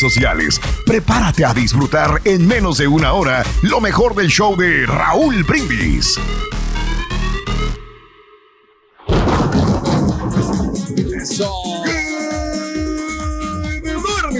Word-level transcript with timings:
sociales. 0.00 0.60
Prepárate 0.84 1.44
a 1.44 1.54
disfrutar 1.54 2.20
en 2.24 2.46
menos 2.46 2.78
de 2.78 2.88
una 2.88 3.12
hora 3.12 3.44
lo 3.62 3.80
mejor 3.80 4.14
del 4.14 4.28
show 4.28 4.56
de 4.56 4.86
Raúl 4.86 5.44
Brindis. 5.44 6.18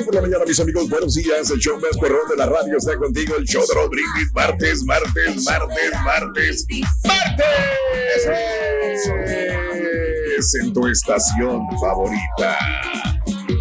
Por 0.04 0.14
la 0.14 0.20
mañana, 0.22 0.44
mis 0.46 0.60
amigos. 0.60 0.88
Buenos 0.88 1.14
días. 1.14 1.50
El 1.50 1.58
show 1.58 1.80
más 1.80 1.98
perrón 2.00 2.28
de 2.30 2.36
la 2.36 2.46
radio 2.46 2.76
está 2.76 2.96
contigo. 2.96 3.34
El 3.36 3.44
show 3.44 3.62
de 3.66 3.74
Raúl 3.74 3.90
Brindis. 3.90 4.32
Martes, 4.32 4.84
martes, 4.84 5.44
martes, 5.44 5.92
martes. 6.04 6.66
¡Martes! 7.04 7.46
En 10.62 10.72
tu 10.72 10.86
estación 10.86 11.66
favorita. 11.80 12.58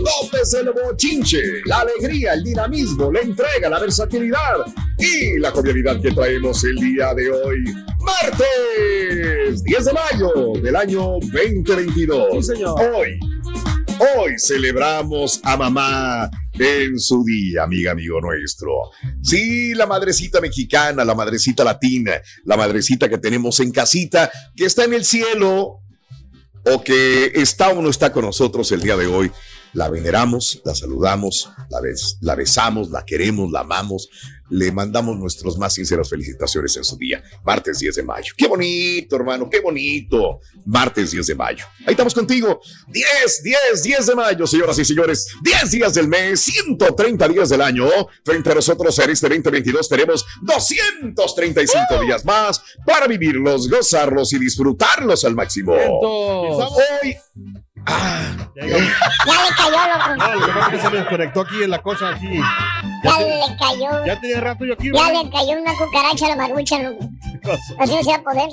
López 0.05 0.53
el 0.53 0.71
bochinche, 0.71 1.41
la 1.65 1.79
alegría, 1.79 2.33
el 2.33 2.43
dinamismo, 2.43 3.11
la 3.11 3.21
entrega, 3.21 3.69
la 3.69 3.79
versatilidad 3.79 4.57
y 4.99 5.39
la 5.39 5.49
jovialidad 5.49 5.99
que 5.99 6.11
traemos 6.11 6.63
el 6.63 6.75
día 6.75 7.13
de 7.15 7.31
hoy. 7.31 7.63
Martes 7.99 9.63
10 9.63 9.85
de 9.85 9.93
mayo 9.93 10.31
del 10.61 10.75
año 10.75 11.17
2022. 11.21 12.49
Hoy, 12.93 13.19
hoy 13.99 14.33
celebramos 14.37 15.39
a 15.43 15.57
mamá 15.57 16.29
en 16.53 16.99
su 16.99 17.23
día, 17.25 17.63
amiga, 17.63 17.93
amigo 17.93 18.21
nuestro. 18.21 18.91
Sí, 19.23 19.73
la 19.73 19.87
madrecita 19.87 20.39
mexicana, 20.39 21.03
la 21.03 21.15
madrecita 21.15 21.63
latina, 21.63 22.21
la 22.43 22.55
madrecita 22.55 23.09
que 23.09 23.17
tenemos 23.17 23.59
en 23.59 23.71
casita, 23.71 24.31
que 24.55 24.65
está 24.65 24.83
en 24.83 24.93
el 24.93 25.03
cielo 25.03 25.79
o 26.65 26.83
que 26.83 27.31
está 27.35 27.69
o 27.69 27.81
no 27.81 27.89
está 27.89 28.11
con 28.11 28.25
nosotros 28.25 28.71
el 28.71 28.81
día 28.81 28.97
de 28.97 29.07
hoy. 29.07 29.31
La 29.75 29.89
veneramos, 29.89 30.61
la 30.63 30.73
saludamos, 30.73 31.49
la, 31.69 31.79
bes- 31.81 32.17
la 32.21 32.33
besamos, 32.35 32.89
la 32.89 33.05
queremos, 33.05 33.51
la 33.51 33.59
amamos. 33.59 34.09
Le 34.49 34.71
mandamos 34.71 35.17
nuestras 35.17 35.57
más 35.57 35.73
sinceras 35.73 36.07
felicitaciones 36.07 36.77
en 36.77 36.83
su 36.83 36.95
día, 36.97 37.21
martes 37.43 37.79
10 37.79 37.95
de 37.95 38.03
mayo. 38.03 38.31
Qué 38.37 38.47
bonito, 38.47 39.15
hermano, 39.15 39.49
qué 39.49 39.59
bonito. 39.59 40.39
Martes 40.65 41.11
10 41.11 41.25
de 41.27 41.35
mayo. 41.35 41.65
Ahí 41.79 41.91
estamos 41.91 42.13
contigo. 42.13 42.61
10, 42.87 43.41
10, 43.43 43.83
10 43.83 44.05
de 44.05 44.15
mayo, 44.15 44.45
señoras 44.47 44.77
y 44.79 44.85
señores. 44.85 45.27
10 45.41 45.71
días 45.71 45.93
del 45.95 46.07
mes, 46.07 46.41
130 46.41 47.27
días 47.27 47.49
del 47.49 47.61
año. 47.61 47.87
Frente 48.23 48.51
a 48.51 48.55
nosotros 48.55 48.97
en 48.99 49.09
este 49.09 49.27
2022 49.27 49.89
tenemos 49.89 50.23
235 50.43 51.99
días 52.01 52.23
más 52.23 52.61
para 52.85 53.07
vivirlos, 53.07 53.67
gozarlos 53.69 54.31
y 54.33 54.39
disfrutarlos 54.39 55.25
al 55.25 55.35
máximo. 55.35 55.73
Hoy 55.73 57.15
Ya 58.55 58.63
le 58.65 59.55
cayó, 59.57 59.71
loco. 59.71 60.21
Ah, 60.23 60.35
lo 60.35 60.45
que 60.45 60.51
pasa 60.53 60.67
es 60.67 60.69
que 60.73 60.79
se 60.79 60.89
me 60.89 60.97
desconectó 60.97 61.41
aquí 61.41 61.63
en 61.63 61.69
la 61.69 61.81
cosa 61.81 62.09
aquí. 62.09 62.39
Ya 63.03 63.19
le 63.19 63.57
cayó. 63.59 64.05
Ya 64.05 64.19
tenía 64.19 64.41
rato 64.41 64.65
yo 64.65 64.73
aquí. 64.73 64.91
Ya 64.93 65.07
¿verdad? 65.07 65.23
le 65.23 65.29
cayó 65.29 65.61
una 65.61 65.73
cucaracha 65.77 66.25
a 66.25 66.29
la 66.29 66.35
marucha, 66.35 66.79
loco. 66.79 67.09
Así 67.79 67.95
no 67.95 68.03
se 68.03 68.09
va 68.11 68.15
a 68.15 68.23
poder. 68.23 68.49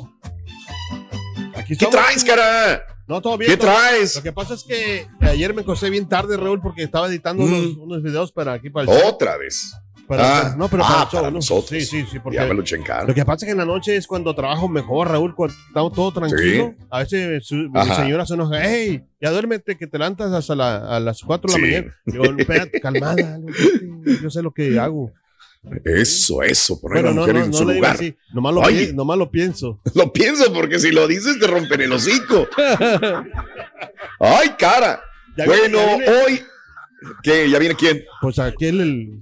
Aquí 1.57 1.77
¿Qué 1.77 1.87
traes, 1.87 2.25
cara? 2.25 2.83
No, 3.07 3.21
todo 3.21 3.37
bien. 3.39 3.51
¿Qué 3.51 3.57
todo- 3.57 3.71
traes? 3.71 4.17
Lo 4.17 4.23
que 4.23 4.33
pasa 4.33 4.55
es 4.55 4.65
que 4.65 5.07
ayer 5.21 5.53
me 5.55 5.63
acosté 5.63 5.91
bien 5.91 6.09
tarde, 6.09 6.37
Raúl, 6.37 6.61
porque 6.61 6.83
estaba 6.83 7.07
editando 7.09 7.45
Mm. 7.45 7.53
unos, 7.53 7.77
unos 7.79 8.03
videos 8.03 8.33
para 8.33 8.53
aquí, 8.55 8.71
para 8.71 8.91
el 8.93 8.99
show. 8.99 9.09
Otra 9.09 9.37
vez. 9.37 9.73
Para- 10.09 10.41
Ah, 10.51 10.55
no, 10.59 10.69
pero 10.69 10.85
ah, 10.85 10.89
para 10.89 11.03
el 11.03 11.09
show, 11.09 11.21
para 11.21 11.31
¿no? 11.31 11.37
nosotros. 11.37 11.69
Sí, 11.69 11.81
sí, 11.87 12.05
sí. 12.11 12.19
Porque 12.19 12.37
Ya 12.37 12.45
me 12.47 12.55
lo 12.55 12.63
en. 12.63 13.07
Lo 13.09 13.15
que 13.15 13.25
pasa 13.25 13.45
es 13.45 13.49
que 13.49 13.53
en 13.53 13.59
la 13.59 13.65
noche 13.65 13.97
es 13.97 14.07
cuando 14.07 14.35
trabajo 14.35 14.69
mejor, 14.69 15.09
Raúl, 15.09 15.35
cuando 15.35 15.55
estamos 15.69 15.93
todo 15.93 16.13
tranquilo. 16.13 16.75
Sí. 16.79 16.85
A 16.91 16.99
veces 17.01 17.47
su, 17.47 17.55
mi 17.55 17.87
señora 17.95 18.27
se 18.27 18.35
enoja, 18.35 18.61
hey, 18.63 19.03
ya 19.21 19.31
duérmete 19.31 19.77
que 19.79 19.87
te 19.87 19.99
levantas 19.99 20.33
hasta 20.33 20.55
la- 20.55 20.97
a 20.97 21.01
las 21.01 21.23
4 21.23 21.53
de 21.53 21.59
la 21.59 21.67
mañana. 21.67 21.97
Digo, 22.05 22.25
espérate, 22.37 22.81
calmada, 22.81 23.39
yo 24.23 24.29
sé 24.31 24.43
lo 24.43 24.51
que 24.53 24.79
hago. 24.79 25.13
Eso, 25.85 26.43
eso, 26.43 26.81
poner 26.81 27.05
Bueno, 27.05 27.09
a 27.09 27.11
la 27.11 27.15
no, 27.15 27.21
mujer 27.23 27.35
no, 27.37 27.45
en 27.45 27.51
no 27.53 27.57
su 27.57 27.65
le 27.65 27.75
digo 27.75 27.85
lugar. 27.87 27.97
así, 27.97 28.17
nomás 28.35 28.55
lo, 28.55 28.63
nomás 28.95 29.17
lo 29.19 29.31
pienso. 29.31 29.81
Lo 29.95 30.13
pienso 30.13 30.53
porque 30.53 30.81
si 30.81 30.91
lo 30.91 31.07
dices 31.07 31.39
te 31.39 31.47
rompen 31.47 31.81
el 31.83 31.93
hocico. 31.93 32.49
Ay, 34.19 34.49
cara. 34.59 35.01
Ya 35.37 35.45
viene, 35.45 35.61
bueno, 35.69 35.79
ya 35.79 35.97
viene. 35.97 36.13
hoy. 36.27 36.43
¿Qué? 37.23 37.49
¿Ya 37.51 37.59
viene 37.59 37.75
quién? 37.77 38.05
Pues 38.21 38.39
aquel, 38.39 38.81
el, 38.81 38.89
el... 38.89 39.19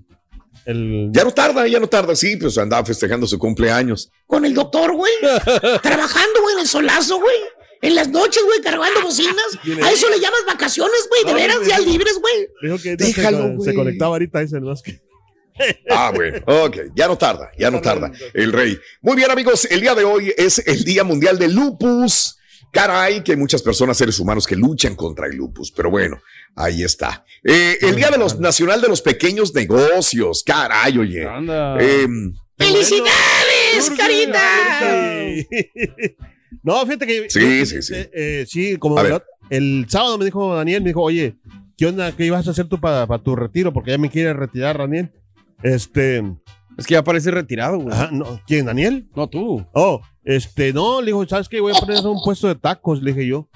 Ya 0.67 1.25
no 1.25 1.31
tarda, 1.33 1.67
ya 1.67 1.81
no 1.81 1.89
tarda. 1.89 2.15
Sí, 2.15 2.37
pues 2.37 2.57
andaba 2.59 2.85
festejando 2.85 3.27
su 3.27 3.39
cumpleaños. 3.39 4.11
Con 4.27 4.45
el 4.45 4.55
doctor, 4.55 4.93
güey. 4.95 5.13
Trabajando, 5.83 6.43
güey, 6.43 6.55
en 6.55 6.61
el 6.61 6.67
solazo, 6.69 7.19
güey. 7.21 7.37
En 7.83 7.95
las 7.95 8.09
noches, 8.09 8.43
güey, 8.45 8.61
cargando 8.61 9.01
bocinas. 9.03 9.37
A 9.83 9.91
eso 9.91 10.09
le 10.11 10.21
llamas 10.21 10.41
vacaciones, 10.47 11.09
güey. 11.09 11.25
De 11.25 11.31
No, 11.33 11.37
veras, 11.55 11.67
ya 11.67 11.79
libres, 11.79 12.19
güey. 12.21 12.49
Dijo 12.63 12.79
que 12.83 12.97
Déjalo, 12.97 13.59
se, 13.61 13.71
se 13.71 13.75
conectaba 13.75 14.13
ahorita, 14.15 14.41
dice. 14.41 14.59
Es 14.73 14.83
que- 14.83 15.01
Ah, 15.91 16.13
bueno, 16.15 16.39
ok, 16.47 16.77
ya 16.95 17.07
no 17.07 17.19
tarda, 17.19 17.51
ya 17.59 17.71
no 17.71 17.81
tarda. 17.81 18.11
El 18.35 18.53
rey. 18.53 18.79
Muy 19.03 19.17
bien, 19.17 19.31
amigos, 19.31 19.67
el 19.71 19.81
día 19.81 19.95
de 19.95 20.05
hoy 20.05 20.33
es 20.37 20.59
el 20.67 20.85
Día 20.85 21.05
Mundial 21.05 21.39
del 21.39 21.55
Lupus. 21.55 22.37
Caray, 22.73 23.25
que 23.25 23.33
hay 23.33 23.37
muchas 23.39 23.63
personas, 23.63 23.97
seres 23.99 24.19
humanos, 24.21 24.47
que 24.47 24.55
luchan 24.55 24.95
contra 24.95 25.27
el 25.27 25.35
lupus, 25.35 25.73
pero 25.73 25.91
bueno, 25.91 26.21
ahí 26.57 26.83
está. 26.83 27.25
Eh, 27.45 27.79
el 27.81 27.97
Día 27.97 28.11
de 28.11 28.19
los 28.19 28.39
Nacional 28.39 28.81
de 28.81 28.89
los 28.89 29.03
Pequeños 29.03 29.55
Negocios. 29.55 30.43
Caray, 30.45 30.99
oye. 30.99 31.23
Em, 31.23 32.35
¡Felicidades, 32.57 33.91
carita! 33.97 34.43
No, 36.63 36.85
fíjate 36.85 37.07
que. 37.07 37.31
Sí, 37.31 37.65
sí, 37.65 37.83
sí. 37.83 37.95
eh, 37.95 38.11
eh, 38.13 38.45
sí, 38.47 38.77
como 38.77 39.01
el, 39.01 39.23
el 39.49 39.87
sábado 39.89 40.19
me 40.19 40.25
dijo 40.25 40.55
Daniel, 40.55 40.83
me 40.83 40.91
dijo, 40.91 41.03
oye, 41.03 41.37
¿qué 41.77 41.87
onda? 41.87 42.13
¿Qué 42.13 42.27
ibas 42.27 42.47
a 42.47 42.51
hacer 42.51 42.67
tú 42.69 42.79
para 42.79 43.07
tu 43.19 43.35
retiro? 43.37 43.73
Porque 43.73 43.93
ya 43.93 43.99
me 43.99 44.11
quiere 44.11 44.33
retirar, 44.35 44.79
Daniel. 44.79 45.11
Este. 45.63 46.23
Es 46.77 46.87
que 46.87 46.95
ya 46.95 47.05
parece 47.05 47.31
retirado, 47.31 47.79
güey. 47.79 47.95
Ajá, 47.95 48.11
no, 48.13 48.41
¿Quién, 48.47 48.67
Daniel? 48.67 49.09
No, 49.15 49.29
tú. 49.29 49.67
Oh, 49.73 50.01
este, 50.25 50.73
no, 50.73 51.01
le 51.01 51.07
dijo, 51.07 51.27
¿sabes 51.27 51.49
qué? 51.49 51.61
Voy 51.61 51.73
a 51.77 51.81
poner 51.81 52.07
un 52.07 52.23
puesto 52.23 52.49
de 52.49 52.55
tacos, 52.55 53.03
le 53.03 53.13
dije 53.13 53.27
yo. 53.27 53.49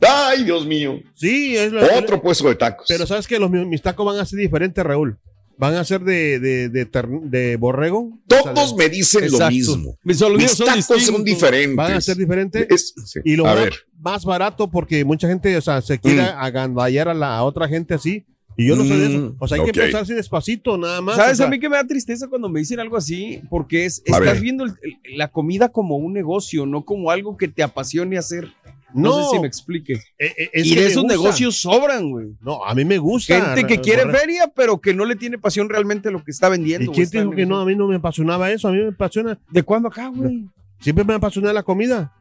Ay, 0.00 0.44
Dios 0.44 0.66
mío. 0.66 1.00
Sí, 1.14 1.56
es 1.56 1.72
lo 1.72 1.82
Otro 1.98 2.20
puesto 2.20 2.48
de 2.48 2.54
tacos. 2.54 2.86
Pero 2.88 3.06
sabes 3.06 3.26
que 3.26 3.38
los 3.38 3.50
mi- 3.50 3.64
mis 3.64 3.82
tacos 3.82 4.04
van 4.06 4.18
a 4.18 4.24
ser 4.26 4.38
diferentes, 4.38 4.84
Raúl. 4.84 5.18
Van 5.58 5.74
a 5.74 5.84
ser 5.84 6.02
de, 6.02 6.38
de, 6.38 6.68
de, 6.68 6.84
ter- 6.84 7.08
de 7.08 7.56
borrego. 7.56 8.10
Todos 8.26 8.76
me 8.76 8.90
dicen 8.90 9.30
lo 9.32 9.48
mismo. 9.48 9.96
Mis 10.02 10.20
Mis 10.20 10.58
tacos 10.58 11.02
son 11.04 11.24
diferentes. 11.24 11.76
Van 11.76 11.92
a 11.94 12.00
ser 12.00 12.16
diferentes. 12.16 12.66
Es- 12.68 12.94
sí. 13.06 13.20
Y 13.24 13.36
lo 13.36 13.46
a 13.46 13.54
ver. 13.54 13.72
más 13.98 14.24
barato 14.26 14.68
porque 14.70 15.02
mucha 15.04 15.28
gente, 15.28 15.56
o 15.56 15.60
sea, 15.62 15.80
se 15.80 15.98
quiere 15.98 16.22
Mm. 16.22 16.36
agandallar 16.38 17.08
a 17.08 17.14
la 17.14 17.36
a 17.38 17.42
otra 17.44 17.68
gente 17.68 17.94
así. 17.94 18.24
Y 18.58 18.68
yo 18.68 18.76
no 18.76 18.84
soy 18.86 18.98
de 18.98 19.06
eso. 19.06 19.18
Mm, 19.18 19.36
O 19.38 19.48
sea, 19.48 19.58
hay 19.62 19.70
que 19.70 19.96
así 19.96 20.14
despacito, 20.14 20.78
nada 20.78 21.02
más. 21.02 21.16
¿Sabes 21.16 21.32
o 21.34 21.36
sea, 21.36 21.46
a 21.46 21.50
mí 21.50 21.58
que 21.60 21.68
me 21.68 21.76
da 21.76 21.86
tristeza 21.86 22.26
cuando 22.26 22.48
me 22.48 22.60
dicen 22.60 22.80
algo 22.80 22.96
así? 22.96 23.40
Porque 23.50 23.84
es, 23.84 24.00
estás 24.04 24.20
ver. 24.20 24.40
viendo 24.40 24.64
el- 24.64 24.74
el- 24.82 25.18
la 25.18 25.28
comida 25.28 25.68
como 25.68 25.96
un 25.96 26.14
negocio, 26.14 26.64
no 26.64 26.82
como 26.84 27.10
algo 27.10 27.36
que 27.36 27.48
te 27.48 27.62
apasione 27.62 28.16
hacer. 28.16 28.48
No, 28.94 29.10
No. 29.18 29.24
sé 29.24 29.30
si 29.36 29.40
me 29.40 29.46
explique. 29.46 29.94
Eh, 30.18 30.32
es 30.52 30.66
y 30.66 30.74
que 30.74 30.80
de 30.80 30.86
esos 30.86 31.02
gusta. 31.02 31.16
negocios 31.18 31.56
sobran, 31.60 32.10
güey. 32.10 32.28
No, 32.40 32.64
a 32.64 32.74
mí 32.74 32.84
me 32.84 32.98
gusta. 32.98 33.40
Gente 33.54 33.66
que 33.66 33.80
quiere 33.80 34.10
feria, 34.10 34.50
pero 34.54 34.80
que 34.80 34.94
no 34.94 35.04
le 35.04 35.16
tiene 35.16 35.38
pasión 35.38 35.68
realmente 35.68 36.08
a 36.08 36.12
lo 36.12 36.22
que 36.24 36.30
está 36.30 36.48
¿Y 36.48 36.50
vendiendo. 36.52 36.92
quién 36.92 37.04
güey, 37.04 37.10
te 37.10 37.18
dijo 37.20 37.30
que 37.32 37.46
no? 37.46 37.60
A 37.60 37.64
mí 37.64 37.74
no 37.74 37.88
me 37.88 37.96
apasionaba 37.96 38.50
eso. 38.50 38.68
A 38.68 38.72
mí 38.72 38.78
me 38.78 38.88
apasiona. 38.88 39.38
¿De 39.50 39.62
cuándo 39.62 39.88
acá, 39.88 40.08
güey? 40.08 40.46
Siempre 40.80 41.04
me 41.04 41.14
apasiona 41.14 41.52
la 41.52 41.62
comida. 41.62 42.12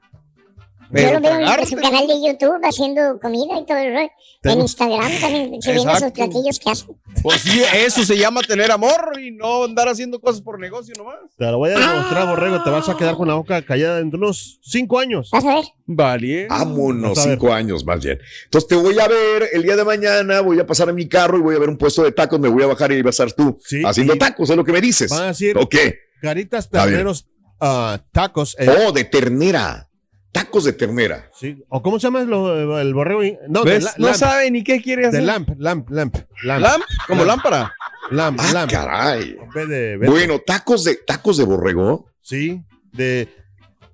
Yo 0.92 1.14
lo 1.14 1.22
veo 1.22 1.40
en 1.40 1.66
su 1.68 1.76
canal 1.76 2.08
de 2.08 2.22
YouTube 2.22 2.60
haciendo 2.64 3.20
comida 3.20 3.60
y 3.60 3.66
todo 3.66 3.78
el 3.78 3.94
rollo. 3.94 4.10
¿Te 4.42 4.52
En? 4.52 4.60
Instagram 4.62 5.12
también 5.20 5.62
subiendo 5.62 5.96
sus 5.96 6.12
platillos 6.12 6.60
que 6.60 6.70
hace. 6.70 6.86
Pues 7.24 7.42
sí, 7.42 7.62
eso 7.74 8.04
se 8.04 8.18
llama 8.18 8.42
tener 8.42 8.72
amor 8.72 9.20
y 9.20 9.32
no 9.32 9.64
andar 9.64 9.88
haciendo 9.88 10.20
cosas 10.22 10.42
por 10.42 10.60
negocio 10.60 10.94
nomás. 10.98 11.16
Te 11.38 11.46
lo 11.46 11.58
voy 11.58 11.72
a 11.72 11.80
demostrar, 11.80 12.28
Borrego. 12.28 12.64
Te 12.64 12.70
vas 12.70 12.88
a 12.90 12.96
quedar 12.98 13.16
con 13.16 13.28
la 13.28 13.34
boca 13.34 13.62
callada 13.64 13.98
dentro 13.98 14.20
de 14.20 14.26
unos 14.26 14.60
cinco 14.62 15.00
años. 15.00 15.30
Vas 15.32 15.46
a 15.46 15.56
ver. 15.56 15.66
Vale. 15.88 16.48
Vámonos, 16.48 17.18
cinco 17.22 17.52
años 17.54 17.84
más 17.86 18.04
bien. 18.04 18.20
Entonces 18.46 18.68
te 18.68 18.76
voy 18.76 19.00
a 19.00 19.08
ver 19.08 19.50
el 19.54 19.64
día 19.64 19.76
de 19.76 19.84
mañana, 19.84 20.42
voy 20.42 20.60
a 20.60 20.68
pasar 20.68 20.90
a 20.90 20.94
mi 20.94 21.08
carro 21.08 21.38
y 21.38 21.42
voy 21.42 21.56
a 21.56 21.60
ver 21.60 21.70
un 21.70 21.78
puesto 21.78 22.04
de 22.04 22.12
tacos, 22.12 22.40
me 22.40 22.50
voy 22.50 22.64
a 22.64 22.68
bajar 22.68 22.92
y 22.92 23.02
vas 23.02 23.20
a 23.20 23.24
estar 23.26 23.36
tú 23.46 23.58
haciendo 23.86 24.16
y- 24.16 24.20
tacos, 24.20 24.50
es 24.50 24.56
lo 24.56 24.64
que 24.64 24.72
me 24.72 24.82
dices. 24.82 25.10
Van 25.10 25.24
a 25.24 25.28
decir 25.28 25.58
¿O 25.58 25.68
qué? 25.68 26.00
Caritas, 26.22 26.70
terneros, 26.70 27.28
ah, 27.60 28.00
tacos. 28.12 28.56
eh, 28.60 28.68
Oh, 28.88 28.92
de 28.92 29.04
ternera. 29.04 29.90
Tacos 30.36 30.66
de 30.66 30.74
ternera. 30.74 31.32
sí. 31.34 31.64
¿O 31.70 31.82
cómo 31.82 31.98
se 31.98 32.08
llama 32.08 32.22
lo- 32.24 32.78
el 32.78 32.94
borrego? 32.94 33.22
No, 33.48 33.64
de 33.64 33.72
¿Ves? 33.72 33.84
la- 33.86 33.94
No 33.98 34.08
lamp. 34.08 34.18
sabe 34.18 34.52
ni 34.52 34.64
qué 34.66 34.82
quiere 34.82 35.04
De 35.04 35.08
hacer. 35.08 35.24
lamp, 35.24 35.48
lamp, 35.58 35.90
lamp, 35.90 36.16
lamp. 36.44 36.62
¿Lamp? 36.62 36.84
¿Como 37.08 37.24
lámpara? 37.24 37.74
Lamp, 38.12 38.38
Ah, 38.44 38.52
lamp. 38.54 38.70
caray. 38.72 39.38
De. 39.70 39.98
Bueno, 40.06 40.40
tacos 40.46 40.84
de 40.84 40.96
tacos 40.96 41.38
de 41.38 41.46
borrego, 41.46 42.10
Sí, 42.22 42.62
de, 42.92 43.30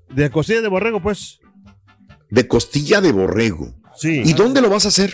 de 0.10 0.32
costilla 0.32 0.62
de 0.62 0.68
borrego, 0.68 1.00
pues. 1.00 1.40
de 2.32 2.48
costilla 2.48 3.02
de 3.02 3.12
borrego. 3.12 3.76
Sí. 3.96 4.24
¿Y 4.26 4.34
dónde 4.34 4.62
lo 4.62 4.70
vas 4.72 4.86
a 4.86 4.88
hacer? 4.88 5.14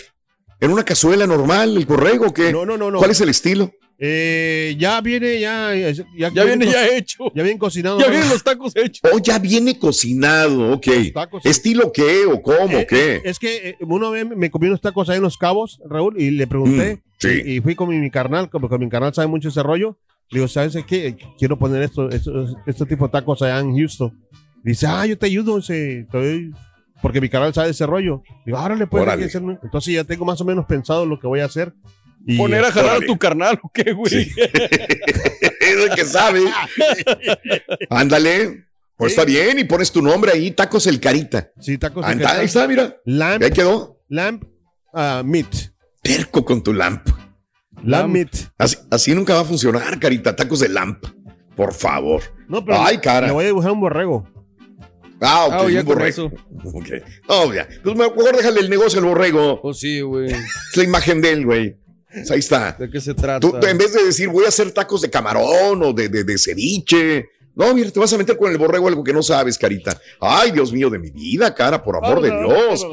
¿En 0.62 0.72
una 0.72 0.86
cazuela 0.86 1.28
normal, 1.28 1.76
el 1.76 1.86
borrego 1.86 2.34
qué? 2.34 2.54
No, 2.54 2.66
no, 2.66 2.78
no, 2.78 2.90
no. 2.90 3.00
¿Cuál 3.00 3.12
es 3.12 3.20
el 3.22 3.30
estilo? 3.30 3.72
Eh, 4.00 4.76
ya 4.78 5.02
viene, 5.02 5.40
ya. 5.40 5.74
Ya, 5.76 6.30
Ya 6.32 6.44
viene 6.44 6.66
co- 6.66 6.72
ya 6.72 6.88
hecho. 6.88 7.32
Ya 7.34 7.44
viene 7.44 7.58
cocinado. 7.58 8.00
Ya 8.00 8.08
vienen 8.10 8.30
los 8.30 8.44
tacos 8.44 8.76
hechos. 8.76 9.02
Oh, 9.12 9.18
ya 9.20 9.40
viene 9.40 9.78
cocinado, 9.80 10.74
ok. 10.74 10.88
tacos, 11.14 11.42
sí. 11.44 11.50
¿Estilo 11.50 11.92
qué 11.92 12.26
o 12.28 12.42
cómo 12.42 12.78
Eh, 12.80 12.88
qué? 12.88 13.22
Es 13.24 13.40
que 13.40 13.70
eh, 13.70 13.78
una 13.82 14.10
vez 14.10 14.26
me 14.28 14.52
comí 14.52 14.68
unos 14.68 14.82
tacos 14.82 15.10
ahí 15.10 15.18
en 15.18 15.24
Los 15.24 15.38
Cabos, 15.38 15.80
Raúl, 15.90 16.20
y 16.22 16.30
le 16.32 16.46
pregunté. 16.46 16.96
Mm, 16.98 17.00
sí. 17.18 17.42
y, 17.46 17.52
y 17.56 17.62
fui 17.62 17.74
con 17.76 17.90
mi, 17.90 17.98
mi 17.98 18.12
carnal, 18.12 18.50
con 18.50 18.62
mi 18.80 18.90
carnal 18.90 19.14
sabe 19.14 19.28
mucho 19.28 19.50
ese 19.50 19.64
rollo. 19.64 19.98
Le 20.30 20.40
digo, 20.40 20.48
¿sabes 20.48 20.78
qué? 20.86 21.18
Quiero 21.40 21.58
poner 21.58 21.82
esto, 21.82 22.10
esto- 22.10 22.46
este 22.68 22.86
tipo 22.86 23.06
de 23.08 23.12
tacos 23.14 23.42
allá 23.42 23.60
en 23.60 23.76
Houston. 23.78 24.12
Dice, 24.64 24.86
ah, 24.88 25.06
yo 25.06 25.18
te 25.18 25.26
ayudo. 25.26 25.56
Dice, 25.58 26.02
"Estoy-" 26.02 26.52
Porque 27.02 27.22
mi 27.22 27.30
canal 27.30 27.54
sabe 27.54 27.70
ese 27.70 27.86
rollo. 27.86 28.24
Digo, 28.46 28.58
ahora 28.58 28.76
le 28.76 28.88
Órale. 28.90 29.26
hacer. 29.26 29.42
Entonces 29.64 29.94
ya 29.94 30.04
tengo 30.04 30.26
más 30.26 30.42
o 30.42 30.46
menos 30.46 30.66
pensado 30.66 31.06
lo 31.06 31.20
que 31.20 31.28
voy 31.28 31.40
a 31.40 31.46
hacer. 31.46 31.74
Y, 32.30 32.38
Poner 32.38 32.64
a 32.66 32.72
jalar 32.74 32.98
a 32.98 33.06
tu 33.06 33.18
carnal, 33.18 33.58
¿o 33.64 33.72
qué, 33.74 33.94
güey? 33.94 34.14
es 35.62 35.78
el 35.78 35.90
que 35.96 36.04
sabe. 36.06 36.42
Ándale. 37.90 38.66
Pues 38.98 39.14
Sí. 39.14 39.20
está 39.20 39.26
bien, 39.26 39.60
y 39.60 39.64
pones 39.64 39.92
tu 39.92 40.02
nombre 40.02 40.32
ahí, 40.32 40.52
tacos 40.52 40.88
el 40.88 41.00
carita. 41.00 41.52
Sí, 41.60 41.78
tacos 41.78 42.04
Anda, 42.04 42.26
carne. 42.26 42.40
ahí 42.42 42.46
está, 42.48 42.68
mira. 42.68 42.98
Lamp, 43.06 43.44
Ahí 43.44 43.52
quedó. 43.52 44.02
lamp 44.10 44.44
ah, 44.94 45.22
meat. 45.24 45.48
Terco 46.02 46.44
con 46.44 46.64
tu 46.64 46.74
lamp. 46.74 47.08
Lamp 47.84 48.10
meat. 48.12 48.30
Así, 48.58 48.76
así 48.90 49.14
nunca 49.14 49.36
va 49.36 49.42
a 49.42 49.46
funcionar, 49.46 50.00
carita. 50.00 50.36
Tacos 50.36 50.60
de 50.62 50.70
lamp. 50.70 51.06
Por 51.56 51.74
favor. 51.74 52.24
No, 52.48 52.66
pero 52.66 52.82
Ay, 52.82 52.98
cara. 52.98 53.28
le 53.28 53.34
voy 53.34 53.44
a 53.44 53.48
dibujar 53.48 53.72
un 53.72 53.80
borrego. 53.82 54.28
Ah, 55.22 55.46
ok, 55.46 55.54
Ah, 55.54 55.62
un 55.80 55.86
borrego. 55.86 56.26
Ok. 56.74 56.90
No, 57.30 57.54
ya. 57.54 57.68
Pues 57.84 57.96
mejor 57.96 58.36
déjale 58.36 58.62
el 58.62 58.70
negocio 58.70 59.00
al 59.00 59.06
borrego. 59.06 59.62
Pues 59.62 59.78
sí, 59.80 60.02
güey. 60.02 60.32
Es 60.32 60.76
la 60.78 60.84
imagen 60.84 61.22
de 61.22 61.32
él, 61.34 61.46
güey. 61.46 61.78
Pues 62.20 62.32
ahí 62.32 62.40
está. 62.40 62.74
¿De 62.74 62.90
qué 62.90 63.00
se 63.02 63.14
trata? 63.14 63.40
Tú, 63.40 63.58
tú, 63.60 63.68
en 63.68 63.78
vez 63.78 63.94
de 63.94 64.04
decir 64.04 64.30
voy 64.30 64.46
a 64.46 64.50
hacer 64.50 64.72
tacos 64.72 65.02
de 65.02 65.10
camarón 65.10 65.84
o 65.84 65.94
de, 65.94 66.10
de, 66.10 66.24
de 66.24 66.38
ceviche. 66.38 67.30
No, 67.56 67.74
mira, 67.74 67.90
te 67.90 68.00
vas 68.00 68.14
a 68.14 68.18
meter 68.18 68.38
con 68.38 68.52
el 68.52 68.58
borrego 68.58 68.88
algo 68.88 69.04
que 69.04 69.14
no 69.14 69.24
sabes, 69.24 69.58
carita. 69.58 70.00
Ay, 70.20 70.52
Dios 70.52 70.72
mío 70.72 70.92
de 70.92 71.00
mi 71.00 71.10
vida, 71.10 71.56
cara, 71.56 71.84
por 71.84 71.98
amor 71.98 72.22
de 72.22 72.30
Dios. 72.30 72.86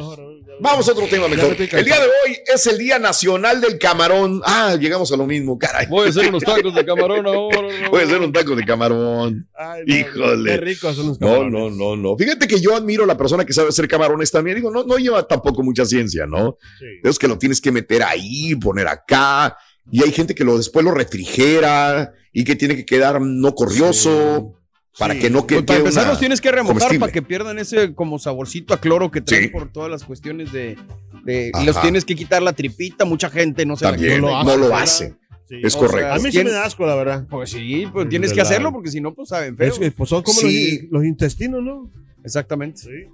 Vamos 0.61 0.89
a 0.89 0.93
otro 0.93 1.07
tema 1.09 1.29
mejor. 1.29 1.57
El 1.59 1.85
día 1.85 1.97
de 2.01 2.07
hoy 2.07 2.39
es 2.47 2.67
el 2.67 2.79
Día 2.79 2.99
Nacional 2.99 3.61
del 3.61 3.79
Camarón. 3.79 4.41
Ah, 4.45 4.77
llegamos 4.79 5.11
a 5.13 5.17
lo 5.17 5.27
mismo, 5.27 5.59
caray. 5.59 5.87
Voy 5.87 6.07
a 6.07 6.11
hacer 6.11 6.29
unos 6.29 6.43
tacos 6.43 6.75
de 6.75 6.85
camarón 6.85 7.27
ahora. 7.27 7.61
no, 7.83 7.91
Voy 7.91 8.01
a 8.03 8.05
hacer 8.05 8.21
un 8.21 8.33
taco 8.33 8.55
de 8.55 8.65
camarón. 8.65 9.49
Ay, 9.55 9.83
no, 9.87 9.95
Híjole. 9.97 10.61
Qué 10.61 10.75
son 10.77 11.09
los 11.09 11.21
No, 11.21 11.27
camarones. 11.29 11.53
no, 11.53 11.71
no, 11.71 11.97
no. 11.97 12.17
Fíjate 12.17 12.47
que 12.47 12.61
yo 12.61 12.75
admiro 12.75 13.05
a 13.05 13.07
la 13.07 13.17
persona 13.17 13.45
que 13.45 13.53
sabe 13.53 13.69
hacer 13.69 13.89
camarones 13.89 14.31
también. 14.31 14.57
Digo, 14.57 14.71
no, 14.71 14.85
no 14.85 14.97
lleva 14.97 15.27
tampoco 15.27 15.63
mucha 15.63 15.85
ciencia, 15.85 16.27
¿no? 16.27 16.59
Sí. 16.79 16.87
Es 17.03 17.19
que 17.19 17.29
lo 17.29 17.39
tienes 17.39 17.61
que 17.61 17.73
meter 17.73 18.03
ahí, 18.03 18.55
poner 18.57 18.87
acá. 18.89 19.57
Y 19.91 20.03
hay 20.03 20.13
gente 20.13 20.35
que 20.35 20.45
lo 20.45 20.57
después 20.57 20.85
lo 20.85 20.93
refrigera 20.93 22.13
y 22.33 22.45
que 22.45 22.57
tiene 22.57 22.77
que 22.77 22.87
quedar 22.87 23.21
no 23.21 23.55
corrioso 23.55 24.55
para 24.99 25.15
Sí. 25.15 25.21
que 25.21 25.31
no 25.31 25.47
que- 25.47 25.55
Pues 25.57 25.65
para 25.67 25.77
quede 25.79 25.85
empezar 25.87 26.03
una 26.05 26.11
los 26.13 26.21
tienes 26.21 26.41
que 26.41 26.51
remojar 26.51 26.75
comestible. 26.75 27.01
para 27.01 27.13
que 27.13 27.23
pierdan 27.23 27.59
ese 27.59 27.95
como 27.95 28.19
saborcito 28.19 28.75
a 28.75 28.81
cloro 28.81 29.11
que 29.11 29.21
traen 29.21 29.45
Sí. 29.45 29.49
por 29.51 29.71
todas 29.73 29.91
las 29.91 30.05
cuestiones 30.05 30.53
de, 30.53 30.77
de- 31.25 31.53
los 31.65 31.81
tienes 31.81 32.05
que 32.05 32.15
quitar 32.15 32.43
la 32.43 32.53
tripita, 32.53 33.05
mucha 33.05 33.29
gente 33.31 33.67
no 33.67 33.77
se 33.77 33.85
También, 33.87 34.23
la 34.23 34.45
no 34.45 34.57
lo 34.57 34.75
hace. 34.77 35.15
Sí. 35.49 35.57
Es 35.63 35.77
correcto. 35.77 36.13
A 36.13 36.19
mí 36.19 36.33
sí 36.33 36.43
me 36.43 36.51
da 36.51 36.65
asco, 36.65 36.87
la 36.87 36.95
verdad. 36.95 37.27
Pues 37.29 37.51
sí, 37.51 37.87
pues 37.93 38.05
Sí, 38.05 38.09
tienes 38.11 38.33
que 38.33 38.41
hacerlo 38.41 38.73
porque 38.73 38.91
si 38.91 39.01
no 39.01 39.13
pues 39.15 39.29
saben 39.29 39.57
feo. 39.57 39.69
Es 39.69 39.79
que, 39.79 39.91
pues 39.91 40.09
son 40.09 40.23
como 40.23 40.41
Sí. 40.41 40.83
los, 40.85 40.93
los 40.93 41.05
intestinos, 41.05 41.63
¿no? 41.63 41.91
Exactamente. 42.25 42.81
Y 42.89 43.09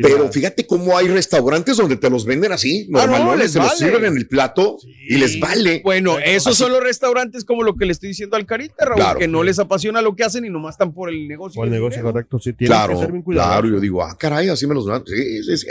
Pero 0.00 0.24
la- 0.24 0.32
fíjate 0.32 0.66
cómo 0.66 0.96
hay 0.96 1.08
restaurantes 1.08 1.76
donde 1.76 1.96
te 1.96 2.08
los 2.08 2.24
venden 2.24 2.52
así, 2.52 2.88
Ah, 2.94 3.06
no, 3.06 3.32
te 3.36 3.58
los 3.58 3.76
sirven 3.78 4.04
en 4.06 4.16
el 4.16 4.26
plato 4.26 4.78
y 5.08 5.16
les 5.18 5.38
vale. 5.38 5.80
Bueno, 5.84 6.18
esos 6.18 6.52
Así- 6.54 6.62
son 6.62 6.72
los 6.72 6.82
restaurantes 6.82 7.44
como 7.44 7.62
lo 7.62 7.74
que 7.74 7.84
le 7.84 7.92
estoy 7.92 8.08
diciendo 8.10 8.36
al 8.36 8.46
Carita, 8.46 8.84
Raúl, 8.84 8.96
Claro. 9.00 9.18
que 9.18 9.28
no 9.28 9.42
les 9.42 9.58
apasiona 9.58 10.00
lo 10.02 10.14
que 10.16 10.24
hacen 10.24 10.44
y 10.44 10.50
nomás 10.50 10.74
están 10.74 10.92
por 10.94 11.10
el 11.10 11.28
negocio. 11.28 11.60
o 11.60 11.64
el 11.64 11.70
negocio 11.70 11.98
dinero. 11.98 12.12
correcto, 12.12 12.38
sí. 12.38 12.52
Tienes 12.52 12.76
Claro, 12.76 12.94
que 12.94 13.00
ser 13.00 13.12
bien 13.12 13.22
claro, 13.22 13.68
yo 13.68 13.80
digo, 13.80 14.02
ah, 14.02 14.16
caray, 14.18 14.48
así 14.48 14.66
me 14.66 14.74
los 14.74 14.86
dan. 14.86 15.02
Sí, 15.06 15.56
sí. 15.56 15.66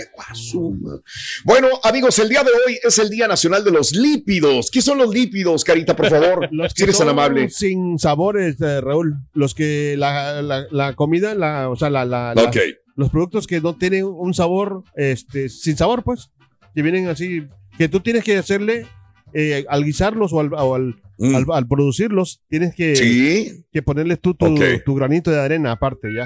Bueno, 1.43 1.67
amigos, 1.83 2.17
el 2.19 2.29
día 2.29 2.43
de 2.43 2.51
hoy 2.51 2.79
es 2.83 2.97
el 2.99 3.09
Día 3.09 3.27
Nacional 3.27 3.63
de 3.63 3.71
los 3.71 3.95
Lípidos. 3.95 4.69
¿Qué 4.71 4.81
son 4.81 4.97
los 4.97 5.13
lípidos, 5.13 5.63
Carita, 5.63 5.95
por 5.95 6.09
favor? 6.09 6.47
Los 6.51 6.71
si 6.71 6.75
que 6.77 6.83
eres 6.83 6.97
tan 6.97 7.09
amable. 7.09 7.49
sin 7.49 7.97
sabores, 7.97 8.59
eh, 8.61 8.81
Raúl. 8.81 9.15
Los 9.33 9.53
que 9.55 9.95
la, 9.97 10.41
la, 10.41 10.65
la 10.71 10.93
comida, 10.95 11.33
la, 11.35 11.69
o 11.69 11.75
sea, 11.75 11.89
la, 11.89 12.05
la- 12.05 12.33
la- 12.35 12.43
Ok. 12.43 12.57
Los 13.01 13.09
productos 13.09 13.45
que 13.47 13.59
no 13.59 13.75
tienen 13.75 14.05
un 14.05 14.33
sabor, 14.33 14.83
este, 14.95 15.49
sin 15.49 15.75
sabor, 15.75 16.03
pues, 16.03 16.31
que 16.73 16.81
vienen 16.81 17.07
así, 17.09 17.47
que 17.77 17.89
tú 17.89 17.99
tienes 17.99 18.23
que 18.23 18.37
hacerle 18.37 18.85
eh, 19.33 19.65
al 19.69 19.83
guisarlos 19.85 20.31
o 20.33 20.39
al, 20.39 20.53
o 20.53 20.75
al, 20.75 20.95
Mm. 21.17 21.35
al- 21.35 21.45
al 21.53 21.67
producirlos, 21.67 22.41
tienes 22.49 22.73
que, 22.75 22.95
Sí, 22.95 23.63
que 23.71 23.81
ponerle 23.83 24.17
tú 24.17 24.33
tu, 24.33 24.55
tu 24.85 24.95
granito 24.95 25.29
de 25.29 25.39
arena 25.39 25.71
aparte 25.73 26.11
ya. 26.13 26.23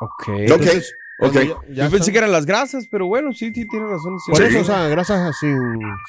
Ok. 0.00 0.12
ok, 0.28 0.28
Entonces, 0.40 0.92
ok. 1.18 1.32
cuando 1.32 1.42
ya- 1.42 1.74
ya 1.74 1.84
Yo 1.86 1.90
pensé 1.90 2.12
que 2.12 2.18
eran 2.18 2.32
las 2.32 2.46
grasas, 2.46 2.86
pero 2.90 3.06
bueno, 3.06 3.32
sí, 3.32 3.52
sí, 3.54 3.66
tienes 3.68 3.88
razón. 3.90 4.18
sí. 4.18 4.30
Por 4.32 4.40
Sí. 4.42 4.48
eso, 4.48 4.60
o 4.60 4.64
sea, 4.64 4.88
grasas 4.88 5.36
sin, 5.38 5.56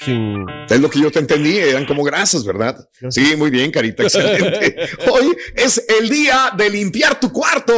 sin 0.06 0.46
Es 0.70 0.80
lo 0.80 0.90
que 0.90 1.00
yo 1.00 1.12
te 1.12 1.20
entendí, 1.20 1.58
eran 1.58 1.86
como 1.86 2.04
grasas, 2.04 2.46
¿verdad? 2.46 2.78
Sí, 3.10 3.36
muy 3.38 3.50
bien, 3.50 3.72
Carita, 3.72 4.04
excelente. 4.04 4.76
Hoy 5.12 5.36
es 5.56 5.86
el 6.00 6.10
día 6.10 6.52
de 6.58 6.70
limpiar 6.70 7.20
tu 7.20 7.32
cuarto. 7.32 7.74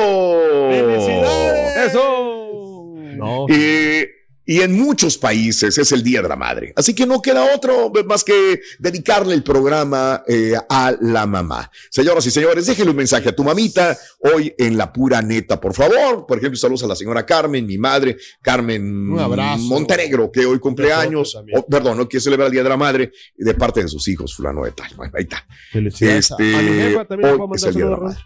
Eso. 1.85 2.93
no, 3.15 3.45
Eh, 3.49 4.09
y 4.45 4.61
en 4.61 4.73
muchos 4.73 5.17
países 5.17 5.77
es 5.77 5.91
el 5.91 6.03
Día 6.03 6.21
de 6.21 6.27
la 6.29 6.35
Madre. 6.35 6.73
Así 6.75 6.93
que 6.95 7.05
no 7.05 7.21
queda 7.21 7.53
otro 7.55 7.91
más 8.07 8.23
que 8.23 8.59
dedicarle 8.79 9.35
el 9.35 9.43
programa 9.43 10.23
eh, 10.27 10.53
a 10.69 10.93
la 10.99 11.25
mamá. 11.27 11.69
Señoras 11.89 12.25
y 12.25 12.31
señores, 12.31 12.65
déjenle 12.65 12.91
un 12.91 12.97
mensaje 12.97 13.29
a 13.29 13.35
tu 13.35 13.43
mamita 13.43 13.95
hoy 14.19 14.53
en 14.57 14.77
la 14.77 14.91
pura 14.91 15.21
neta, 15.21 15.59
por 15.61 15.73
favor. 15.73 16.25
Por 16.27 16.37
ejemplo, 16.39 16.57
saludos 16.57 16.83
a 16.83 16.87
la 16.87 16.95
señora 16.95 17.25
Carmen, 17.25 17.65
mi 17.65 17.77
madre, 17.77 18.17
Carmen 18.41 19.11
Un 19.11 19.19
abrazo. 19.19 19.63
Montenegro, 19.63 20.31
que 20.31 20.45
hoy 20.45 20.59
cumpleaños, 20.59 21.19
Besotes 21.19 21.33
también. 21.33 21.59
o, 21.59 21.65
perdón, 21.67 21.97
no 21.97 22.07
quiere 22.09 22.23
celebrar 22.23 22.47
el 22.47 22.51
Día 22.53 22.63
de 22.63 22.69
la 22.69 22.77
Madre, 22.77 23.11
de 23.37 23.53
parte 23.53 23.81
de 23.83 23.87
sus 23.87 24.07
hijos, 24.07 24.35
fulano 24.35 24.63
de 24.63 24.71
tal. 24.71 24.89
Bueno, 24.95 25.13
ahí 25.17 25.23
está. 25.23 25.45
Felicidades. 25.71 26.31
Este, 26.31 26.55
a 26.55 26.61
mi 26.61 26.69
jefa 26.79 27.05
también 27.05 27.29
hoy 27.39 27.49
es 27.55 27.63
el 27.63 27.73
Día 27.75 27.85
de 27.85 27.91
la 27.91 27.97
Madre. 27.97 28.17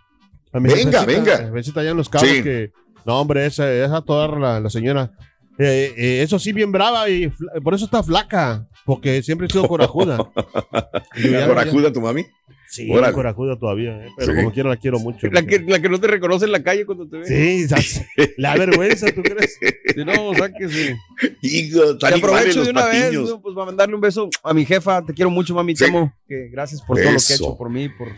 A 0.54 0.60
mi 0.62 0.70
Venga, 0.74 1.06
venga. 1.06 1.38
jefecita 1.40 1.82
allá 1.82 1.92
en 1.92 1.98
los 1.98 2.08
cabos 2.10 2.28
Sí. 2.30 2.42
que. 2.42 2.72
No, 3.06 3.20
hombre, 3.22 3.46
esa, 3.46 3.72
esa 3.72 4.02
toda 4.02 4.28
la, 4.40 4.60
la 4.62 4.70
señora. 4.70 5.12
Eh, 5.58 5.94
eh, 5.96 6.22
eso 6.24 6.38
sí, 6.40 6.52
bien 6.54 6.72
brava 6.72 7.10
y 7.10 7.32
por 7.64 7.74
eso 7.74 7.86
está 7.86 8.04
flaca, 8.04 8.68
porque 8.86 9.24
siempre 9.24 9.48
he 9.48 9.50
sido 9.50 9.68
corajuda. 9.68 10.18
Ya- 11.32 11.48
¿Corajuda 11.48 11.94
tu 11.94 12.02
mami? 12.02 12.26
Sí, 12.68 12.92
Órale. 12.92 13.14
corajuda 13.14 13.58
todavía, 13.58 14.06
eh, 14.06 14.10
pero 14.18 14.32
Sí. 14.34 14.38
como 14.38 14.52
quiera 14.52 14.70
la 14.70 14.76
quiero 14.76 15.00
mucho. 15.00 15.28
La 15.32 15.44
que, 15.46 15.60
la 15.60 15.80
que 15.82 15.88
no 15.88 15.98
te 16.00 16.08
reconoce 16.08 16.44
en 16.46 16.52
la 16.52 16.62
calle 16.62 16.86
cuando 16.86 17.08
te 17.08 17.20
ve. 17.20 17.26
Sí, 17.26 17.68
¿sabes? 17.70 18.02
la 18.38 18.56
vergüenza, 18.58 19.08
¿tú 19.14 19.22
crees? 19.24 19.58
Sí, 19.62 20.04
no, 20.04 20.34
sáquese. 20.36 20.98
Hijo, 21.42 21.98
Te 21.98 22.08
aprovecho 22.08 22.66
de 22.66 22.72
una 22.72 22.86
vez, 22.88 23.16
pues 23.42 23.56
para 23.56 23.68
mandarle 23.68 23.96
un 23.96 24.02
beso 24.02 24.30
a 24.44 24.54
mi 24.54 24.66
jefa. 24.66 25.06
Te 25.06 25.14
quiero 25.14 25.30
mucho, 25.30 25.54
mami. 25.56 25.74
Te 25.74 25.86
Sí. 25.86 25.90
amo. 25.92 26.14
Que 26.28 26.50
gracias 26.52 26.82
por 26.82 26.98
todo 26.98 27.06
lo 27.12 27.18
que 27.18 27.34
ha 27.34 27.36
hecho 27.36 27.56
por 27.58 27.70
mí, 27.70 27.88
por, 27.88 28.10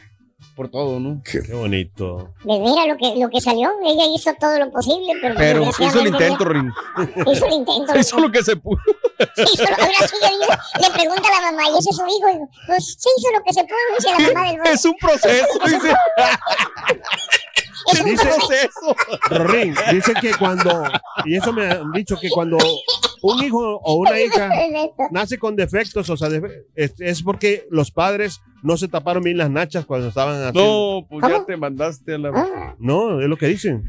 por 0.55 0.69
todo, 0.69 0.99
¿no? 0.99 1.21
Qué 1.23 1.39
bonito. 1.53 2.33
De 2.43 2.59
veras 2.59 2.87
lo 2.87 2.97
que, 2.97 3.15
lo 3.19 3.29
que 3.29 3.41
salió, 3.41 3.69
ella 3.83 4.05
hizo 4.13 4.33
todo 4.39 4.57
lo 4.59 4.71
posible, 4.71 5.13
pero... 5.21 5.35
Pero 5.35 5.63
hizo 5.79 5.99
el 5.99 6.07
intento, 6.07 6.45
Rin. 6.45 6.71
Hizo 7.31 7.45
el 7.47 7.53
intento. 7.53 7.97
Hizo 7.97 8.19
lo 8.19 8.31
que 8.31 8.43
se 8.43 8.55
pudo. 8.55 8.79
Sí, 9.35 9.43
hizo 9.53 9.63
lo- 9.63 9.69
ahora 9.69 10.07
sí 10.07 10.15
le, 10.81 10.89
pregunta 10.91 11.27
a 11.27 11.41
la 11.41 11.51
mamá, 11.51 11.69
¿y 11.69 11.77
ese 11.79 11.89
es 11.89 11.95
su 11.95 12.03
hijo? 12.05 12.29
Y 12.29 12.65
pues 12.67 12.97
sí 12.99 13.09
hizo 13.17 13.31
lo 13.31 13.43
que 13.43 13.53
se 13.53 13.63
pudo, 13.63 13.77
dice 13.97 14.11
la 14.11 14.33
mamá 14.33 14.51
del 14.51 14.73
Es 14.73 14.85
un 14.85 14.95
proceso, 14.97 15.45
dice. 15.65 15.93
Es 17.93 17.99
un 18.01 18.05
Dice- 18.05 18.25
proceso. 18.25 18.95
Rorín, 19.29 19.75
dice 19.91 20.13
que 20.21 20.31
cuando, 20.35 20.83
y 21.25 21.37
eso 21.37 21.53
me 21.53 21.65
han 21.69 21.91
dicho 21.93 22.15
que 22.19 22.29
cuando 22.29 22.57
un 23.21 23.43
hijo 23.43 23.79
o 23.83 23.95
una 23.95 24.19
hija 24.19 24.49
nace 25.11 25.37
con 25.37 25.55
defectos, 25.55 26.09
o 26.09 26.17
sea, 26.17 26.29
es, 26.75 26.99
es 26.99 27.23
porque 27.23 27.67
los 27.69 27.91
padres 27.91 28.41
no 28.63 28.77
se 28.77 28.87
taparon 28.87 29.23
bien 29.23 29.37
las 29.37 29.49
nachas 29.49 29.85
cuando 29.85 30.07
estaban 30.07 30.35
haciendo. 30.35 31.01
No, 31.01 31.07
pues 31.07 31.31
ya 31.31 31.45
te 31.45 31.57
mandaste 31.57 32.15
a 32.15 32.17
la. 32.17 32.75
No, 32.79 33.21
es 33.21 33.27
lo 33.27 33.37
que 33.37 33.47
dicen. 33.47 33.85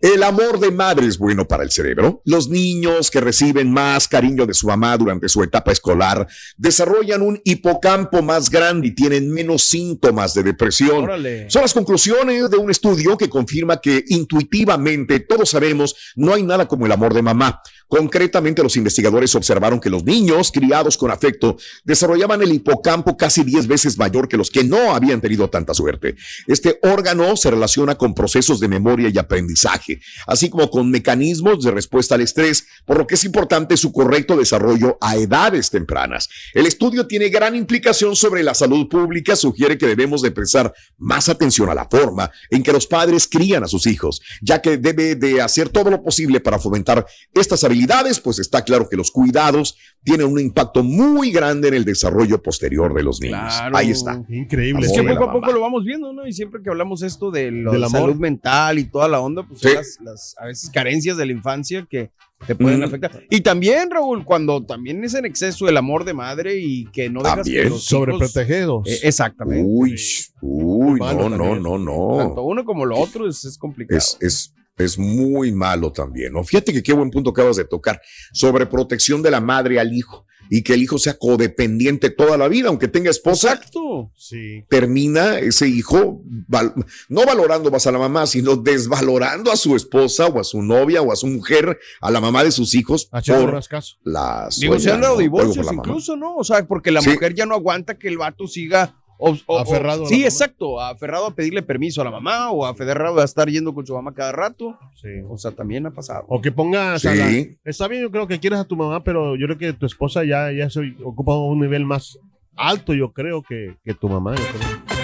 El 0.00 0.22
amor 0.24 0.58
de 0.58 0.72
madre 0.72 1.06
es 1.06 1.18
bueno 1.18 1.46
para 1.46 1.62
el 1.62 1.70
cerebro. 1.70 2.22
Los 2.24 2.48
niños 2.48 3.12
que 3.12 3.20
reciben 3.20 3.72
más 3.72 4.08
cariño 4.08 4.46
de 4.46 4.54
su 4.54 4.66
mamá 4.66 4.96
durante 4.96 5.28
su 5.28 5.44
etapa 5.44 5.70
escolar 5.70 6.26
desarrollan 6.56 7.22
un 7.22 7.40
hipocampo 7.44 8.20
más 8.20 8.50
grande 8.50 8.88
y 8.88 8.94
tienen 8.94 9.32
menos 9.32 9.62
síntomas 9.64 10.07
de 10.34 10.42
depresión. 10.42 11.04
Órale. 11.04 11.50
Son 11.50 11.62
las 11.62 11.74
conclusiones 11.74 12.50
de 12.50 12.56
un 12.56 12.70
estudio 12.70 13.16
que 13.16 13.28
confirma 13.28 13.80
que 13.80 14.04
intuitivamente 14.08 15.20
todos 15.20 15.50
sabemos 15.50 15.94
no 16.16 16.34
hay 16.34 16.42
nada 16.42 16.66
como 16.66 16.86
el 16.86 16.92
amor 16.92 17.14
de 17.14 17.22
mamá. 17.22 17.60
Concretamente, 17.88 18.62
los 18.62 18.76
investigadores 18.76 19.34
observaron 19.34 19.80
que 19.80 19.88
los 19.88 20.04
niños 20.04 20.52
criados 20.52 20.98
con 20.98 21.10
afecto 21.10 21.56
desarrollaban 21.84 22.42
el 22.42 22.52
hipocampo 22.52 23.16
casi 23.16 23.42
10 23.44 23.66
veces 23.66 23.96
mayor 23.96 24.28
que 24.28 24.36
los 24.36 24.50
que 24.50 24.62
no 24.62 24.94
habían 24.94 25.22
tenido 25.22 25.48
tanta 25.48 25.72
suerte. 25.72 26.14
Este 26.46 26.78
órgano 26.82 27.34
se 27.36 27.50
relaciona 27.50 27.96
con 27.96 28.14
procesos 28.14 28.60
de 28.60 28.68
memoria 28.68 29.08
y 29.12 29.18
aprendizaje, 29.18 30.00
así 30.26 30.50
como 30.50 30.70
con 30.70 30.90
mecanismos 30.90 31.64
de 31.64 31.70
respuesta 31.70 32.14
al 32.14 32.20
estrés, 32.20 32.66
por 32.84 32.98
lo 32.98 33.06
que 33.06 33.14
es 33.14 33.24
importante 33.24 33.76
su 33.78 33.90
correcto 33.90 34.36
desarrollo 34.36 34.98
a 35.00 35.16
edades 35.16 35.70
tempranas. 35.70 36.28
El 36.52 36.66
estudio 36.66 37.06
tiene 37.06 37.30
gran 37.30 37.56
implicación 37.56 38.16
sobre 38.16 38.42
la 38.42 38.52
salud 38.52 38.86
pública, 38.88 39.34
sugiere 39.34 39.78
que 39.78 39.86
debemos 39.86 40.20
de 40.20 40.30
prestar 40.30 40.74
más 40.98 41.28
atención 41.28 41.70
a 41.70 41.74
la 41.74 41.88
forma 41.90 42.30
en 42.50 42.62
que 42.62 42.72
los 42.72 42.86
padres 42.86 43.28
crían 43.28 43.64
a 43.64 43.68
sus 43.68 43.86
hijos, 43.86 44.20
ya 44.42 44.60
que 44.60 44.76
debe 44.76 45.14
de 45.14 45.40
hacer 45.40 45.70
todo 45.70 45.90
lo 45.90 46.02
posible 46.02 46.40
para 46.40 46.58
fomentar 46.58 47.06
estas 47.32 47.64
habilidades, 47.64 47.77
pues 48.22 48.38
está 48.38 48.62
claro 48.62 48.88
que 48.88 48.96
los 48.96 49.10
cuidados 49.10 49.76
tienen 50.02 50.26
un 50.26 50.38
impacto 50.40 50.82
muy 50.82 51.30
grande 51.30 51.68
en 51.68 51.74
el 51.74 51.84
desarrollo 51.84 52.42
posterior 52.42 52.94
de 52.94 53.02
los 53.02 53.20
niños. 53.20 53.38
Claro. 53.40 53.76
Ahí 53.76 53.90
está. 53.90 54.22
Increíble. 54.28 54.86
Es 54.86 54.92
que 54.92 55.02
poco 55.02 55.24
a 55.24 55.32
poco 55.32 55.52
lo 55.52 55.60
vamos 55.60 55.84
viendo, 55.84 56.12
¿no? 56.12 56.26
Y 56.26 56.32
siempre 56.32 56.62
que 56.62 56.70
hablamos 56.70 57.02
esto 57.02 57.30
de 57.30 57.50
la 57.50 57.70
amor. 57.70 57.90
salud 57.90 58.16
mental 58.16 58.78
y 58.78 58.84
toda 58.84 59.08
la 59.08 59.20
onda, 59.20 59.42
pues 59.46 59.60
son 59.60 59.74
las, 59.74 59.98
las, 60.02 60.34
a 60.38 60.46
veces 60.46 60.70
carencias 60.70 61.16
de 61.16 61.26
la 61.26 61.32
infancia 61.32 61.86
que 61.88 62.10
te 62.46 62.54
pueden 62.54 62.80
Mm. 62.80 62.84
afectar. 62.84 63.22
Y 63.30 63.40
también, 63.40 63.90
Raúl, 63.90 64.24
cuando 64.24 64.64
también 64.64 65.02
es 65.02 65.14
en 65.14 65.24
exceso 65.24 65.68
el 65.68 65.76
amor 65.76 66.04
de 66.04 66.14
madre 66.14 66.56
y 66.58 66.84
que 66.86 67.10
no 67.10 67.22
dejas 67.22 67.46
que 67.48 67.64
los 67.64 67.84
Sobreprotegidos. 67.84 68.86
Eh, 68.86 69.00
exactamente. 69.02 69.64
Uy, 69.66 69.96
uy, 70.40 71.00
no, 71.00 71.12
no, 71.28 71.36
también. 71.36 71.62
no, 71.62 72.16
Tanto 72.16 72.34
no. 72.36 72.42
uno 72.42 72.64
como 72.64 72.86
lo 72.86 72.96
otro 72.96 73.28
es, 73.28 73.44
es 73.44 73.58
complicado. 73.58 73.98
Es, 73.98 74.16
es, 74.20 74.54
es 74.78 74.98
muy 74.98 75.52
malo 75.52 75.92
también, 75.92 76.32
¿no? 76.32 76.44
Fíjate 76.44 76.72
que 76.72 76.82
qué 76.82 76.92
buen 76.92 77.10
punto 77.10 77.30
acabas 77.30 77.56
de 77.56 77.64
tocar 77.64 78.00
sobre 78.32 78.66
protección 78.66 79.22
de 79.22 79.30
la 79.30 79.40
madre 79.40 79.78
al 79.80 79.92
hijo 79.92 80.24
y 80.50 80.62
que 80.62 80.72
el 80.72 80.82
hijo 80.82 80.96
sea 80.98 81.12
codependiente 81.18 82.08
toda 82.08 82.38
la 82.38 82.48
vida, 82.48 82.68
aunque 82.68 82.88
tenga 82.88 83.10
esposa. 83.10 83.52
Exacto. 83.52 84.10
Sí. 84.16 84.64
termina 84.70 85.38
ese 85.38 85.68
hijo 85.68 86.22
val- 86.46 86.72
no 87.10 87.26
valorando 87.26 87.70
más 87.70 87.86
a 87.86 87.92
la 87.92 87.98
mamá, 87.98 88.26
sino 88.26 88.56
desvalorando 88.56 89.50
a 89.52 89.56
su 89.56 89.76
esposa 89.76 90.26
o 90.26 90.40
a 90.40 90.44
su 90.44 90.62
novia 90.62 91.02
o 91.02 91.12
a 91.12 91.16
su 91.16 91.26
mujer, 91.26 91.78
a 92.00 92.10
la 92.10 92.20
mamá 92.20 92.44
de 92.44 92.50
sus 92.52 92.74
hijos 92.74 93.08
Haciendo 93.12 93.44
por 93.44 93.54
más 93.54 93.68
caso. 93.68 93.96
la 94.04 94.48
Digo, 94.58 94.78
se 94.78 94.90
han 94.90 95.00
dado 95.02 95.18
divorcios 95.18 95.66
incluso, 95.72 96.16
¿no? 96.16 96.36
O 96.36 96.44
sea, 96.44 96.66
porque 96.66 96.90
la 96.92 97.02
Sí. 97.02 97.10
mujer 97.10 97.34
ya 97.34 97.44
no 97.44 97.54
aguanta 97.54 97.98
que 97.98 98.08
el 98.08 98.16
vato 98.18 98.46
siga 98.46 98.94
o- 99.18 99.30
o- 99.30 99.36
o- 99.46 99.58
Aferrado 99.58 100.04
a 100.04 100.08
sí, 100.08 100.24
exacto, 100.24 100.80
aferrado 100.80 101.26
a 101.26 101.34
pedirle 101.34 101.62
permiso 101.62 102.00
a 102.00 102.04
la 102.04 102.10
mamá 102.10 102.50
o 102.52 102.64
aferrado 102.64 103.20
a 103.20 103.24
estar 103.24 103.48
yendo 103.48 103.74
con 103.74 103.86
su 103.86 103.92
mamá 103.94 104.14
cada 104.14 104.32
rato. 104.32 104.78
Sí. 105.00 105.08
O 105.28 105.36
sea, 105.36 105.50
también 105.50 105.86
ha 105.86 105.90
pasado. 105.90 106.24
O 106.28 106.40
que 106.40 106.52
pongas 106.52 107.04
a 107.04 107.12
Sí. 107.12 107.18
la- 107.18 107.70
Está 107.70 107.88
bien, 107.88 108.02
yo 108.02 108.10
creo 108.10 108.26
que 108.26 108.38
quieres 108.40 108.58
a 108.60 108.64
tu 108.64 108.76
mamá, 108.76 109.02
pero 109.04 109.36
yo 109.36 109.46
creo 109.46 109.58
que 109.58 109.72
tu 109.72 109.86
esposa 109.86 110.24
ya, 110.24 110.50
ya 110.52 110.70
se 110.70 110.80
ocupa 111.04 111.36
un 111.36 111.60
nivel 111.60 111.84
más 111.84 112.18
alto, 112.56 112.94
yo 112.94 113.12
creo, 113.12 113.42
que, 113.42 113.76
que 113.84 113.94
tu 113.94 114.08
mamá. 114.08 114.34
yo 114.36 114.42
creo. 114.44 114.98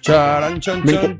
Charan, 0.00 0.60
chan, 0.60 0.82
¿eh? 0.88 1.18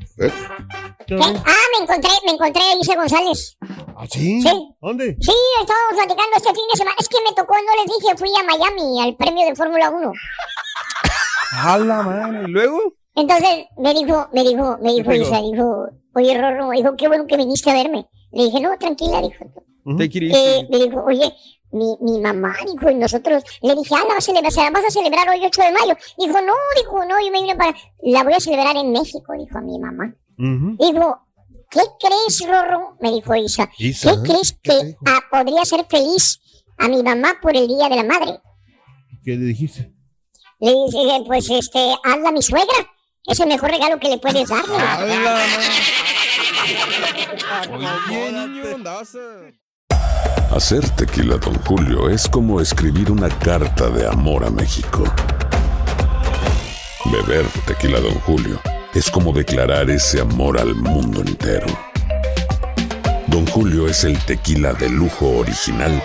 ¿Qué? 1.07 1.15
Ah, 1.21 1.55
me 1.79 1.85
encontré, 1.85 2.11
me 2.27 2.33
encontré 2.33 2.63
a 2.63 2.77
Ilse 2.79 2.97
González. 2.97 3.57
¿Ah, 3.97 4.07
sí? 4.11 4.41
Sí. 4.43 4.69
¿Dónde? 4.81 5.17
Sí, 5.21 5.33
estábamos 5.61 5.95
platicando 5.95 6.37
este 6.37 6.49
fin 6.55 6.65
de 6.73 6.79
semana. 6.79 6.97
Es 6.99 7.09
que 7.09 7.17
me 7.29 7.35
tocó, 7.35 7.55
no 7.55 7.83
les 7.83 8.01
dije, 8.01 8.17
fui 8.17 8.31
a 8.39 8.43
Miami 8.45 9.03
al 9.03 9.17
premio 9.17 9.47
de 9.47 9.55
Fórmula 9.55 9.91
1. 9.91 10.13
A 11.53 11.79
la 11.79 12.03
madre. 12.03 12.45
¿Y 12.47 12.51
luego? 12.51 12.79
Entonces 13.15 13.67
me 13.79 13.95
dijo, 13.95 14.29
me 14.33 14.43
dijo, 14.43 14.79
me 14.83 14.93
dijo. 14.95 15.13
Isa, 15.13 15.41
dijo, 15.41 15.87
oye 16.15 16.41
Rorro, 16.41 16.71
dijo, 16.71 16.97
qué 16.97 17.09
bueno 17.09 17.27
que 17.27 17.37
viniste 17.37 17.71
a 17.71 17.75
verme. 17.75 18.09
Le 18.33 18.45
dije, 18.45 18.61
no, 18.61 18.77
tranquila, 18.79 19.21
dijo. 19.23 19.45
Eh, 19.87 20.67
me 20.71 20.79
dijo, 20.79 21.05
oye, 21.05 21.33
mi, 21.73 21.97
mi 22.01 22.21
mamá, 22.21 22.55
dijo, 22.67 22.91
y 22.91 22.95
nosotros, 22.95 23.45
le 23.63 23.75
dije, 23.75 23.95
ah, 23.95 24.05
la 24.09 24.15
vas 24.15 24.29
a 24.29 24.33
celebrar, 24.33 24.53
la 24.55 24.71
vas 24.71 24.85
a 24.87 24.91
celebrar 24.91 25.29
hoy 25.29 25.45
8 25.45 25.63
de 25.63 25.73
mayo. 25.73 25.97
Dijo, 26.19 26.41
no, 26.41 26.53
dijo, 26.77 27.05
no, 27.05 27.21
yo 27.21 27.31
me 27.31 27.43
vine 27.43 27.57
para, 27.57 27.75
la 28.03 28.25
voy 28.25 28.33
a 28.33 28.41
celebrar 28.41 28.77
en 28.77 28.93
México, 28.93 29.33
dijo 29.39 29.59
a 29.59 29.61
mi 29.61 29.79
mamá. 29.79 30.15
Ujú. 30.39 30.77
Dijo, 30.79 31.19
¿qué 31.71 31.81
crees, 32.01 32.47
Rorro? 32.49 32.97
Me 33.01 33.13
dijo 33.13 33.35
Isa. 33.37 33.71
Isa, 33.79 34.13
¿Qué 34.23 34.31
crees 34.31 34.53
¿qué 34.63 34.71
te 34.71 34.87
que 34.87 34.97
ah, 35.07 35.21
podría 35.31 35.65
ser 35.65 35.85
feliz 35.85 36.41
a 36.79 36.89
mi 36.89 37.03
mamá 37.03 37.35
por 37.43 37.57
el 37.57 37.69
Día 37.69 37.89
de 37.89 37.97
la 37.97 38.05
Madre? 38.05 38.41
¿Qué 39.23 39.37
le 39.37 39.45
dijiste? 39.45 39.93
Le 40.65 40.71
dije, 40.71 41.23
pues, 41.27 41.51
este, 41.51 41.95
hazla 42.03 42.33
mi 42.33 42.41
suegra. 42.41 42.73
Es 43.27 43.39
el 43.39 43.49
mejor 43.49 43.71
regalo 43.71 44.01
que 44.01 44.09
le 44.09 44.17
puedes 44.17 44.49
dar. 44.49 44.65
Oye, 47.71 48.33
niño, 48.33 48.63
Hacer 50.57 50.89
tequila, 50.97 51.37
Don 51.37 51.55
Julio, 51.65 52.09
es 52.09 52.27
como 52.27 52.63
escribir 52.63 53.11
una 53.11 53.29
carta 53.29 53.91
de 53.91 54.07
amor 54.07 54.43
a 54.43 54.49
México. 54.49 55.05
Beber 57.13 57.45
tequila, 57.67 58.01
Don 58.01 58.19
Julio, 58.21 58.59
es 58.95 59.11
como 59.11 59.35
declarar 59.35 59.91
ese 59.91 60.23
amor 60.23 60.59
al 60.59 60.75
mundo 60.75 61.21
entero. 61.21 61.67
Don 63.27 63.47
Julio 63.49 63.87
es 63.87 64.05
el 64.05 64.19
tequila 64.25 64.73
de 64.73 64.89
lujo 64.89 65.29
original, 65.29 66.03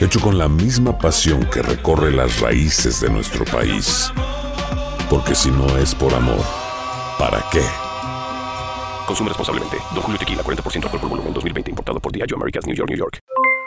hecho 0.00 0.20
con 0.20 0.38
la 0.38 0.48
misma 0.48 0.98
pasión 0.98 1.44
que 1.50 1.62
recorre 1.62 2.12
las 2.12 2.40
raíces 2.40 3.00
de 3.00 3.10
nuestro 3.10 3.44
país. 3.44 4.12
Porque 5.08 5.34
si 5.34 5.50
no 5.50 5.76
es 5.78 5.94
por 5.94 6.12
amor, 6.14 6.44
¿para 7.18 7.44
qué? 7.52 7.62
Consume 9.06 9.28
responsablemente. 9.28 9.76
Don 9.94 10.02
Julio 10.02 10.18
Tequila, 10.18 10.42
40% 10.42 10.84
alcohol 10.84 11.00
por 11.00 11.10
volumen, 11.10 11.34
2020. 11.34 11.70
Importado 11.70 12.00
por 12.00 12.12
Diageo 12.12 12.36
Americas, 12.36 12.66
New 12.66 12.74
York, 12.74 12.88
New 12.88 12.98
York. 12.98 13.18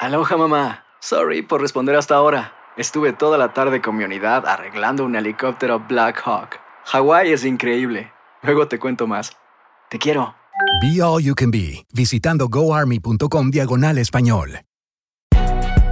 Aloha 0.01 0.37
mamá. 0.37 0.83
Sorry 0.99 1.41
por 1.41 1.61
responder 1.61 1.95
hasta 1.95 2.15
ahora. 2.15 2.53
Estuve 2.75 3.13
toda 3.13 3.37
la 3.37 3.53
tarde 3.53 3.81
con 3.81 3.95
mi 3.95 4.03
unidad 4.03 4.45
arreglando 4.45 5.05
un 5.05 5.15
helicóptero 5.15 5.79
Black 5.87 6.21
Hawk. 6.25 6.59
Hawái 6.85 7.31
es 7.31 7.45
increíble. 7.45 8.11
Luego 8.43 8.67
te 8.67 8.79
cuento 8.79 9.07
más. 9.07 9.31
Te 9.89 9.97
quiero. 9.97 10.35
Be 10.81 11.01
All 11.01 11.23
You 11.23 11.33
Can 11.33 11.51
Be, 11.51 11.85
visitando 11.93 12.47
goarmy.com 12.47 13.49
diagonal 13.49 13.97
español. 13.97 14.61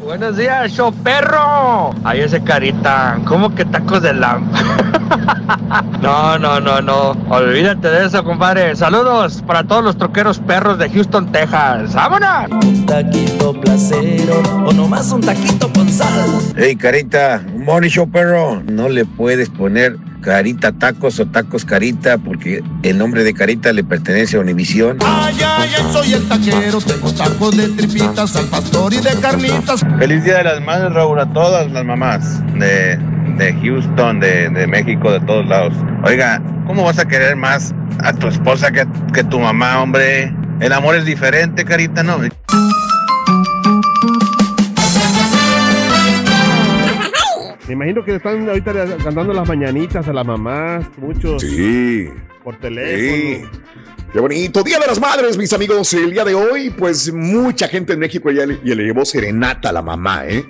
Buenos 0.00 0.36
días, 0.36 0.72
show 0.72 0.92
perro. 0.92 1.90
Ahí 2.02 2.20
ese 2.20 2.42
carita, 2.42 3.16
¿cómo 3.26 3.54
que 3.54 3.64
tacos 3.64 4.02
de 4.02 4.12
lamp? 4.12 4.52
no, 6.02 6.36
no, 6.36 6.58
no, 6.58 6.80
no. 6.80 7.10
Olvídate 7.30 7.88
de 7.88 8.06
eso, 8.06 8.24
compadre. 8.24 8.74
Saludos 8.74 9.42
para 9.46 9.62
todos 9.62 9.84
los 9.84 9.96
troqueros 9.96 10.40
perros 10.40 10.78
de 10.78 10.90
Houston, 10.90 11.30
Texas. 11.30 11.94
¡Vámonos! 11.94 12.50
Un 12.66 12.86
taquito 12.86 13.52
placero 13.60 14.42
o 14.66 14.72
nomás 14.72 15.12
un 15.12 15.20
taquito 15.20 15.72
con 15.72 15.88
sal. 15.88 16.28
Hey, 16.56 16.74
Carita, 16.74 17.40
un 17.54 17.64
morning 17.64 17.88
show, 17.88 18.10
perro. 18.10 18.60
No 18.64 18.88
le 18.88 19.04
puedes 19.04 19.48
poner 19.48 19.96
Carita 20.24 20.72
Tacos 20.72 21.20
o 21.20 21.26
Tacos 21.26 21.66
Carita 21.66 22.16
porque 22.16 22.62
el 22.82 22.96
nombre 22.96 23.24
de 23.24 23.34
Carita 23.34 23.74
le 23.74 23.84
pertenece 23.84 24.38
a 24.38 24.40
Univisión. 24.40 24.96
Ay, 25.04 25.36
ay, 25.44 25.70
ay, 25.76 25.92
soy 25.92 26.14
el 26.14 26.26
taquero. 26.26 26.78
Tengo 26.80 27.12
tacos 27.12 27.54
de 27.54 27.68
tripitas, 27.68 28.34
al 28.34 28.46
pastor 28.46 28.94
y 28.94 29.00
de 29.00 29.10
carnitas. 29.20 29.84
Feliz 29.98 30.24
Día 30.24 30.38
de 30.38 30.44
las 30.44 30.62
Madres, 30.62 30.94
Raúl, 30.94 31.20
a 31.20 31.30
todas 31.30 31.70
las 31.70 31.84
mamás 31.84 32.40
de, 32.54 32.98
de 33.36 33.52
Houston, 33.62 34.18
de, 34.18 34.48
de 34.48 34.66
México, 34.66 35.12
de 35.12 35.20
todos 35.20 35.46
lados. 35.46 35.74
Oiga, 36.04 36.40
¿cómo 36.66 36.84
vas 36.84 36.98
a 36.98 37.04
querer 37.04 37.36
más 37.36 37.74
a 37.98 38.14
tu 38.14 38.28
esposa 38.28 38.72
que, 38.72 38.86
que 39.12 39.24
tu 39.24 39.38
mamá, 39.38 39.82
hombre? 39.82 40.34
El 40.60 40.72
amor 40.72 40.94
es 40.94 41.04
diferente, 41.04 41.66
Carita, 41.66 42.02
¿no? 42.02 42.18
Me 47.66 47.72
imagino 47.72 48.04
que 48.04 48.12
le 48.12 48.16
están 48.18 48.48
ahorita 48.48 48.72
cantando 49.02 49.32
las 49.32 49.48
mañanitas 49.48 50.06
a 50.06 50.12
las 50.12 50.26
mamás, 50.26 50.86
muchos. 50.98 51.40
Sí. 51.40 52.08
Por 52.42 52.56
teléfono. 52.56 53.46
Sí. 53.46 53.60
Qué 54.12 54.20
bonito. 54.20 54.62
Día 54.62 54.78
de 54.78 54.86
las 54.86 55.00
Madres, 55.00 55.38
mis 55.38 55.52
amigos. 55.52 55.92
El 55.94 56.12
día 56.12 56.24
de 56.24 56.34
hoy, 56.34 56.70
pues 56.70 57.12
mucha 57.12 57.66
gente 57.66 57.94
en 57.94 58.00
México 58.00 58.30
ya 58.30 58.46
le, 58.46 58.60
ya 58.62 58.74
le 58.74 58.84
llevó 58.84 59.04
serenata 59.04 59.70
a 59.70 59.72
la 59.72 59.82
mamá, 59.82 60.26
¿eh? 60.26 60.44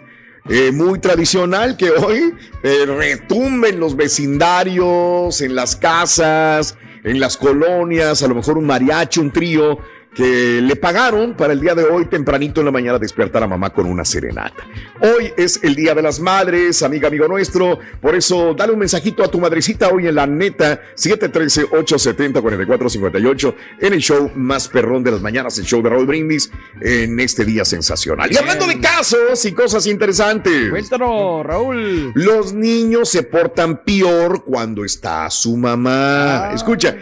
Eh, 0.49 0.73
muy 0.73 0.99
tradicional 0.99 1.77
que 1.79 1.91
hoy 1.91 2.35
eh, 2.63 2.85
retumben 2.85 3.81
los 3.81 3.97
vecindarios, 3.97 5.41
en 5.41 5.55
las 5.55 5.75
casas, 5.77 6.77
en 7.03 7.19
las 7.19 7.39
colonias, 7.39 8.23
a 8.23 8.29
lo 8.29 8.35
mejor 8.35 8.59
un 8.59 8.67
mariachi, 8.67 9.21
un 9.21 9.31
trío 9.31 9.79
que 10.15 10.61
le 10.63 10.77
pagaron 10.77 11.35
para 11.35 11.53
el 11.53 11.61
día 11.61 11.75
de 11.75 11.85
hoy 11.85 12.07
tempranito 12.07 12.61
en 12.61 12.67
la 12.67 12.73
mañana 12.73 12.99
despertar 12.99 13.43
a 13.43 13.47
mamá 13.47 13.71
con 13.71 13.87
una 13.87 14.05
serenata. 14.05 14.63
Hoy 15.01 15.33
es 15.37 15.61
el 15.63 15.75
Día 15.75 15.95
de 15.95 16.03
las 16.03 16.21
Madres, 16.21 16.83
amiga, 16.83 17.09
amigo 17.09 17.27
nuestro, 17.27 17.79
por 18.01 18.15
eso 18.15 18.55
dale 18.55 18.73
un 18.73 18.79
mensajito 18.79 19.25
a 19.25 19.29
tu 19.29 19.41
madrecita 19.41 19.89
hoy 19.89 20.07
en 20.07 20.15
la 20.15 20.27
neta 20.27 20.81
713-870-4458 20.97 23.55
en 23.81 23.93
el 23.93 24.01
show 24.01 24.31
más 24.35 24.69
perrón 24.69 25.03
de 25.03 25.11
las 25.11 25.21
mañanas, 25.21 25.59
el 25.59 25.65
show 25.65 25.83
de 25.83 25.91
Raúl 25.91 26.07
Brindis, 26.07 26.51
en 26.81 27.19
este 27.21 27.45
día 27.45 27.65
sensacional. 27.65 28.31
Y 28.33 28.37
hablando 28.37 28.67
de 28.67 28.81
casos 28.81 29.45
y 29.45 29.53
cosas 29.53 29.87
interesantes. 29.87 30.71
Cuéntanos, 30.71 31.45
Raúl. 31.45 32.13
Los 32.15 32.53
niños 32.53 33.09
se 33.09 33.25
portan 33.25 33.83
peor 33.85 34.45
cuando 34.45 34.85
está 34.85 35.29
su 35.31 35.57
mamá. 35.57 36.51
Escucha. 36.55 36.97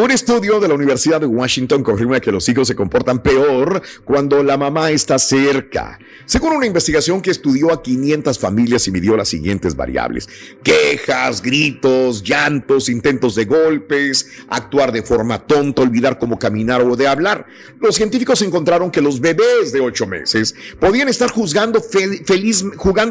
Un 0.00 0.10
estudio 0.10 0.58
de 0.60 0.66
la 0.66 0.72
Universidad 0.72 1.20
de 1.20 1.26
Washington 1.26 1.82
confirma 1.82 2.20
que 2.20 2.32
los 2.32 2.48
hijos 2.48 2.66
se 2.66 2.74
comportan 2.74 3.22
peor 3.22 3.82
cuando 4.02 4.42
la 4.42 4.56
mamá 4.56 4.90
está 4.90 5.18
cerca. 5.18 5.98
Según 6.24 6.54
una 6.54 6.64
investigación 6.64 7.20
que 7.20 7.30
estudió 7.30 7.70
a 7.70 7.82
500 7.82 8.38
familias 8.38 8.88
y 8.88 8.92
midió 8.92 9.14
las 9.14 9.28
siguientes 9.28 9.76
variables. 9.76 10.26
Quejas, 10.62 11.42
gritos, 11.42 12.22
llantos, 12.22 12.88
intentos 12.88 13.34
de 13.34 13.44
golpes, 13.44 14.26
actuar 14.48 14.90
de 14.90 15.02
forma 15.02 15.46
tonta, 15.46 15.82
olvidar 15.82 16.18
cómo 16.18 16.38
caminar 16.38 16.80
o 16.80 16.96
de 16.96 17.06
hablar. 17.06 17.44
Los 17.78 17.96
científicos 17.96 18.40
encontraron 18.40 18.90
que 18.90 19.02
los 19.02 19.20
bebés 19.20 19.70
de 19.70 19.80
8 19.80 20.06
meses 20.06 20.54
podían 20.78 21.10
estar 21.10 21.30
jugando 21.30 21.82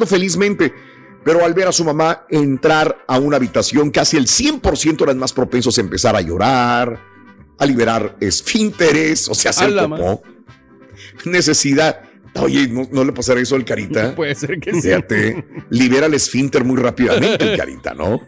felizmente 0.08 0.73
pero 1.23 1.43
al 1.43 1.53
ver 1.53 1.67
a 1.67 1.71
su 1.71 1.84
mamá 1.84 2.25
entrar 2.29 3.03
a 3.08 3.19
una 3.19 3.38
habitación, 3.38 3.91
casi 3.91 4.17
el 4.17 4.27
100% 4.27 5.01
eran 5.03 5.17
más 5.17 5.34
propensos 5.34 5.77
a 5.77 5.82
empezar 5.82 6.15
a 6.15 6.21
llorar, 6.21 6.99
a 7.58 7.65
liberar 7.65 8.15
esfínteres, 8.19 9.27
o 9.27 9.36
sea, 9.36 9.51
hacer 9.51 9.75
popó. 9.75 10.23
Necesidad. 11.25 12.01
Oye, 12.36 12.67
¿no, 12.67 12.88
no 12.91 13.03
le 13.03 13.12
pasará 13.12 13.41
eso 13.41 13.55
al 13.55 13.65
carita? 13.65 14.15
Puede 14.15 14.36
ser 14.36 14.60
que 14.60 14.73
sí. 14.79 14.89
Libera 15.69 16.05
el 16.05 16.13
esfínter 16.13 16.63
muy 16.63 16.77
rápidamente 16.77 17.51
el 17.51 17.58
carita, 17.58 17.93
¿no? 17.93 18.21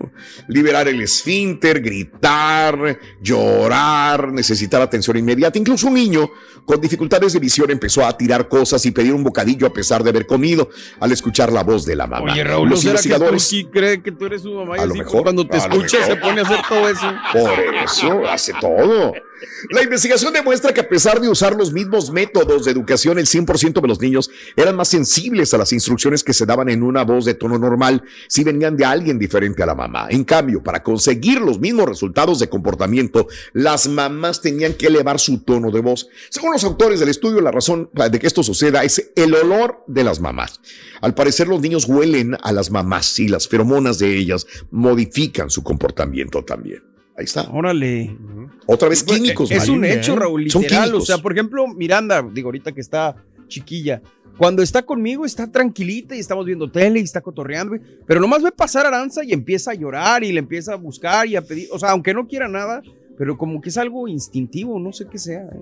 Liberar 0.47 0.87
el 0.87 1.01
esfínter, 1.01 1.81
gritar, 1.81 2.99
llorar, 3.21 4.33
necesitar 4.33 4.81
atención 4.81 5.17
inmediata. 5.17 5.57
Incluso 5.57 5.87
un 5.87 5.93
niño 5.93 6.29
con 6.65 6.79
dificultades 6.81 7.33
de 7.33 7.39
visión 7.39 7.69
empezó 7.71 8.05
a 8.05 8.17
tirar 8.17 8.47
cosas 8.47 8.85
y 8.85 8.91
pedir 8.91 9.13
un 9.13 9.23
bocadillo 9.23 9.67
a 9.67 9.73
pesar 9.73 10.03
de 10.03 10.09
haber 10.09 10.25
comido 10.25 10.69
al 10.99 11.11
escuchar 11.11 11.51
la 11.51 11.63
voz 11.63 11.85
de 11.85 11.95
la 11.95 12.07
mamá. 12.07 12.31
Oye, 12.31 12.43
Raúl, 12.43 12.69
¿no 12.69 12.75
Los 12.75 12.81
que 12.81 12.85
tú 12.85 12.89
investigadores 12.89 13.43
sí 13.43 13.65
cree 13.65 14.01
que 14.01 14.11
tú 14.11 14.25
eres 14.25 14.41
su 14.41 14.53
mamá 14.53 14.77
y 14.77 14.81
A 14.81 14.85
lo 14.85 14.95
mejor, 14.95 15.23
cuando 15.23 15.47
te 15.47 15.57
escucha 15.57 16.05
se 16.05 16.15
pone 16.15 16.41
a 16.41 16.43
hacer 16.43 16.59
todo 16.67 16.89
eso? 16.89 17.13
Por 17.33 17.59
eso 17.83 18.27
hace 18.27 18.53
todo. 18.59 19.13
La 19.69 19.81
investigación 19.81 20.33
demuestra 20.33 20.73
que 20.73 20.81
a 20.81 20.89
pesar 20.89 21.19
de 21.19 21.29
usar 21.29 21.55
los 21.55 21.71
mismos 21.71 22.11
métodos 22.11 22.65
de 22.65 22.71
educación, 22.71 23.17
el 23.17 23.25
100% 23.25 23.81
de 23.81 23.87
los 23.87 23.99
niños 23.99 24.29
eran 24.55 24.75
más 24.75 24.89
sensibles 24.89 25.53
a 25.53 25.57
las 25.57 25.73
instrucciones 25.73 26.23
que 26.23 26.33
se 26.33 26.45
daban 26.45 26.69
en 26.69 26.83
una 26.83 27.03
voz 27.03 27.25
de 27.25 27.33
tono 27.33 27.57
normal 27.57 28.03
si 28.27 28.43
venían 28.43 28.77
de 28.77 28.85
alguien 28.85 29.17
diferente 29.17 29.63
a 29.63 29.65
la 29.65 29.75
mamá. 29.75 30.07
En 30.09 30.23
cambio, 30.23 30.61
para 30.61 30.83
conseguir 30.83 31.41
los 31.41 31.59
mismos 31.59 31.87
resultados 31.87 32.39
de 32.39 32.49
comportamiento, 32.49 33.27
las 33.53 33.87
mamás 33.87 34.41
tenían 34.41 34.73
que 34.73 34.87
elevar 34.87 35.19
su 35.19 35.39
tono 35.39 35.71
de 35.71 35.81
voz. 35.81 36.07
Según 36.29 36.50
los 36.51 36.63
autores 36.63 36.99
del 36.99 37.09
estudio, 37.09 37.41
la 37.41 37.51
razón 37.51 37.89
de 37.93 38.19
que 38.19 38.27
esto 38.27 38.43
suceda 38.43 38.83
es 38.83 39.11
el 39.15 39.33
olor 39.33 39.83
de 39.87 40.03
las 40.03 40.19
mamás. 40.19 40.61
Al 41.01 41.13
parecer, 41.13 41.47
los 41.47 41.61
niños 41.61 41.85
huelen 41.85 42.37
a 42.41 42.51
las 42.51 42.71
mamás 42.71 43.19
y 43.19 43.27
las 43.27 43.47
feromonas 43.47 43.99
de 43.99 44.15
ellas 44.17 44.45
modifican 44.69 45.49
su 45.49 45.63
comportamiento 45.63 46.43
también. 46.43 46.83
Ahí 47.17 47.25
está. 47.25 47.49
Órale. 47.51 48.15
Otra 48.65 48.89
vez 48.89 49.03
químicos. 49.03 49.51
Es 49.51 49.59
Mario. 49.59 49.73
un 49.73 49.85
hecho, 49.85 50.15
Raúl, 50.15 50.49
Son 50.49 50.61
literal. 50.61 50.83
O 50.83 50.91
químicos. 50.91 51.07
sea, 51.07 51.17
por 51.17 51.33
ejemplo, 51.33 51.67
Miranda, 51.67 52.25
digo, 52.33 52.47
ahorita 52.47 52.71
que 52.71 52.81
está 52.81 53.15
chiquilla, 53.47 54.01
cuando 54.37 54.63
está 54.63 54.81
conmigo 54.81 55.25
está 55.25 55.51
tranquilita 55.51 56.15
y 56.15 56.19
estamos 56.19 56.45
viendo 56.45 56.71
tele 56.71 56.99
y 56.99 57.03
está 57.03 57.21
cotorreando, 57.21 57.75
güey, 57.75 57.81
pero 58.07 58.19
nomás 58.19 58.41
ve 58.41 58.51
pasar 58.51 58.85
Aranza 58.85 59.23
y 59.23 59.33
empieza 59.33 59.71
a 59.71 59.73
llorar 59.73 60.23
y 60.23 60.31
le 60.31 60.39
empieza 60.39 60.73
a 60.73 60.77
buscar 60.77 61.27
y 61.27 61.35
a 61.35 61.41
pedir, 61.41 61.67
o 61.71 61.77
sea, 61.77 61.91
aunque 61.91 62.13
no 62.13 62.27
quiera 62.27 62.47
nada, 62.47 62.81
pero 63.17 63.37
como 63.37 63.61
que 63.61 63.69
es 63.69 63.77
algo 63.77 64.07
instintivo, 64.07 64.79
no 64.79 64.93
sé 64.93 65.05
qué 65.05 65.19
sea. 65.19 65.43
¿eh? 65.43 65.59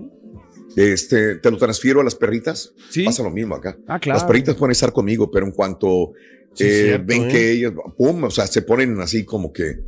Este, 0.76 1.36
te 1.36 1.50
lo 1.50 1.56
transfiero 1.56 2.00
a 2.00 2.04
las 2.04 2.14
perritas. 2.14 2.72
Pasa 3.04 3.22
lo 3.22 3.30
mismo 3.30 3.54
acá. 3.56 3.76
Ah, 3.86 3.98
claro. 3.98 4.18
Las 4.18 4.24
perritas 4.26 4.54
pueden 4.54 4.72
estar 4.72 4.92
conmigo, 4.92 5.30
pero 5.30 5.46
en 5.46 5.52
cuanto 5.52 6.12
Sí, 6.54 6.64
eh, 6.64 6.82
cierto, 6.84 7.04
ven 7.06 7.22
¿eh? 7.24 7.28
que 7.28 7.50
ellas, 7.52 7.72
pum, 7.96 8.24
o 8.24 8.30
sea, 8.30 8.46
se 8.46 8.62
ponen 8.62 9.00
así 9.00 9.24
como 9.24 9.52
que 9.52 9.80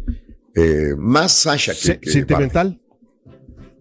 eh, 0.54 0.94
más 0.96 1.32
Sasha 1.32 1.72
que, 1.72 1.78
Se- 1.78 1.98
que 2.00 2.10
sentimental. 2.10 2.78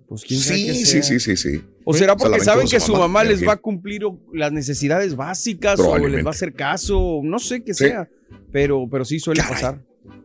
Pues 0.07 0.23
quién 0.25 0.39
sabe 0.39 0.59
Sí, 0.59 0.65
qué 0.67 0.73
sí, 0.73 0.85
sea. 0.85 1.03
sí, 1.03 1.19
sí, 1.19 1.37
sí. 1.37 1.61
O 1.83 1.93
será 1.93 2.13
Se 2.13 2.19
porque 2.19 2.37
la 2.37 2.43
saben 2.43 2.59
aventó 2.61 2.71
que 2.75 2.79
su 2.79 2.95
mamá 2.95 3.23
les 3.23 3.37
¿quién? 3.37 3.49
va 3.49 3.53
a 3.53 3.57
cumplir 3.57 4.03
o- 4.05 4.19
las 4.33 4.51
necesidades 4.51 5.15
básicas 5.15 5.79
o 5.79 5.97
les 5.97 6.23
va 6.25 6.29
a 6.29 6.31
hacer 6.31 6.53
caso, 6.53 7.21
no 7.23 7.39
sé 7.39 7.63
qué 7.63 7.73
Sí. 7.73 7.85
sea, 7.85 8.09
pero, 8.51 8.87
pero 8.89 9.05
sí 9.05 9.19
suele 9.19 9.41
pasar. 9.41 9.79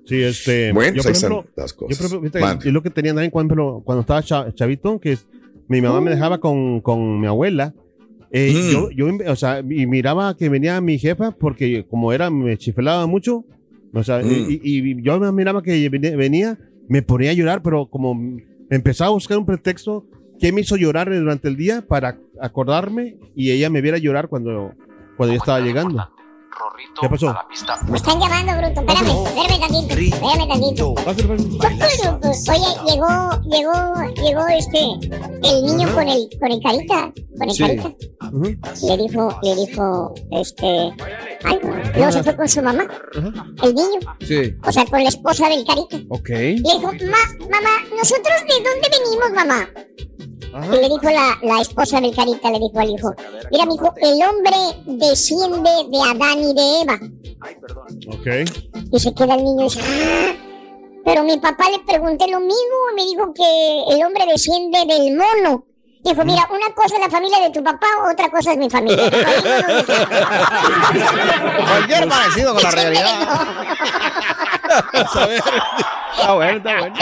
Sí, 0.06 0.22
este. 0.22 0.72
Bueno, 0.72 0.96
yo, 0.96 1.02
pues 1.02 1.06
por 1.06 1.12
ahí 1.12 1.18
ejemplo, 1.18 1.40
están 1.48 1.62
las 1.64 1.70
yo, 1.72 1.76
cosas. 1.76 1.98
por 1.98 2.06
ejemplo, 2.36 2.60
es 2.68 2.72
lo 2.72 2.82
que 2.82 2.90
tenía 2.90 3.12
también 3.12 3.30
cuando, 3.30 3.82
cuando 3.84 4.00
estaba 4.02 4.22
cha- 4.22 4.52
chavito, 4.54 4.98
que 5.00 5.12
es, 5.12 5.26
mi 5.68 5.80
mamá 5.80 6.00
me 6.00 6.10
dejaba 6.10 6.38
con, 6.38 6.80
con 6.80 7.20
mi 7.20 7.26
abuela. 7.26 7.74
eh, 8.32 8.52
Mm. 8.52 8.72
yo, 8.72 8.90
yo, 8.90 9.32
o 9.32 9.36
sea, 9.36 9.60
y 9.60 9.86
miraba 9.86 10.36
que 10.36 10.48
venía 10.48 10.80
mi 10.80 10.98
jefa 10.98 11.30
porque 11.30 11.84
como 11.88 12.12
era, 12.12 12.28
me 12.30 12.56
chiflaba 12.58 13.06
mucho. 13.06 13.44
O 13.94 14.02
sea, 14.02 14.18
Mm. 14.18 14.50
y, 14.50 14.60
y 14.62 15.02
yo 15.02 15.18
me 15.20 15.30
miraba 15.32 15.62
que 15.62 15.88
venía, 15.88 16.16
venía, 16.16 16.58
me 16.88 17.02
ponía 17.02 17.30
a 17.30 17.34
llorar, 17.34 17.62
pero 17.62 17.86
como 17.86 18.18
empezaba 18.68 19.08
a 19.10 19.14
buscar 19.14 19.38
un 19.38 19.46
pretexto 19.46 20.04
que 20.40 20.52
me 20.52 20.60
hizo 20.62 20.76
llorar 20.76 21.08
durante 21.08 21.48
el 21.48 21.56
día 21.56 21.82
para 21.86 22.18
acordarme 22.40 23.16
y 23.34 23.50
ella 23.52 23.70
me 23.70 23.80
viera 23.80 23.96
llorar 23.98 24.28
cuando, 24.28 24.72
cuando 25.16 25.34
yo 25.34 25.38
estaba 25.38 25.60
llegando. 25.60 26.06
¿Qué 27.00 27.08
pasó? 27.08 27.34
Me 27.88 27.96
están 27.96 28.18
llamando, 28.20 28.52
bruto. 28.56 28.80
Espérame, 28.80 29.26
espérame 29.26 29.60
tantito. 29.60 29.94
Espérame 29.96 30.48
tantito. 30.48 30.94
Oye, 32.52 32.92
llegó, 32.92 33.30
llegó, 33.44 34.22
llegó 34.22 34.46
este, 34.48 34.80
el 35.42 35.64
niño 35.64 35.92
con 35.94 36.08
el, 36.08 36.28
con 36.40 36.52
el 36.52 36.62
carita, 36.62 37.12
con 37.38 37.48
el 37.48 37.54
Sí. 37.54 37.62
carita. 37.62 37.92
Le 38.86 38.96
dijo, 38.96 39.38
le 39.42 39.54
dijo, 39.56 40.14
este, 40.32 40.92
algo. 41.44 41.68
Luego 41.94 42.12
se 42.12 42.22
fue 42.22 42.36
con 42.36 42.48
su 42.48 42.62
mamá, 42.62 42.86
el 43.62 43.74
niño. 43.74 44.00
Sí. 44.20 44.54
O 44.66 44.72
sea, 44.72 44.84
con 44.86 45.02
la 45.02 45.08
esposa 45.08 45.48
del 45.48 45.64
carita. 45.66 45.98
Ok. 46.10 46.28
Le 46.28 46.54
dijo, 46.54 46.80
"Ma- 46.92 47.46
mamá, 47.50 47.70
¿nosotros 47.96 48.34
de 48.48 48.54
dónde 48.64 48.88
venimos, 48.90 49.30
mamá? 49.34 49.68
Y 50.64 50.76
le 50.76 50.88
dijo 50.88 51.02
la, 51.10 51.38
la 51.42 51.60
esposa 51.60 52.00
del 52.00 52.14
carita, 52.14 52.50
le 52.50 52.58
dijo 52.58 52.78
al 52.78 52.90
hijo, 52.90 53.14
mira, 53.50 53.66
mi 53.66 53.74
hijo, 53.74 53.92
el 53.96 54.22
hombre 54.22 54.56
desciende 54.86 55.70
de 55.90 55.98
Adán 56.02 56.38
y 56.40 56.54
de 56.54 56.80
Eva. 56.82 56.98
Ok. 58.08 58.26
Y 58.92 58.98
se 59.00 59.14
queda 59.14 59.34
el 59.34 59.44
niño 59.44 59.60
y 59.66 59.68
dice, 59.68 59.80
"Ah, 59.82 60.34
pero 61.04 61.22
mi 61.24 61.36
papá 61.38 61.64
le 61.70 61.78
pregunté 61.80 62.26
lo 62.28 62.40
mismo 62.40 62.76
y 62.92 62.94
me 62.96 63.04
dijo 63.04 63.32
que 63.34 63.94
el 63.94 64.04
hombre 64.04 64.24
desciende 64.26 64.78
del 64.86 65.16
mono. 65.16 65.64
Dijo, 66.02 66.24
mira, 66.24 66.48
una 66.50 66.72
cosa 66.74 66.94
es 66.96 67.00
la 67.00 67.10
familia 67.10 67.40
de 67.40 67.50
tu 67.50 67.62
papá, 67.64 67.86
otra 68.12 68.30
cosa 68.30 68.52
es 68.52 68.58
mi 68.58 68.70
familia. 68.70 69.10
Cualquier 71.68 72.08
parecido 72.08 72.54
con 72.54 72.62
la 72.62 72.70
realidad. 72.70 73.18
Está 74.92 76.34
bueno, 76.34 76.56
está 76.58 76.78
bueno. 76.80 76.94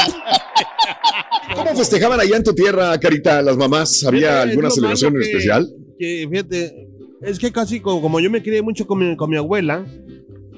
¿Cómo 1.55 1.77
festejaban 1.77 2.21
allá 2.21 2.37
en 2.37 2.43
tu 2.45 2.55
tierra, 2.55 2.99
Carita, 2.99 3.43
las 3.43 3.57
mamás? 3.57 4.05
¿Había 4.05 4.43
alguna 4.43 4.71
celebración 4.71 5.15
en 5.15 5.21
que- 5.21 5.27
especial? 5.31 5.69
Que, 5.99 6.27
fíjate, 6.31 6.89
es 7.23 7.39
que 7.39 7.53
casi 7.53 7.81
como, 7.81 8.01
como 8.03 8.21
yo 8.21 8.31
me 8.31 8.43
crié 8.43 8.63
mucho 8.63 8.87
con 8.87 8.99
mi, 8.99 9.17
con 9.17 9.31
mi 9.31 9.37
abuela, 9.37 9.85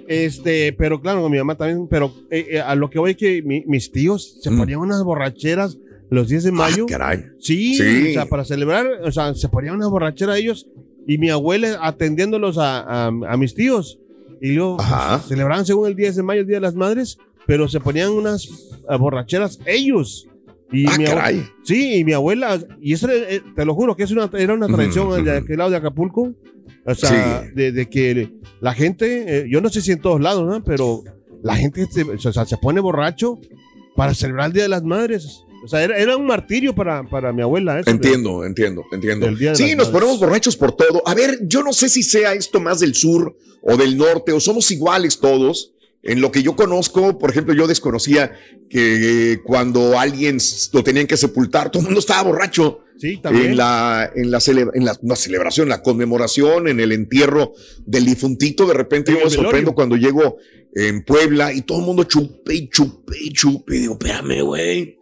este, 0.09 0.73
pero 0.73 1.01
claro, 1.01 1.23
con 1.23 1.31
mi 1.33 1.39
mamá 1.39 1.57
también, 1.57 1.87
pero 1.89 2.13
eh, 2.31 2.47
eh, 2.53 2.61
a 2.61 2.75
lo 2.75 2.89
que 2.89 2.99
voy 2.99 3.13
es 3.13 3.17
que 3.17 3.43
mi- 3.43 3.65
mis 3.67 3.91
tíos 3.91 4.39
se 4.41 4.51
ponían 4.51 4.81
unas 4.81 5.03
borracheras 5.03 5.77
los 6.11 6.29
10 6.29 6.45
de 6.45 6.53
mayo. 6.53 6.85
Mm. 6.85 6.87
Ah, 6.87 6.99
caray. 6.99 7.25
Sí, 7.41 7.75
Sí. 7.75 8.11
o 8.11 8.13
sea, 8.15 8.27
para 8.27 8.45
celebrar, 8.45 8.87
o 9.03 9.11
sea, 9.13 9.35
se 9.35 9.49
ponían 9.49 9.75
una 9.75 9.89
borrachera 9.89 10.39
ellos 10.39 10.67
y 11.07 11.19
mi 11.19 11.31
abuela 11.31 11.79
atendiéndolos 11.83 12.59
a, 12.59 12.81
a- 12.81 13.07
a 13.09 13.37
mis 13.37 13.55
tíos. 13.55 13.99
Y 14.41 14.53
luego 14.53 14.77
pues, 14.77 14.89
celebraban 15.29 15.65
según 15.67 15.89
el 15.89 15.97
10 15.97 16.17
de 16.17 16.23
mayo, 16.23 16.41
el 16.43 16.47
Día 16.47 16.57
de 16.57 16.61
las 16.63 16.75
Madres, 16.75 17.19
pero 17.47 17.69
se 17.69 17.81
ponían 17.81 18.11
unas 18.11 18.45
eh, 18.47 18.97
borracheras 18.99 19.59
ellos. 19.67 20.27
Y 20.73 20.87
Ah, 20.89 20.95
mi 20.99 21.05
caray. 21.05 21.45
Sí, 21.63 21.99
y 21.99 22.05
mi 22.05 22.13
abuela, 22.13 22.59
y 22.81 22.93
eso 22.93 23.09
eh, 23.11 23.41
te 23.55 23.65
lo 23.65 23.75
juro 23.75 23.95
que 23.97 24.03
es 24.03 24.11
una, 24.11 24.29
era 24.37 24.53
una 24.55 24.67
tradición 24.67 25.07
Ujú, 25.09 25.23
de 25.23 25.37
aquel 25.39 25.59
lado 25.59 25.71
de 25.71 25.77
Acapulco. 25.77 26.33
O 26.85 26.95
sea, 26.95 27.43
de, 27.55 27.73
de 27.73 27.89
que 27.89 28.31
la 28.61 28.73
gente, 28.75 29.39
eh, 29.41 29.47
yo 29.49 29.61
no 29.61 29.69
sé 29.69 29.81
si 29.81 29.91
en 29.93 30.01
todos 30.01 30.21
lados, 30.21 30.47
¿no? 30.47 30.63
pero 30.63 31.03
la 31.43 31.57
gente 31.57 31.87
se, 31.91 32.03
o 32.03 32.19
sea, 32.33 32.45
se 32.45 32.57
pone 32.59 32.81
borracho 32.81 33.39
para 33.97 34.15
celebrar 34.15 34.47
el 34.49 34.53
Día 34.53 34.63
de 34.65 34.69
las 34.69 34.83
Madres. 34.85 35.43
O 35.67 35.69
sea, 35.69 35.83
era, 35.83 35.99
era 35.99 36.17
un 36.17 36.25
martirio 36.27 36.75
para, 36.75 37.03
para 37.09 37.33
mi 37.33 37.43
abuela. 37.43 37.79
Eso 37.81 37.91
Entiendo, 37.91 38.45
entiendo, 38.45 38.85
entiendo. 38.93 39.29
Sí, 39.55 39.75
nos 39.77 39.89
ponemos 39.89 40.19
borrachos 40.19 40.57
por 40.57 40.73
todo. 40.73 41.03
A 41.07 41.15
ver, 41.15 41.41
yo 41.43 41.63
no 41.63 41.73
sé 41.73 41.89
si 41.89 42.03
sea 42.03 42.33
esto 42.35 42.61
más 42.61 42.81
del 42.81 42.95
sur 42.95 43.37
o 43.63 43.77
del 43.77 43.97
norte, 43.97 44.33
o 44.33 44.41
somos 44.41 44.71
iguales 44.71 45.19
todos. 45.19 45.73
En 46.03 46.21
lo 46.21 46.31
que 46.31 46.43
yo 46.45 46.55
conozco, 46.55 47.19
por 47.19 47.31
ejemplo, 47.31 47.53
yo 47.53 47.67
desconocía 47.67 48.33
que 48.71 49.41
cuando 49.45 49.99
alguien 49.99 50.39
lo 50.73 50.85
tenían 50.85 51.07
que 51.09 51.17
sepultar, 51.17 51.71
todo 51.71 51.81
el 51.81 51.87
mundo 51.87 52.01
estaba 52.01 52.23
borracho. 52.23 52.81
Sí, 52.99 53.19
también. 53.19 53.51
En 53.51 53.57
la, 53.57 54.11
en 54.15 54.31
la, 54.31 54.39
cele- 54.39 54.71
en 54.75 54.85
la 54.85 54.97
no, 55.03 55.17
celebración, 55.17 55.69
la 55.69 55.83
conmemoración, 55.83 56.69
en 56.69 56.81
el 56.81 56.93
entierro 56.93 57.53
del 57.85 58.07
difuntito, 58.07 58.67
de 58.67 58.75
repente 58.75 59.11
En 59.13 59.19
yo 59.19 59.25
me 59.25 59.31
sorprendo 59.31 59.75
cuando 59.75 59.97
llego 59.97 60.39
en 60.75 61.05
Puebla 61.05 61.53
y 61.53 61.63
todo 61.63 61.81
el 61.81 61.85
mundo 61.87 62.05
chupe 62.05 62.55
y 62.55 62.69
chupe 62.69 63.15
y 63.21 63.33
chupe. 63.33 63.77
Y 63.77 63.81
digo, 63.81 63.95
espérame, 63.95 64.43
güey. 64.43 64.96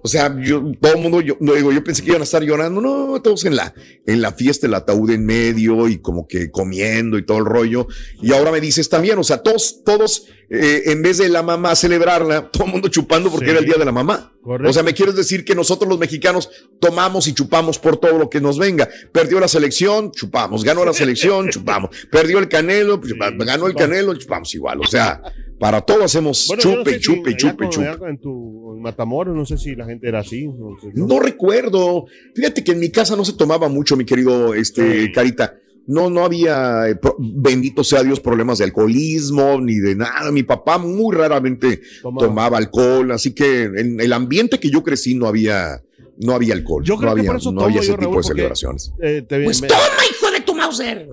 O 0.00 0.06
sea, 0.08 0.34
yo, 0.40 0.62
todo 0.80 0.94
el 0.94 1.00
mundo, 1.02 1.20
yo, 1.20 1.36
no 1.40 1.54
digo, 1.54 1.72
yo 1.72 1.82
pensé 1.82 2.02
que 2.02 2.10
iban 2.10 2.20
a 2.20 2.24
estar 2.24 2.42
llorando. 2.42 2.80
No, 2.80 3.20
todos 3.20 3.44
en 3.44 3.56
la, 3.56 3.74
en 4.06 4.20
la 4.22 4.32
fiesta, 4.32 4.66
el 4.66 4.74
ataúd 4.74 5.10
en 5.10 5.26
medio 5.26 5.88
y 5.88 5.98
como 5.98 6.28
que 6.28 6.50
comiendo 6.50 7.18
y 7.18 7.26
todo 7.26 7.38
el 7.38 7.44
rollo. 7.44 7.88
Y 8.22 8.32
ahora 8.32 8.52
me 8.52 8.60
dices 8.60 8.88
también, 8.88 9.18
o 9.18 9.24
sea, 9.24 9.38
todos, 9.38 9.82
todos, 9.84 10.26
eh, 10.50 10.84
en 10.86 11.02
vez 11.02 11.18
de 11.18 11.28
la 11.28 11.42
mamá 11.42 11.74
celebrarla, 11.74 12.48
todo 12.50 12.66
el 12.66 12.72
mundo 12.72 12.88
chupando 12.88 13.28
porque 13.28 13.46
Sí. 13.46 13.50
era 13.50 13.60
el 13.60 13.66
día 13.66 13.76
de 13.76 13.84
la 13.84 13.92
mamá. 13.92 14.32
Correcto. 14.40 14.70
O 14.70 14.72
sea, 14.72 14.82
me 14.84 14.94
quieres 14.94 15.16
decir 15.16 15.44
que 15.44 15.54
nosotros 15.56 15.88
los 15.88 15.98
mexicanos 15.98 16.48
tomamos 16.80 17.26
y 17.26 17.34
chupamos 17.34 17.78
por 17.78 17.96
todo 17.96 18.18
lo 18.18 18.30
que 18.30 18.40
nos 18.40 18.56
venga. 18.58 18.88
Perdió 19.12 19.40
la 19.40 19.48
selección, 19.48 20.12
chupamos. 20.12 20.62
Ganó 20.64 20.84
la 20.84 20.92
selección, 20.92 21.48
chupamos. 21.50 21.90
Perdió 22.10 22.38
el 22.38 22.48
canelo, 22.48 23.00
ganó 23.38 23.66
el 23.66 23.74
canelo, 23.74 24.14
chupamos 24.14 24.54
igual. 24.54 24.80
O 24.80 24.86
sea, 24.86 25.20
para 25.58 25.80
todo 25.80 26.04
hacemos 26.04 26.46
Bueno, 26.46 26.62
yo 26.62 26.70
no 26.70 26.76
chupe, 26.78 26.90
sé 26.92 26.96
si 26.96 27.02
chupe, 27.02 27.36
chupe, 27.36 27.68
chupe. 27.68 28.08
En, 28.08 28.18
tu, 28.20 28.47
Matamoros, 28.78 29.34
no 29.36 29.44
sé 29.44 29.58
si 29.58 29.74
la 29.76 29.84
gente 29.86 30.08
era 30.08 30.20
así. 30.20 30.46
No, 30.46 30.76
sé, 30.80 30.88
¿no? 30.94 31.06
No 31.06 31.20
recuerdo. 31.20 32.06
Fíjate 32.34 32.62
que 32.64 32.72
en 32.72 32.80
mi 32.80 32.90
casa 32.90 33.16
no 33.16 33.24
se 33.24 33.32
tomaba 33.34 33.68
mucho, 33.68 33.96
mi 33.96 34.04
querido 34.04 34.54
este, 34.54 35.10
Carita. 35.12 35.54
No, 35.86 36.10
no 36.10 36.22
había, 36.24 36.86
eh, 36.90 36.98
bendito 37.18 37.82
sea 37.82 38.02
Dios, 38.02 38.20
problemas 38.20 38.58
de 38.58 38.64
alcoholismo 38.64 39.58
ni 39.60 39.76
de 39.78 39.94
nada. 39.94 40.30
Mi 40.30 40.42
papá 40.42 40.76
muy 40.76 41.14
raramente 41.16 41.80
Tomaba. 42.02 42.26
tomaba, 42.26 42.58
alcohol, 42.58 43.10
así 43.12 43.32
que 43.32 43.62
en 43.64 43.98
el 43.98 44.12
ambiente 44.12 44.60
que 44.60 44.68
yo 44.70 44.82
crecí 44.82 45.14
no 45.14 45.26
había, 45.26 45.82
no 46.18 46.34
había 46.34 46.52
alcohol. 46.52 46.84
Yo 46.84 46.96
creo 46.98 47.08
no 47.10 47.14
que 47.14 47.20
había, 47.20 47.30
por 47.30 47.40
eso 47.40 47.52
no 47.52 47.60
tomo 47.60 47.66
había 47.68 47.76
yo, 47.80 47.94
ese 47.94 47.98
tipo 47.98 48.16
de 48.18 48.22
celebraciones. 48.22 48.92
eh, 49.02 49.24
te- 49.26 49.42
Pues 49.44 49.62
me- 49.62 49.68
toma, 49.68 49.80
hijo 50.10 50.27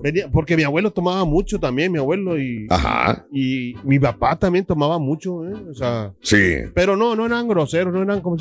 venía- 0.02 0.28
porque 0.30 0.56
mi 0.56 0.62
abuelo 0.62 0.90
tomaba 0.92 1.24
mucho 1.24 1.58
también, 1.58 1.92
mi 1.92 1.98
abuelo, 1.98 2.38
y, 2.38 2.66
Ajá. 2.70 3.26
y 3.32 3.74
mi 3.84 3.98
papá 3.98 4.36
también 4.38 4.64
tomaba 4.64 4.98
mucho, 4.98 5.46
¿eh? 5.48 5.54
O 5.70 5.74
sea, 5.74 6.12
Sí. 6.22 6.36
pero 6.74 6.96
no, 6.96 7.14
no 7.16 7.26
eran 7.26 7.48
groseros, 7.48 7.92
no 7.92 8.02
eran 8.02 8.20
como 8.20 8.36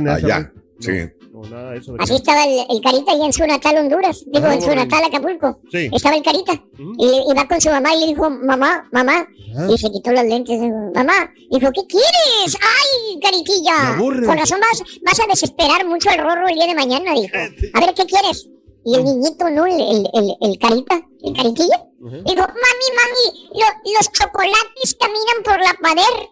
ni 0.00 0.08
Ah, 0.10 0.18
nada. 0.18 0.28
ya. 0.28 0.52
Sí. 0.80 0.92
No, 1.32 1.42
nada 1.42 1.72
de 1.72 1.78
eso. 1.78 1.94
Así 1.98 2.14
estaba 2.14 2.42
el, 2.44 2.64
el 2.70 2.80
Carita 2.82 3.12
ahí 3.12 3.22
en 3.22 3.32
su 3.32 3.46
natal 3.46 3.76
Honduras, 3.76 4.24
digo, 4.26 4.46
Ah, 4.46 4.54
en 4.54 4.62
su 4.62 4.74
natal 4.74 5.04
Acapulco. 5.04 5.60
Sí. 5.70 5.88
Estaba 5.92 6.16
el 6.16 6.22
Carita. 6.22 6.52
Y 6.98 7.30
iba 7.30 7.46
con 7.46 7.60
su 7.60 7.68
mamá 7.70 7.94
y 7.94 8.00
le 8.00 8.06
dijo, 8.08 8.28
mamá, 8.30 8.88
mamá. 8.90 9.26
Y 9.68 9.76
se 9.78 9.90
quitó 9.92 10.10
los 10.12 10.24
lentes. 10.24 10.60
dijo, 10.60 10.90
Mamá, 10.94 11.30
dijo, 11.50 11.70
¿qué 11.72 11.82
quieres? 11.86 12.56
¡Ay, 12.60 13.14
Me 13.16 13.20
Caritilla! 13.20 13.94
aburre. 13.94 14.26
Con 14.26 14.36
razón 14.38 14.58
vas, 14.60 14.82
vas 15.04 15.20
a 15.20 15.26
desesperar 15.28 15.86
mucho 15.86 16.08
al 16.10 16.18
rorro 16.18 16.48
el 16.48 16.54
día 16.54 16.66
de 16.66 16.74
mañana, 16.74 17.12
dijo. 17.14 17.36
A 17.74 17.80
ver, 17.80 17.94
¿qué 17.94 18.06
quieres? 18.06 18.48
Y 18.84 18.94
el 18.96 19.04
niñito, 19.04 19.50
¿no? 19.50 19.66
El, 19.66 19.80
el, 19.80 20.08
el, 20.14 20.36
el 20.40 20.58
Carita, 20.58 21.00
el 21.22 21.36
Caritilla. 21.36 21.86
Dijo, 22.00 22.40
mami, 22.40 22.86
mami, 22.96 23.48
lo- 23.52 23.92
los 23.98 24.12
chocolates 24.12 24.96
caminan 24.98 25.42
por 25.44 25.58
la 25.60 25.76
pared. 25.82 26.28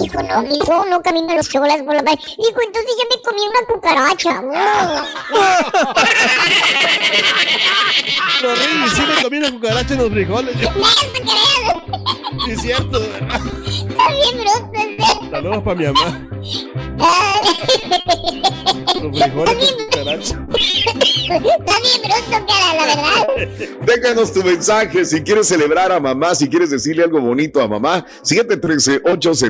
Dijo, 0.00 0.22
no, 0.22 0.42
mijo, 0.42 0.84
no 0.88 1.02
caminan 1.02 1.36
los 1.36 1.48
chocolates 1.48 1.82
por 1.82 1.96
la 1.96 2.04
pared. 2.04 2.18
Dijo, 2.18 2.60
entonces 2.64 2.92
ya 2.96 3.04
me 3.10 3.20
comí 3.20 3.40
una 3.48 3.66
cucaracha. 3.66 4.42
Lo 8.42 8.52
horrible, 8.52 8.90
sí 8.94 9.02
me 9.02 9.22
comí 9.22 9.36
una 9.38 9.50
cucaracha 9.50 9.94
en 9.94 10.00
los 10.00 10.10
frijoles. 10.10 10.56
Sí, 12.44 12.50
es 12.52 12.60
cierto, 12.60 13.00
verdad. 13.00 13.40
Está 13.64 14.08
bien 14.12 14.38
bruto. 14.38 15.30
Saludos 15.30 15.62
para 15.64 15.74
mi 15.74 15.84
mamá. 15.86 16.28
Los 19.02 19.18
frijoles 19.18 19.56
con 19.56 19.84
cucaracha. 19.86 20.46
Está 21.26 21.74
bien 21.80 22.02
bruto, 22.02 22.46
cara, 22.46 22.74
la 22.74 22.84
verdad. 22.86 23.26
Déjanos 23.86 24.32
tu 24.32 24.42
mensaje 24.44 25.04
si 25.04 25.22
quieres 25.22 25.48
celebrar 25.48 25.90
a 25.90 25.98
mamá, 25.98 26.34
si 26.34 26.48
quieres 26.48 26.70
decirle 26.70 27.02
algo 27.04 27.20
bonito 27.20 27.60
a 27.60 27.66
mamá. 27.66 28.04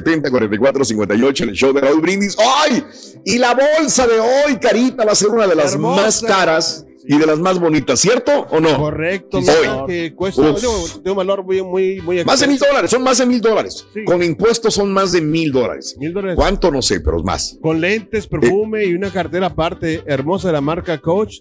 713-870-4458 0.06 1.42
en 1.42 1.48
el 1.50 1.54
show 1.54 1.72
de 1.72 1.80
Raúl 1.80 2.00
Brindis. 2.00 2.36
¡Ay! 2.38 2.84
Y 3.24 3.38
la 3.38 3.54
bolsa 3.54 4.06
de 4.06 4.20
hoy, 4.20 4.56
Carita, 4.60 5.04
va 5.04 5.12
a 5.12 5.16
ser 5.16 5.28
una 5.28 5.46
de 5.46 5.54
las 5.54 5.72
Hermosa. 5.74 6.02
más 6.02 6.20
caras 6.22 6.84
y 7.08 7.18
de 7.18 7.26
las 7.26 7.38
más 7.38 7.58
bonitas, 7.58 8.00
¿cierto 8.00 8.46
o 8.50 8.60
no? 8.60 8.76
Correcto, 8.76 9.40
Sí, 9.42 9.50
hoy. 9.50 9.86
que 9.86 10.14
cuesta 10.14 10.42
Uf. 10.42 10.60
digo, 10.60 10.74
de 11.04 11.10
un 11.10 11.16
valor 11.16 11.44
muy, 11.44 11.62
muy, 11.62 12.00
muy 12.02 12.24
Más 12.24 12.40
de 12.40 12.48
mil 12.48 12.58
dólares, 12.58 12.90
son 12.90 13.02
más 13.02 13.18
de 13.18 13.26
mil 13.26 13.40
dólares. 13.40 13.86
Con 14.04 14.22
impuestos 14.22 14.74
son 14.74 14.92
más 14.92 15.12
de 15.12 15.20
mil 15.20 15.52
dólares. 15.52 15.96
Mil 15.98 16.12
dólares. 16.12 16.36
¿Cuánto? 16.36 16.70
No 16.70 16.82
sé, 16.82 17.00
pero 17.00 17.18
es 17.18 17.24
más. 17.24 17.58
Con 17.60 17.80
lentes, 17.80 18.26
perfume 18.26 18.84
y 18.84 18.94
una 18.94 19.10
cartera 19.10 19.46
aparte 19.46 20.02
hermosa 20.06 20.48
de 20.48 20.52
la 20.54 20.60
marca 20.60 20.98
Coach. 21.00 21.38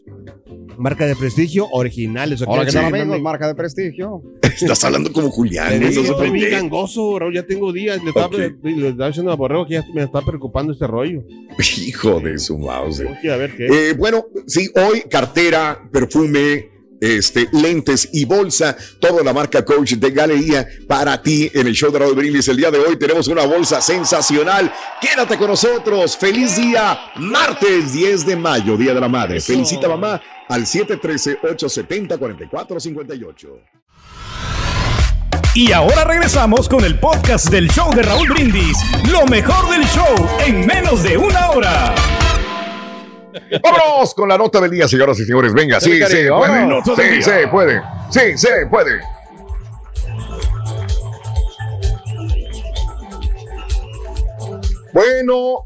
Marca 0.78 1.06
de 1.06 1.15
prestigio, 1.15 1.67
originales. 1.71 2.39
¿qué 2.41 2.45
tal, 2.45 2.69
Sí, 2.69 2.78
amigos? 2.78 3.21
Marca 3.21 3.47
de 3.47 3.56
prestigio. 3.56 4.21
Estás 4.43 4.84
hablando 4.84 5.12
como 5.13 5.30
Julián. 5.32 5.80
Digo, 5.80 5.89
Eso 5.89 6.01
estoy 6.01 6.32
bien 6.32 6.51
gangoso, 6.51 7.17
Raúl, 7.17 7.34
ya 7.34 7.43
tengo 7.45 7.71
días. 7.71 8.01
Le 8.04 8.10
estaba, 8.10 8.25
Ok. 8.28 8.34
le 8.62 8.89
estaba 8.89 9.08
diciendo 9.08 9.32
a 9.32 9.36
Borrego 9.36 9.65
que 9.65 9.75
ya 9.75 9.86
me 9.93 10.04
está 10.04 10.21
preocupando 10.21 10.73
este 10.73 10.86
rollo. 10.86 11.23
Hijo 11.78 12.19
de 12.19 12.38
su 12.39 12.58
mouse. 12.58 12.99
Ok, 13.01 13.25
a 13.32 13.38
ver 13.38 13.56
qué. 13.56 13.67
Eh, 13.67 13.93
bueno, 13.93 14.25
sí, 14.47 14.69
hoy 14.75 15.04
cartera, 15.10 15.55
perfume, 15.91 16.72
este, 17.00 17.48
lentes 17.52 18.10
y 18.13 18.26
bolsa, 18.26 18.76
toda 19.00 19.24
la 19.24 19.34
marca 19.34 19.63
Coach 19.63 19.94
de 19.94 20.10
Galería 20.12 20.68
para 20.88 21.22
ti 21.22 21.52
en 21.54 21.68
el 21.68 21.74
show 21.74 21.91
de 21.91 22.00
Raúl 22.00 22.15
Brindis. 22.15 22.48
El 22.48 22.58
día 22.58 22.72
de 22.72 22.80
hoy 22.80 22.98
tenemos 22.98 23.28
una 23.28 23.46
bolsa 23.46 23.80
sensacional. 23.82 24.74
Quédate 25.00 25.38
con 25.38 25.50
nosotros. 25.50 26.18
Feliz 26.18 26.58
día, 26.58 27.00
martes 27.18 27.94
10 27.94 28.26
de 28.26 28.36
mayo, 28.36 28.76
Día 28.78 28.94
de 28.94 29.02
la 29.02 29.10
Madre. 29.10 29.39
Felicita 29.41 29.88
mamá 29.88 30.20
al 30.50 30.65
713-870-4458. 30.65 33.48
Y 35.56 35.72
ahora 35.72 36.04
regresamos 36.04 36.68
con 36.68 36.84
el 36.84 37.00
podcast 37.00 37.50
del 37.50 37.70
show 37.70 37.89
de 37.94 38.04
Raúl 38.04 38.28
Brindis. 38.28 38.78
Lo 39.10 39.26
mejor 39.26 39.70
del 39.70 39.86
show 39.86 40.13
en 40.46 40.65
menos 40.65 41.02
de 41.02 41.18
una 41.18 41.52
hora. 41.52 41.96
Vámonos 43.62 44.13
con 44.13 44.30
la 44.30 44.38
nota 44.38 44.62
del 44.62 44.71
día, 44.71 44.88
señoras 44.88 45.19
y 45.19 45.26
señores. 45.26 45.54
Venga, 45.54 45.80
sí, 45.80 45.91
se 45.91 46.00
cariño, 46.00 46.82
puede. 46.84 47.21
Sí, 47.21 47.21
se 47.21 47.48
puede. 47.48 47.82
Sí, 48.10 48.38
se 48.38 48.65
puede. 48.69 49.02
Bueno, 54.93 55.65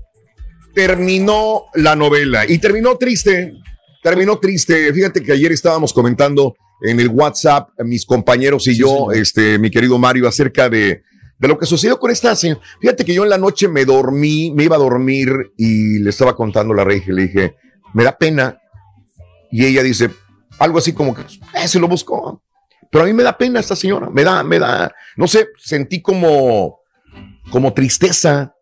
terminó 0.73 1.65
la 1.75 1.95
novela 1.95 2.45
y 2.47 2.57
terminó 2.57 2.97
triste. 2.97 3.53
Terminó 4.01 4.39
triste. 4.39 4.91
Fíjate 4.93 5.21
que 5.21 5.33
ayer 5.33 5.51
estábamos 5.51 5.93
comentando 5.93 6.55
en 6.81 6.99
el 6.99 7.09
WhatsApp, 7.09 7.69
mis 7.79 8.05
compañeros 8.05 8.67
y 8.67 8.75
yo, 8.77 9.11
este, 9.11 9.59
mi 9.59 9.69
querido 9.69 9.97
Mario, 9.97 10.27
acerca 10.27 10.69
de, 10.69 11.03
de 11.39 11.47
lo 11.47 11.57
que 11.57 11.65
sucedió 11.65 11.97
con 11.97 12.11
esta 12.11 12.35
señora. 12.35 12.61
Fíjate 12.79 13.05
que 13.05 13.13
yo 13.13 13.23
en 13.23 13.29
la 13.29 13.37
noche 13.37 13.67
me 13.67 13.85
dormí, 13.85 14.51
me 14.51 14.65
iba 14.65 14.75
a 14.75 14.79
dormir 14.79 15.53
y 15.57 15.99
le 15.99 16.09
estaba 16.09 16.35
contando 16.35 16.73
la 16.73 16.83
rey, 16.83 17.01
le 17.07 17.23
dije, 17.23 17.55
me 17.93 18.03
da 18.03 18.17
pena. 18.17 18.59
Y 19.51 19.65
ella 19.65 19.81
dice 19.81 20.11
algo 20.59 20.77
así 20.77 20.93
como 20.93 21.15
que, 21.15 21.21
eh, 21.21 21.67
se 21.67 21.79
lo 21.79 21.87
buscó. 21.87 22.41
Pero 22.91 23.03
a 23.03 23.07
mí 23.07 23.13
me 23.13 23.23
da 23.23 23.37
pena 23.37 23.59
esta 23.59 23.75
señora, 23.75 24.09
me 24.09 24.23
da, 24.23 24.43
me 24.43 24.59
da, 24.59 24.93
no 25.15 25.27
sé, 25.27 25.49
sentí 25.57 26.01
como, 26.01 26.79
como 27.51 27.71
tristeza, 27.73 28.53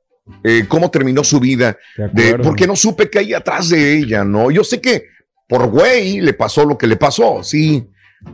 eh, 0.44 0.66
cómo 0.68 0.92
terminó 0.92 1.24
su 1.24 1.40
vida, 1.40 1.78
de, 2.12 2.38
porque 2.38 2.68
no 2.68 2.76
supe 2.76 3.10
que 3.10 3.20
hay 3.20 3.34
atrás 3.34 3.70
de 3.70 3.98
ella, 3.98 4.26
¿no? 4.26 4.52
Yo 4.52 4.66
sé 4.66 4.82
que 4.82 5.06
por 5.48 5.68
güey 5.68 6.20
le 6.20 6.34
pasó 6.34 6.66
lo 6.66 6.78
que 6.78 6.88
le 6.88 6.98
pasó, 6.98 7.42
sí, 7.42 7.88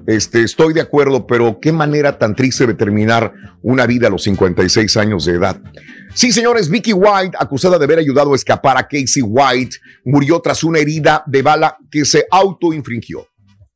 este, 0.08 0.43
estoy 0.43 0.74
de 0.74 0.82
acuerdo, 0.82 1.28
pero 1.28 1.60
qué 1.62 1.72
manera 1.72 2.17
tan 2.17 2.36
triste 2.36 2.65
de 2.65 2.74
terminar 2.74 3.34
una 3.62 3.86
vida 3.86 4.08
a 4.08 4.10
los 4.10 4.24
56 4.24 4.98
años 4.98 5.26
de 5.26 5.34
edad. 5.34 5.60
Sí, 6.13 6.32
señores, 6.32 6.69
Vicky 6.69 6.93
White, 6.93 7.38
acusada 7.39 7.78
de 7.78 7.86
haber 7.86 8.00
ayudado 8.00 8.34
a 8.34 8.36
escapar 8.36 8.78
a 8.78 8.88
Casey 8.88 9.24
White, 9.24 9.78
murió 10.06 10.39
tras 10.41 10.63
una 10.63 10.80
herida 10.80 11.24
de 11.26 11.41
bala 11.41 11.78
que 11.89 12.06
se 12.06 12.26
autoinfringió. 12.30 13.28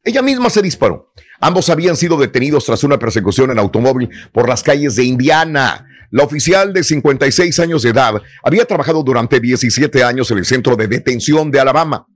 Ella 0.03 0.21
misma 0.21 0.49
se 0.49 0.61
disparó. 0.61 1.11
Ambos 1.39 1.69
habían 1.69 1.95
sido 1.95 2.17
detenidos 2.17 2.65
tras 2.65 2.83
una 2.83 2.97
persecución 2.97 3.51
en 3.51 3.59
automóvil 3.59 4.09
por 4.31 4.47
las 4.47 4.63
calles 4.63 4.95
de 4.95 5.03
Indiana. 5.03 5.85
La 6.11 6.23
oficial 6.23 6.73
de 6.73 6.83
56 6.83 7.59
años 7.59 7.83
de 7.83 7.89
edad 7.89 8.21
había 8.43 8.65
trabajado 8.65 9.03
durante 9.03 9.39
17 9.39 10.03
años 10.03 10.31
en 10.31 10.37
el 10.37 10.45
centro 10.45 10.75
de 10.75 10.87
detención 10.87 11.51
de 11.51 11.59
Alabama. 11.59 12.07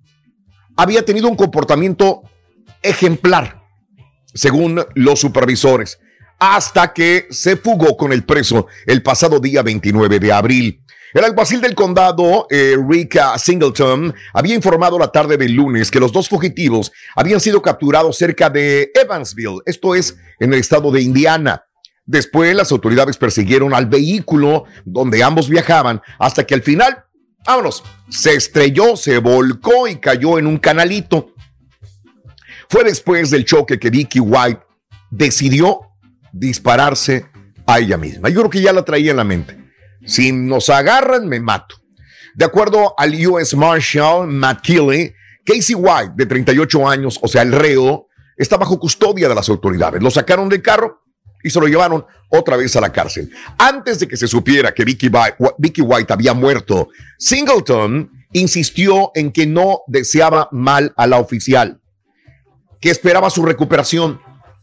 Había 0.78 1.04
tenido 1.04 1.28
un 1.28 1.36
comportamiento 1.36 2.22
ejemplar, 2.82 3.61
según 4.34 4.86
los 4.96 5.20
supervisores, 5.20 6.00
hasta 6.39 6.94
que 6.94 7.28
se 7.30 7.56
fugó 7.58 7.96
con 7.96 8.12
el 8.13 8.24
preso 8.24 8.67
el 8.86 9.04
pasado 9.04 9.39
día 9.39 9.62
29 9.62 10.20
de 10.20 10.34
abril. 10.34 10.82
El 11.13 11.26
alguacil 11.26 11.60
del 11.60 11.76
condado, 11.76 12.48
eh, 12.50 12.78
Rick 12.88 13.20
Singleton, 13.38 14.15
había 14.34 14.56
informado 14.56 14.98
la 14.98 15.12
tarde 15.12 15.36
del 15.36 15.52
lunes 15.52 15.91
que 15.91 16.00
los 16.00 16.13
dos 16.13 16.30
fugitivos 16.30 16.91
habían 17.15 17.41
sido 17.41 17.62
capturados 17.62 18.17
cerca 18.17 18.50
de 18.50 18.91
Evansville, 18.96 19.60
esto 19.65 19.94
es, 19.94 20.15
en 20.39 20.54
el 20.54 20.60
estado 20.60 20.89
de 20.89 21.02
Indiana. 21.02 21.65
Después 22.06 22.56
las 22.56 22.72
autoridades 22.72 23.17
persiguieron 23.17 23.74
al 23.74 23.88
vehículo 23.88 24.63
donde 24.86 25.22
ambos 25.22 25.50
viajaban 25.50 26.02
hasta 26.17 26.46
que 26.46 26.56
al 26.56 26.62
final, 26.62 27.04
vámonos, 27.46 27.84
se 28.10 28.34
estrelló, 28.34 28.96
se 28.96 29.17
volcó 29.17 29.88
y 29.88 29.98
cayó 29.98 30.39
en 30.39 30.48
un 30.48 30.58
canalito. 30.58 31.34
Fue 32.72 32.86
después 32.86 33.30
del 33.30 33.44
choque 33.44 33.78
que 33.78 33.90
Vicky 33.90 34.22
White 34.22 34.62
decidió 35.10 35.82
dispararse 36.32 37.26
a 37.68 37.80
ella 37.80 37.98
misma. 37.98 38.30
Yo 38.30 38.40
creo 38.40 38.50
que 38.50 38.62
ya 38.62 38.72
la 38.72 38.86
traía 38.86 39.12
en 39.12 39.18
la 39.18 39.26
mente. 39.26 39.58
Si 40.06 40.32
nos 40.32 40.70
agarran, 40.70 41.28
me 41.28 41.42
mato. 41.42 41.76
De 42.34 42.46
acuerdo 42.46 42.96
al 42.98 43.14
US 43.28 43.56
Marshal 43.56 44.26
Matt 44.26 44.66
Casey 45.46 45.76
White, 45.76 46.14
de 46.16 46.26
38 46.26 46.88
años, 46.88 47.20
o 47.22 47.28
sea, 47.28 47.42
el 47.42 47.52
reo, 47.52 48.08
está 48.38 48.56
bajo 48.56 48.80
custodia 48.80 49.28
de 49.28 49.36
las 49.36 49.50
autoridades. 49.50 50.02
Lo 50.02 50.10
sacaron 50.10 50.48
del 50.48 50.62
carro 50.62 51.02
y 51.44 51.50
se 51.50 51.60
lo 51.60 51.68
llevaron 51.68 52.06
otra 52.30 52.56
vez 52.56 52.74
a 52.78 52.80
la 52.80 52.94
cárcel. 52.94 53.34
Antes 53.58 54.00
de 54.00 54.08
que 54.08 54.16
se 54.16 54.30
supiera 54.30 54.74
que 54.74 54.86
Vicky 54.86 55.82
White 55.82 56.14
había 56.14 56.34
muerto, 56.34 56.88
Singleton 57.20 58.10
insistió 58.32 59.12
en 59.14 59.34
que 59.34 59.46
no 59.46 59.82
deseaba 59.88 60.48
mal 60.54 60.94
a 60.96 61.06
la 61.06 61.18
oficial, 61.18 61.81
que 62.82 62.89
esperaba 62.89 63.30
su 63.30 63.46
recuperación 63.46 64.20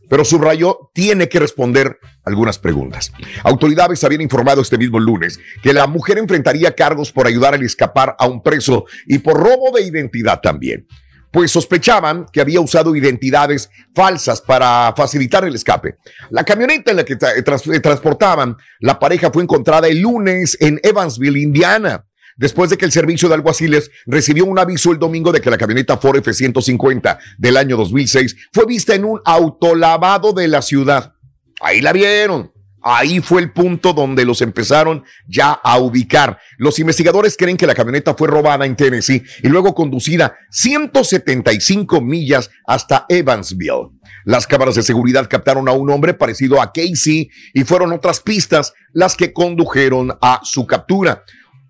pero 0.09 0.25
subrayó, 0.25 0.91
tiene 0.95 1.29
que 1.29 1.39
responder 1.39 1.99
algunas 2.25 2.59
preguntas. 2.59 3.13
Autoridades 3.45 4.03
habían 4.05 4.23
informado 4.23 4.63
este 4.63 4.79
mismo 4.79 4.99
lunes 4.99 5.39
que 5.63 5.73
la 5.73 5.87
mujer 5.87 6.19
enfrentaría 6.19 6.75
cargos 6.75 7.13
por 7.13 7.27
ayudar 7.27 7.55
a 7.55 7.59
escapar 7.59 8.17
a 8.19 8.27
un 8.27 8.43
preso 8.43 8.87
y 9.07 9.19
por 9.19 9.39
robo 9.39 9.71
de 9.75 9.83
identidad 9.83 10.41
también, 10.41 10.87
pues 11.31 11.51
sospechaban 11.51 12.27
que 12.33 12.41
había 12.41 12.61
usado 12.61 12.97
identidades 12.97 13.71
falsas 13.95 14.41
para 14.41 14.95
facilitar 14.97 15.45
el 15.45 15.55
escape. 15.55 15.97
La 16.31 16.45
camioneta 16.45 16.91
en 16.91 16.97
la 16.97 17.05
que 17.05 17.17
transportaban 17.17 18.57
la 18.81 18.99
pareja 18.99 19.31
fue 19.31 19.43
encontrada 19.43 19.89
el 19.89 20.01
lunes 20.01 20.57
en 20.61 20.81
Evansville, 20.83 21.39
Indiana 21.39 22.08
después 22.39 22.71
de 22.71 22.79
que 22.79 22.87
el 22.87 22.93
servicio 22.93 23.29
de 23.29 23.35
alguaciles 23.35 23.91
recibió 24.07 24.47
un 24.47 24.59
aviso 24.59 24.91
el 24.91 24.99
domingo 24.99 25.31
de 25.31 25.43
que 25.43 25.51
la 25.51 25.59
camioneta 25.59 25.99
Ford 25.99 26.17
F-150 26.17 27.19
del 27.37 27.59
año 27.59 27.77
2006 27.77 28.37
fue 28.53 28.65
vista 28.65 28.95
en 28.95 29.05
un 29.05 29.21
autolavado 29.25 30.33
de 30.33 30.49
la 30.49 30.63
ciudad. 30.63 31.13
Ahí 31.61 31.83
la 31.83 31.93
vieron. 31.93 32.53
Ahí 32.81 33.21
fue 33.21 33.43
el 33.43 33.53
punto 33.53 33.93
donde 33.93 34.25
los 34.25 34.41
empezaron 34.41 35.05
ya 35.27 35.51
a 35.51 35.79
ubicar. 35.79 36.39
Los 36.59 36.79
investigadores 36.79 37.37
creen 37.37 37.57
que 37.57 37.67
la 37.67 37.75
camioneta 37.75 38.15
fue 38.15 38.29
robada 38.29 38.65
en 38.65 38.77
Tennessee 38.77 39.23
y 39.43 39.49
luego 39.49 39.75
conducida 39.75 40.37
175 40.51 42.01
millas 42.01 42.51
hasta 42.67 43.05
Evansville. 43.09 43.91
Las 44.25 44.47
cámaras 44.47 44.77
de 44.77 44.83
seguridad 44.83 45.29
captaron 45.29 45.69
a 45.69 45.73
un 45.73 45.91
hombre 45.91 46.15
parecido 46.15 46.63
a 46.63 46.73
Casey 46.73 47.31
y 47.53 47.65
fueron 47.65 47.93
otras 47.93 48.21
pistas 48.21 48.75
las 48.93 49.17
que 49.17 49.33
condujeron 49.33 50.17
a 50.23 50.41
su 50.45 50.67
captura. 50.67 51.25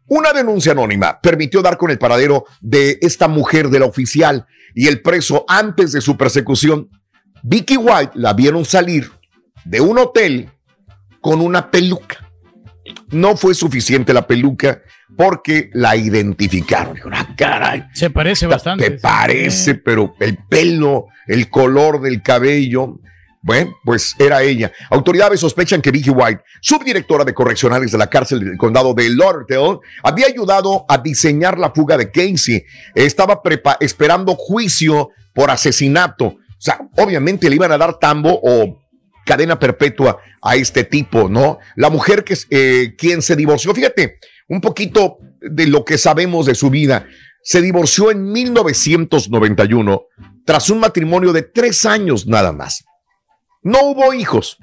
Una 0.08 0.32
denuncia 0.32 0.72
anónima 0.72 1.20
permitió 1.20 1.60
dar 1.62 1.76
con 1.76 1.90
el 1.90 1.98
paradero 1.98 2.46
de 2.60 2.98
esta 3.02 3.28
mujer 3.28 3.68
de 3.68 3.80
la 3.80 3.86
oficial 3.86 4.46
y 4.74 4.88
el 4.88 5.02
preso 5.02 5.44
antes 5.48 5.92
de 5.92 6.00
su 6.00 6.16
persecución. 6.16 6.88
Vicky 7.42 7.76
White 7.76 8.12
la 8.14 8.32
vieron 8.32 8.64
salir 8.64 9.10
de 9.64 9.80
un 9.80 9.98
hotel 9.98 10.50
con 11.20 11.40
una 11.40 11.70
peluca. 11.70 12.26
No 13.10 13.36
fue 13.36 13.54
suficiente 13.54 14.14
la 14.14 14.26
peluca 14.26 14.80
porque 15.16 15.70
la 15.72 15.96
identificaron. 15.96 16.96
ah, 17.12 17.34
caray. 17.36 17.84
Se 17.92 18.08
parece 18.08 18.46
bastante. 18.46 18.90
Te 18.90 18.98
parece, 18.98 19.74
pero 19.74 20.14
el 20.20 20.38
pelo, 20.48 21.06
el 21.26 21.50
color 21.50 22.00
del 22.00 22.22
cabello. 22.22 23.00
Bueno, 23.48 23.78
pues 23.82 24.14
era 24.18 24.42
ella. 24.42 24.70
Autoridades 24.90 25.40
sospechan 25.40 25.80
que 25.80 25.90
Vicky 25.90 26.10
White, 26.10 26.42
subdirectora 26.60 27.24
de 27.24 27.32
correccionales 27.32 27.90
de 27.90 27.96
la 27.96 28.10
cárcel 28.10 28.40
del 28.40 28.58
condado 28.58 28.92
de 28.92 29.08
Lauderdale, 29.08 29.78
había 30.02 30.26
ayudado 30.26 30.84
a 30.86 30.98
diseñar 30.98 31.58
la 31.58 31.70
fuga 31.70 31.96
de 31.96 32.10
Casey. 32.10 32.62
Estaba 32.94 33.40
esperando 33.80 34.34
juicio 34.34 35.12
por 35.34 35.50
asesinato. 35.50 36.26
O 36.26 36.36
sea, 36.58 36.78
obviamente 36.98 37.48
le 37.48 37.56
iban 37.56 37.72
a 37.72 37.78
dar 37.78 37.98
tambo 37.98 38.38
o 38.42 38.82
cadena 39.24 39.58
perpetua 39.58 40.18
a 40.42 40.56
este 40.56 40.84
tipo, 40.84 41.30
¿no? 41.30 41.58
La 41.74 41.88
mujer 41.88 42.24
que 42.24 42.36
eh, 42.50 42.96
quien 42.98 43.22
se 43.22 43.34
divorció, 43.34 43.74
fíjate, 43.74 44.18
un 44.48 44.60
poquito 44.60 45.20
de 45.40 45.68
lo 45.68 45.86
que 45.86 45.96
sabemos 45.96 46.44
de 46.44 46.54
su 46.54 46.68
vida. 46.68 47.06
Se 47.42 47.62
divorció 47.62 48.10
en 48.10 48.30
1991 48.30 50.02
tras 50.44 50.68
un 50.68 50.80
matrimonio 50.80 51.32
de 51.32 51.40
tres 51.40 51.86
años 51.86 52.26
nada 52.26 52.52
más. 52.52 52.84
No 53.68 53.82
hubo 53.82 54.14
hijos. 54.14 54.56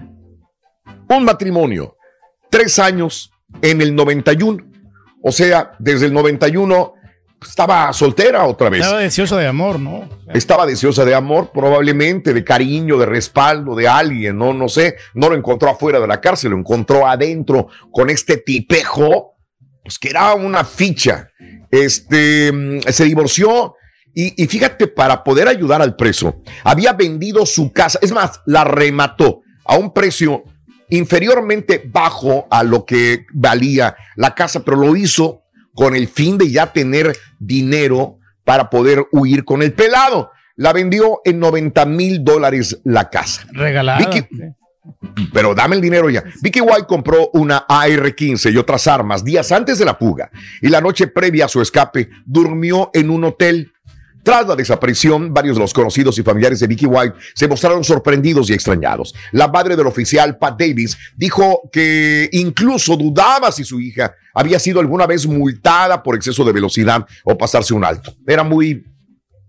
Un 1.07 1.25
matrimonio. 1.25 1.95
Tres 2.49 2.79
años 2.79 3.29
en 3.61 3.79
el 3.79 3.93
91. 3.93 4.65
O 5.21 5.31
sea, 5.31 5.73
desde 5.77 6.07
el 6.07 6.13
91 6.13 6.93
estaba 7.39 7.93
soltera 7.93 8.45
otra 8.45 8.71
vez. 8.71 8.81
Estaba 8.81 9.01
deseosa 9.01 9.37
de 9.37 9.45
amor, 9.45 9.79
¿no? 9.79 10.09
Estaba 10.33 10.65
deseosa 10.65 11.05
de 11.05 11.13
amor, 11.13 11.51
probablemente, 11.53 12.33
de 12.33 12.43
cariño, 12.43 12.97
de 12.97 13.05
respaldo, 13.05 13.75
de 13.75 13.87
alguien, 13.87 14.39
no, 14.39 14.55
no 14.55 14.67
sé. 14.67 14.95
No 15.13 15.29
lo 15.29 15.35
encontró 15.35 15.69
afuera 15.69 15.99
de 15.99 16.07
la 16.07 16.19
cárcel, 16.19 16.49
lo 16.49 16.57
encontró 16.57 17.05
adentro 17.05 17.67
con 17.91 18.09
este 18.09 18.37
tipejo, 18.37 19.35
pues 19.83 19.99
que 19.99 20.09
era 20.09 20.33
una 20.33 20.65
ficha. 20.65 21.29
Este 21.69 22.81
se 22.91 23.03
divorció 23.03 23.75
y, 24.17 24.47
fíjate, 24.47 24.87
para 24.87 25.25
poder 25.25 25.49
ayudar 25.49 25.81
al 25.81 25.97
preso, 25.97 26.41
había 26.63 26.93
vendido 26.93 27.45
su 27.45 27.73
casa, 27.73 27.99
es 28.01 28.13
más, 28.13 28.39
la 28.45 28.63
remató 28.63 29.41
a 29.65 29.77
un 29.77 29.93
precio 29.93 30.43
inferiormente 30.89 31.83
bajo 31.85 32.47
a 32.49 32.63
lo 32.63 32.85
que 32.85 33.25
valía 33.33 33.97
la 34.15 34.33
casa, 34.33 34.63
pero 34.63 34.77
lo 34.77 34.95
hizo 34.95 35.41
con 35.73 35.97
el 35.97 36.07
fin 36.07 36.37
de 36.37 36.49
ya 36.49 36.71
tener 36.71 37.17
dinero 37.39 38.15
para 38.45 38.69
poder 38.69 39.05
huir 39.11 39.43
con 39.43 39.61
el 39.61 39.73
pelado. 39.73 40.31
La 40.55 40.71
vendió 40.71 41.19
en 41.25 41.39
90 41.39 41.85
mil 41.85 42.23
dólares 42.23 42.79
la 42.85 43.09
casa. 43.09 43.45
Regalada. 43.51 44.09
pero 45.33 45.53
dame 45.53 45.75
el 45.75 45.81
dinero 45.81 46.09
ya. 46.09 46.23
Vicky 46.41 46.61
White 46.61 46.85
compró 46.87 47.29
una 47.33 47.65
AR-15 47.67 48.53
y 48.53 48.57
otras 48.57 48.87
armas 48.87 49.25
días 49.25 49.51
antes 49.51 49.79
de 49.79 49.85
la 49.85 49.95
fuga 49.95 50.29
y 50.61 50.69
la 50.69 50.79
noche 50.79 51.07
previa 51.07 51.45
a 51.45 51.49
su 51.49 51.61
escape 51.61 52.09
durmió 52.25 52.91
en 52.93 53.09
un 53.09 53.25
hotel 53.25 53.73
tras 54.25 54.47
la 54.47 54.55
desaparición, 54.55 55.31
varios 55.31 55.55
de 55.55 55.61
los 55.61 55.71
conocidos 55.71 56.17
y 56.17 56.23
familiares 56.23 56.59
de 56.59 56.65
Vicky 56.65 56.87
White 56.87 57.15
se 57.35 57.47
mostraron 57.47 57.83
sorprendidos 57.83 58.49
y 58.49 58.53
extrañados. 58.53 59.13
La 59.31 59.47
madre 59.47 59.75
del 59.75 59.85
oficial, 59.85 60.39
Pat 60.39 60.59
Davis, 60.59 60.97
dijo 61.15 61.69
que 61.71 62.27
incluso 62.31 62.97
dudaba 62.97 63.51
si 63.51 63.63
su 63.63 63.79
hija 63.79 64.15
había 64.33 64.57
sido 64.57 64.79
alguna 64.79 65.05
vez 65.05 65.27
multada 65.27 66.01
por 66.01 66.15
exceso 66.15 66.43
de 66.43 66.53
velocidad 66.53 67.05
o 67.23 67.37
pasarse 67.37 67.75
un 67.75 67.85
alto. 67.85 68.15
Era 68.25 68.43
muy, 68.43 68.83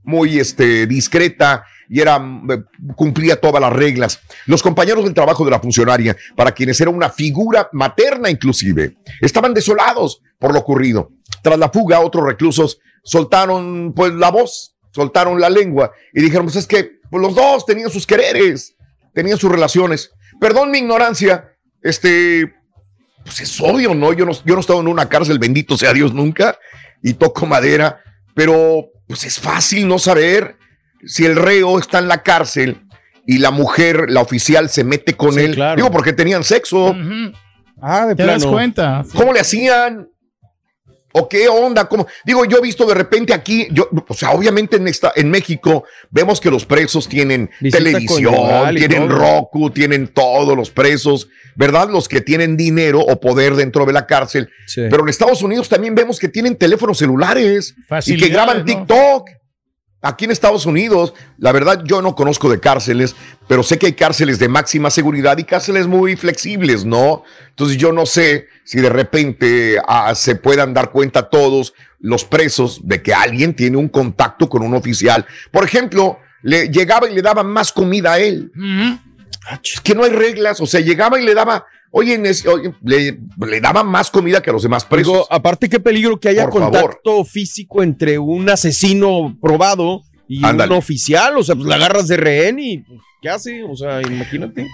muy 0.05 0.39
este, 0.39 0.87
discreta 0.87 1.65
y 1.89 2.01
era, 2.01 2.17
eh, 2.17 2.63
cumplía 2.95 3.41
todas 3.41 3.61
las 3.61 3.73
reglas. 3.73 4.21
Los 4.47 4.63
compañeros 4.63 5.05
del 5.05 5.15
trabajo 5.15 5.45
de 5.45 5.51
la 5.51 5.61
funcionaria, 5.61 6.17
para 6.35 6.53
quienes 6.53 6.81
era 6.81 6.91
una 6.91 7.11
figura 7.11 7.69
materna 7.73 8.31
inclusive, 8.31 8.95
estaban 9.21 9.55
desolados 9.55 10.21
por 10.39 10.53
lo 10.53 10.61
ocurrido. 10.61 11.11
Tras 11.43 11.59
la 11.59 11.71
fuga, 11.71 12.01
otros 12.01 12.25
reclusos 12.25 12.79
soltaron 13.03 13.93
pues 13.95 14.13
la 14.13 14.31
voz, 14.31 14.77
soltaron 14.93 15.41
la 15.41 15.51
lengua 15.51 15.93
y 16.13 16.23
dijeron, 16.23 16.47
pues 16.47 16.57
es 16.57 16.67
que 16.67 16.99
pues, 17.11 17.23
los 17.23 17.35
dos 17.35 17.65
tenían 17.67 17.91
sus 17.91 18.07
quereres, 18.07 18.75
tenían 19.15 19.39
sus 19.39 19.51
relaciones. 19.51 20.11
Perdón 20.41 20.71
mi 20.71 20.79
ignorancia, 20.79 21.53
este, 21.83 22.53
pues 23.25 23.41
es 23.41 23.61
obvio, 23.61 23.95
¿no? 23.95 24.13
Yo 24.13 24.27
no, 24.27 24.33
yo 24.33 24.55
no 24.55 24.57
he 24.57 24.61
estado 24.61 24.81
en 24.81 24.89
una 24.89 25.09
cárcel, 25.09 25.39
bendito 25.39 25.77
sea 25.77 25.93
Dios 25.93 26.13
nunca, 26.13 26.59
y 27.03 27.15
toco 27.15 27.47
madera, 27.47 28.01
pero 28.35 28.91
pues 29.07 29.25
es 29.25 29.39
fácil 29.39 29.87
no 29.87 29.99
saber 29.99 30.56
si 31.05 31.25
el 31.25 31.37
reo 31.37 31.79
está 31.79 31.99
en 31.99 32.09
la 32.09 32.23
cárcel 32.23 32.83
y 33.27 33.39
la 33.39 33.51
mujer, 33.51 34.07
la 34.09 34.21
oficial, 34.21 34.71
se 34.71 34.85
mete 34.85 35.15
con 35.15 35.39
él. 35.39 35.61
Digo, 35.77 35.91
porque 35.91 36.13
tenían 36.13 36.45
sexo. 36.45 36.95
Ah, 37.81 38.07
de 38.07 38.15
Te 38.15 38.25
das 38.25 38.47
cuenta. 38.47 39.05
¿Cómo 39.15 39.33
le 39.33 39.41
hacían? 39.41 40.09
¿O 41.19 41.31
qué 41.31 41.49
onda? 41.49 41.89
¿Cómo? 41.89 42.07
Digo, 42.27 42.45
yo 42.45 42.59
he 42.59 42.61
visto 42.61 42.85
de 42.85 42.95
repente 42.95 43.33
aquí, 43.33 43.69
yo, 43.71 43.89
o 44.07 44.13
sea, 44.13 44.33
obviamente 44.33 44.77
en, 44.77 44.87
esta, 44.87 45.13
en 45.17 45.31
México 45.31 45.85
vemos 46.11 46.41
que 46.41 46.51
los 46.51 46.67
presos 46.67 47.09
tienen 47.09 47.51
Visita 47.59 47.83
televisión, 47.83 48.35
tienen 48.77 49.09
todo. 49.09 49.19
Roku, 49.19 49.71
tienen 49.71 50.09
todos 50.09 50.55
los 50.55 50.71
presos, 50.71 51.29
¿verdad? 51.55 51.89
Los 51.89 52.07
que 52.07 52.21
tienen 52.21 52.59
dinero 52.59 53.01
o 53.01 53.19
poder 53.19 53.55
dentro 53.55 53.87
de 53.87 53.95
la 53.95 54.07
cárcel. 54.07 54.51
Pero 54.75 55.05
en 55.05 55.09
Estados 55.09 55.41
Unidos 55.41 55.71
también 55.71 55.95
vemos 55.95 56.19
que 56.19 56.29
tienen 56.29 56.55
teléfonos 56.55 56.99
celulares 56.99 57.75
y 58.05 58.19
que 58.19 58.29
graban 58.29 58.59
¿no? 58.59 58.65
TikTok. 58.67 59.31
Aquí 60.07 60.25
en 60.25 60.31
Estados 60.31 60.67
Unidos, 60.67 61.15
la 61.39 61.51
verdad 61.51 61.83
yo 61.85 62.01
no 62.01 62.15
conozco 62.15 62.49
de 62.49 62.61
cárceles, 62.61 63.17
pero 63.49 63.65
sé 63.65 63.77
que 63.77 63.87
hay 63.87 63.95
cárceles 63.95 64.39
de 64.39 64.49
máxima 64.49 64.91
seguridad 64.91 65.37
y 65.39 65.45
cárceles 65.45 65.89
muy 65.89 66.15
flexibles, 66.15 66.85
¿no? 66.85 67.25
Entonces 67.49 67.77
yo 67.77 67.93
no 67.93 68.07
sé 68.07 68.47
si 68.65 68.81
de 68.81 68.89
repente 68.89 69.79
ah, 69.89 70.15
se 70.15 70.37
puedan 70.37 70.75
dar 70.75 70.93
cuenta 70.93 71.29
todos 71.29 71.75
los 71.99 72.25
presos 72.25 72.87
de 72.87 73.03
que 73.03 73.15
alguien 73.15 73.55
tiene 73.55 73.79
un 73.79 73.89
contacto 73.89 74.49
con 74.49 74.63
un 74.63 74.75
oficial. 74.75 75.27
Por 75.51 75.65
ejemplo, 75.65 76.21
le 76.43 76.69
llegaba 76.69 77.11
y 77.11 77.15
le 77.15 77.23
daba 77.23 77.43
más 77.43 77.73
comida 77.73 78.13
a 78.13 78.19
él. 78.21 78.53
Es 79.65 79.81
que 79.81 79.95
no 79.95 80.05
hay 80.05 80.11
reglas, 80.11 80.61
o 80.61 80.67
sea, 80.67 80.81
llegaba 80.81 81.21
y 81.21 81.25
le 81.25 81.35
daba, 81.35 81.67
oye, 81.91 82.19
le, 82.83 83.19
le 83.47 83.61
daba 83.61 83.83
más 83.83 84.11
comida 84.11 84.43
que 84.43 84.51
a 84.51 84.53
los 84.53 84.63
demás 84.63 84.85
presos. 84.85 85.13
Digo, 85.13 85.27
aparte, 85.31 85.69
qué 85.69 85.81
peligro 85.81 86.19
que 86.21 86.29
haya 86.29 86.49
Por 86.49 86.61
favor. 86.61 86.81
contacto 86.81 87.25
físico 87.25 87.83
entre 87.83 88.19
un 88.19 88.49
asesino 88.51 89.37
probado 89.41 90.03
y 90.29 90.45
un 90.45 90.61
oficial. 90.73 91.37
O 91.39 91.43
sea, 91.43 91.55
pues 91.55 91.67
la 91.67 91.77
agarras 91.77 92.09
de 92.09 92.17
rehén 92.17 92.59
y 92.59 92.79
pues, 92.79 93.01
¿qué 93.23 93.29
hace? 93.29 93.63
O 93.63 93.77
sea, 93.77 94.03
imagínate. 94.03 94.67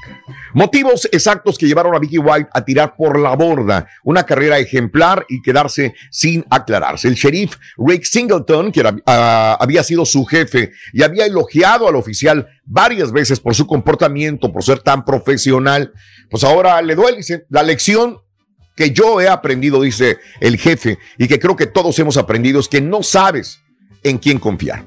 Motivos 0.55 1.09
exactos 1.13 1.57
que 1.59 1.67
llevaron 1.67 1.95
a 1.95 1.99
Vicky 1.99 2.19
White 2.19 2.49
a 2.53 2.65
tirar 2.65 2.95
por 2.97 3.19
la 3.19 3.35
borda 3.37 3.87
una 4.05 4.25
carrera 4.25 4.59
ejemplar 4.59 5.25
y 5.29 5.41
quedarse 5.43 5.95
sin 6.11 6.45
aclararse. 6.51 7.09
El 7.09 7.15
sheriff 7.15 7.57
Rick 7.79 8.05
Singleton, 8.05 8.73
que 8.73 8.81
era- 8.81 8.97
ah, 9.07 9.57
había 9.61 9.83
sido 9.83 10.05
su 10.05 10.25
jefe 10.25 10.73
y 10.93 11.03
había 11.03 11.27
elogiado 11.27 11.89
al 11.89 11.97
oficial 11.97 12.49
varias 12.65 13.13
veces 13.13 13.41
por 13.41 13.55
su 13.55 13.67
comportamiento, 13.67 14.53
por 14.53 14.63
ser 14.63 14.81
tan 14.81 15.05
profesional, 15.05 15.93
pues 16.33 16.43
ahora 16.43 16.83
le 16.83 16.97
duele. 16.97 17.19
Dice, 17.19 17.45
la 17.51 17.63
lección 17.63 18.19
que 18.75 18.91
yo 18.91 19.21
he 19.21 19.29
aprendido, 19.29 19.81
dice 19.83 20.19
el 20.41 20.57
jefe, 20.59 20.99
y 21.19 21.29
que 21.29 21.39
creo 21.39 21.55
que 21.55 21.67
todos 21.67 21.97
hemos 22.01 22.17
aprendido, 22.17 22.59
es 22.59 22.67
que 22.69 22.81
no 22.81 23.03
sabes 23.05 23.61
en 24.03 24.19
quién 24.19 24.39
confiar. 24.41 24.85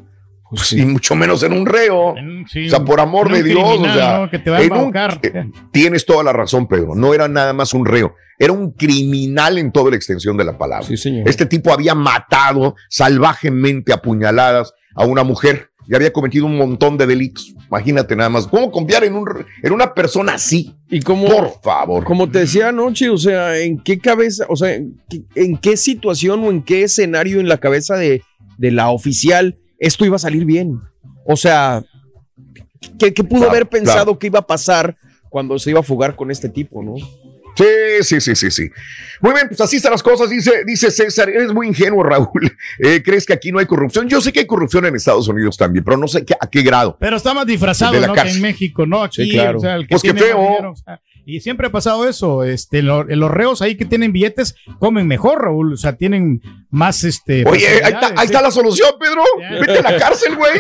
Pues, 0.50 0.74
y 0.74 0.86
mucho 0.86 1.16
menos 1.16 1.42
en 1.44 1.54
un 1.54 1.66
reo. 1.66 2.14
sí, 2.50 2.68
o 2.68 2.70
sea, 2.70 2.80
por 2.84 3.00
amor 3.00 3.32
de 3.32 3.44
Dios, 3.44 3.80
o 3.80 3.84
sea, 3.84 4.18
¿no? 4.20 4.30
Que 4.30 4.40
te 4.40 4.50
va 4.50 4.58
a 4.58 4.62
un- 4.62 4.94
eh, 5.24 5.50
tienes 5.72 6.06
toda 6.06 6.24
la 6.24 6.32
razón, 6.34 6.68
Pedro. 6.68 6.96
No 6.96 7.14
era 7.14 7.28
nada 7.28 7.52
más 7.54 7.74
un 7.74 7.86
reo, 7.86 8.16
era 8.40 8.54
un 8.54 8.72
criminal 8.72 9.58
en 9.58 9.72
toda 9.72 9.90
la 9.90 9.96
extensión 9.98 10.38
de 10.38 10.46
la 10.46 10.58
palabra. 10.58 10.88
Este 11.26 11.46
tipo 11.46 11.74
había 11.74 11.96
matado 11.96 12.76
salvajemente 12.90 13.92
a 13.94 14.02
puñaladas 14.02 14.74
a 14.96 15.04
una 15.06 15.24
mujer 15.24 15.72
y 15.88 15.96
había 15.96 16.12
cometido 16.12 16.46
un 16.46 16.58
montón 16.58 16.98
de 16.98 17.06
delitos. 17.06 17.54
Imagínate 17.68 18.16
nada 18.16 18.30
más. 18.30 18.48
¿Cómo 18.48 18.72
confiar 18.72 19.04
en, 19.04 19.16
un, 19.16 19.28
en 19.62 19.72
una 19.74 19.94
persona 19.94 20.34
así? 20.34 20.74
Y 20.90 21.02
como, 21.02 21.28
Por 21.28 21.62
favor. 21.62 22.04
Como 22.04 22.30
te 22.30 22.40
decía 22.40 22.70
anoche, 22.70 23.10
o 23.10 23.18
sea, 23.18 23.58
¿en 23.58 23.80
qué 23.80 24.00
cabeza, 24.00 24.46
o 24.50 24.56
sea, 24.56 24.74
en 24.74 25.00
qué, 25.10 25.22
en 25.36 25.58
qué 25.58 25.78
situación 25.78 26.44
o 26.44 26.50
en 26.52 26.64
qué 26.64 26.84
escenario 26.84 27.40
en 27.40 27.48
la 27.48 27.58
cabeza 27.58 27.96
de, 27.96 28.22
de 28.58 28.72
la 28.72 28.90
oficial 28.90 29.56
esto 29.80 30.06
iba 30.06 30.16
a 30.16 30.20
salir 30.20 30.46
bien? 30.46 30.80
O 31.26 31.36
sea, 31.36 31.84
¿qué, 33.00 33.14
qué 33.14 33.24
pudo 33.24 33.40
Claro, 33.42 33.52
haber 33.52 33.68
pensado 33.68 34.06
claro. 34.06 34.20
que 34.20 34.28
iba 34.28 34.40
a 34.40 34.48
pasar 34.48 34.96
cuando 35.30 35.60
se 35.60 35.72
iba 35.72 35.80
a 35.82 35.84
fugar 35.84 36.16
con 36.16 36.32
este 36.32 36.50
tipo, 36.50 36.82
no? 36.84 36.96
Sí, 37.56 37.66
sí, 38.02 38.22
sí, 38.22 38.36
sí, 38.36 38.52
sí. 38.52 38.70
Muy 39.22 39.34
bien, 39.34 39.48
pues 39.48 39.62
así 39.62 39.78
están 39.78 39.92
las 39.94 40.04
cosas, 40.04 40.30
dice, 40.30 40.64
dice 40.66 40.92
César. 40.92 41.30
Eres 41.30 41.54
muy 41.54 41.68
ingenuo, 41.68 42.04
Raúl. 42.04 42.56
Eh, 42.80 43.02
¿Crees 43.04 43.26
que 43.26 43.34
aquí 43.34 43.52
no 43.52 43.60
hay 43.60 43.66
corrupción? 43.66 44.10
Yo 44.10 44.20
sé 44.22 44.34
que 44.34 44.42
hay 44.42 44.46
corrupción 44.48 44.86
en 44.86 44.96
Estados 44.96 45.28
Unidos 45.28 45.56
también, 45.58 45.84
pero 45.86 45.96
no 45.98 46.08
sé 46.08 46.26
qué- 46.26 46.36
a 46.40 46.48
qué 46.50 46.62
grado. 46.62 46.98
Pero 47.00 47.16
está 47.16 47.34
más 47.34 47.46
disfrazado, 47.46 47.94
De 47.94 48.02
la 48.02 48.08
¿no? 48.08 48.14
Que 48.14 48.22
en 48.30 48.42
México, 48.42 48.86
¿no? 48.86 49.04
Aquí, 49.04 49.24
Sí, 49.26 49.32
claro. 49.32 49.58
o 49.58 49.62
sea, 49.62 49.76
el 49.76 49.84
que 49.88 49.94
Pues 49.94 50.02
tiene 50.02 50.20
feo. 50.20 50.38
más 50.38 50.48
dinero, 50.50 50.72
o 50.72 50.76
sea, 50.76 51.02
y 51.26 51.40
siempre 51.40 51.68
ha 51.68 51.72
pasado 51.72 52.08
eso. 52.08 52.44
Este, 52.44 52.82
lo- 52.82 53.04
los 53.06 53.32
reos 53.32 53.62
ahí 53.62 53.76
que 53.78 53.86
tienen 53.86 54.12
billetes 54.12 54.56
comen 54.80 55.08
mejor, 55.08 55.42
Raúl. 55.42 55.74
O 55.74 55.78
sea, 55.78 55.94
tienen 55.96 56.42
más 56.70 57.04
este. 57.04 57.44
Oye, 57.48 57.68
ahí 57.68 57.94
está, 57.94 58.08
ahí 58.18 58.26
está 58.26 58.40
¿sí? 58.40 58.44
la 58.44 58.52
solución, 58.52 58.90
Pedro. 59.00 59.24
Vete 59.62 59.80
a 59.80 59.92
la 59.92 59.98
cárcel, 59.98 60.36
güey. 60.36 60.52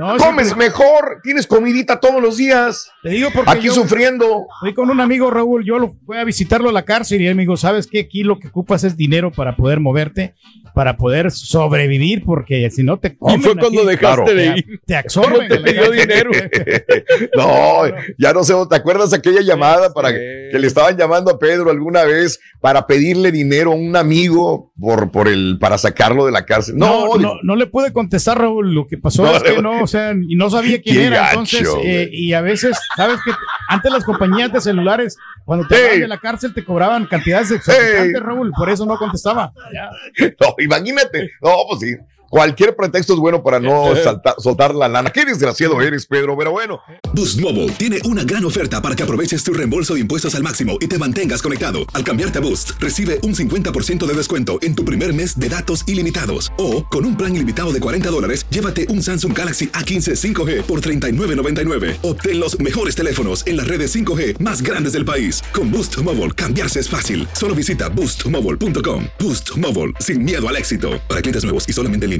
No, 0.00 0.18
sí, 0.18 0.24
Comes 0.24 0.46
pero- 0.54 0.56
mejor, 0.56 1.20
tienes 1.22 1.46
comidita 1.46 2.00
todos 2.00 2.22
los 2.22 2.36
días. 2.38 2.90
Te 3.02 3.10
digo 3.10 3.28
porque 3.34 3.50
Aquí 3.50 3.66
yo 3.66 3.72
sufriendo. 3.74 4.46
Fui 4.60 4.72
con 4.74 4.88
un 4.90 5.00
amigo, 5.00 5.30
Raúl, 5.30 5.64
yo 5.64 5.78
lo 5.78 5.92
fui 6.06 6.16
a 6.16 6.24
visitarlo 6.24 6.68
a 6.70 6.72
la 6.72 6.84
cárcel 6.84 7.20
y 7.20 7.26
él 7.26 7.34
me 7.34 7.42
dijo, 7.42 7.56
¿sabes 7.56 7.86
qué? 7.86 8.00
Aquí 8.00 8.22
lo 8.22 8.38
que 8.38 8.48
ocupas 8.48 8.82
es 8.84 8.96
dinero 8.96 9.30
para 9.30 9.56
poder 9.56 9.78
moverte, 9.80 10.34
para 10.74 10.96
poder 10.96 11.30
sobrevivir, 11.30 12.24
porque 12.24 12.70
si 12.70 12.82
no 12.82 12.98
te 12.98 13.16
comen 13.16 13.42
fue 13.42 13.56
cuando 13.56 13.80
aquí, 13.82 13.88
dejaste 13.88 14.34
de 14.34 14.50
te- 14.52 14.58
ir. 14.58 14.80
Te 14.86 14.96
absorben. 14.96 15.48
te 15.48 15.58
pidió 15.58 15.90
dinero. 15.90 16.30
No, 17.36 17.82
ya 18.18 18.32
no 18.32 18.44
sé, 18.44 18.54
¿te 18.68 18.76
acuerdas 18.76 19.12
aquella 19.12 19.40
llamada 19.42 19.92
para 19.92 20.12
que, 20.12 20.48
que 20.52 20.58
le 20.58 20.66
estaban 20.66 20.96
llamando 20.96 21.30
a 21.30 21.38
Pedro 21.38 21.70
alguna 21.70 22.04
vez 22.04 22.40
para 22.60 22.86
pedirle 22.86 23.30
dinero 23.32 23.72
a 23.72 23.74
un 23.74 23.96
amigo 23.96 24.72
por, 24.80 25.10
por 25.10 25.28
el, 25.28 25.58
para 25.60 25.78
sacarlo 25.78 26.26
de 26.26 26.32
la 26.32 26.44
cárcel? 26.44 26.76
No, 26.76 27.06
No, 27.06 27.16
no, 27.16 27.34
no, 27.42 27.56
le 27.56 27.66
pude 27.66 27.92
contestar, 27.92 28.38
Raúl. 28.38 28.74
Lo 28.74 28.86
que 28.86 28.96
pasó 28.98 29.22
No, 29.24 29.36
es 29.36 29.42
que 29.42 29.60
no, 29.62 29.86
sea, 29.90 30.12
y 30.12 30.36
no 30.36 30.48
sabía 30.50 30.80
quién 30.80 30.96
Qué 30.96 31.06
era. 31.06 31.20
gacho, 31.34 31.40
Entonces, 31.58 31.68
eh, 31.84 32.08
y 32.12 32.32
a 32.32 32.40
veces, 32.40 32.76
¿sabes 32.96 33.18
que 33.24 33.32
Antes 33.68 33.92
las 33.92 34.04
compañías 34.04 34.52
de 34.52 34.60
celulares, 34.60 35.16
cuando 35.44 35.66
te 35.68 35.74
Ey. 35.74 35.80
hablaban 35.80 36.00
de 36.00 36.08
la 36.08 36.18
cárcel, 36.18 36.54
te 36.54 36.64
cobraban 36.64 37.06
cantidades 37.06 37.50
exorbitantes, 37.50 38.20
Raúl. 38.22 38.50
Por 38.56 38.68
eso 38.70 38.84
no 38.86 38.96
contestaba. 38.96 39.52
Ya. 39.72 39.90
No, 40.40 40.54
imagínate. 40.58 41.30
No, 41.42 41.50
pues 41.68 41.80
sí. 41.80 41.96
Cualquier 42.30 42.76
pretexto 42.76 43.14
es 43.14 43.18
bueno 43.18 43.42
para 43.42 43.58
no 43.58 43.92
saltar- 43.96 44.36
soltar 44.38 44.72
la 44.72 44.86
lana. 44.88 45.10
Qué 45.10 45.24
desgraciado 45.24 45.82
eres, 45.82 46.06
Pedro, 46.06 46.36
pero 46.38 46.52
bueno. 46.52 46.80
Boost 47.12 47.40
Mobile 47.40 47.70
tiene 47.72 47.98
una 48.04 48.22
gran 48.22 48.44
oferta 48.44 48.80
para 48.80 48.94
que 48.94 49.02
aproveches 49.02 49.42
tu 49.42 49.52
reembolso 49.52 49.94
de 49.94 50.00
impuestos 50.00 50.36
al 50.36 50.44
máximo 50.44 50.76
y 50.80 50.86
te 50.86 50.96
mantengas 50.96 51.42
conectado. 51.42 51.80
Al 51.92 52.04
cambiarte 52.04 52.38
a 52.38 52.40
Boost, 52.40 52.70
recibe 52.78 53.18
un 53.24 53.34
50% 53.34 54.06
de 54.06 54.14
descuento 54.14 54.58
en 54.62 54.76
tu 54.76 54.84
primer 54.84 55.12
mes 55.12 55.40
de 55.40 55.48
datos 55.48 55.82
ilimitados. 55.88 56.52
O, 56.56 56.84
con 56.86 57.04
un 57.04 57.16
plan 57.16 57.34
ilimitado 57.34 57.72
de 57.72 57.80
40 57.80 58.10
dólares, 58.10 58.46
llévate 58.48 58.86
un 58.90 59.02
Samsung 59.02 59.36
Galaxy 59.36 59.66
A15 59.66 60.14
5G 60.14 60.62
por 60.62 60.80
$39.99. 60.82 61.96
Obtén 62.02 62.38
los 62.38 62.60
mejores 62.60 62.94
teléfonos 62.94 63.44
en 63.48 63.56
las 63.56 63.66
redes 63.66 63.92
5G 63.92 64.38
más 64.38 64.62
grandes 64.62 64.92
del 64.92 65.04
país. 65.04 65.42
Con 65.52 65.68
Boost 65.72 65.98
Mobile, 65.98 66.30
cambiarse 66.30 66.78
es 66.78 66.88
fácil. 66.88 67.26
Solo 67.32 67.56
visita 67.56 67.88
boostmobile.com. 67.88 69.06
Boost 69.18 69.56
Mobile, 69.56 69.94
sin 69.98 70.22
miedo 70.22 70.48
al 70.48 70.54
éxito. 70.56 70.90
Para 71.08 71.20
clientes 71.20 71.42
nuevos 71.42 71.68
y 71.68 71.72
solamente 71.72 72.04
en 72.04 72.10
línea, 72.10 72.19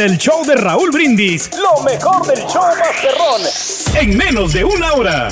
del 0.00 0.16
show 0.16 0.46
de 0.46 0.54
Raúl 0.54 0.90
Brindis. 0.90 1.50
Lo 1.58 1.82
mejor 1.82 2.26
del 2.26 2.38
show 2.46 2.62
Masterrón. 2.78 3.42
En 4.00 4.16
menos 4.16 4.54
de 4.54 4.64
una 4.64 4.94
hora. 4.94 5.28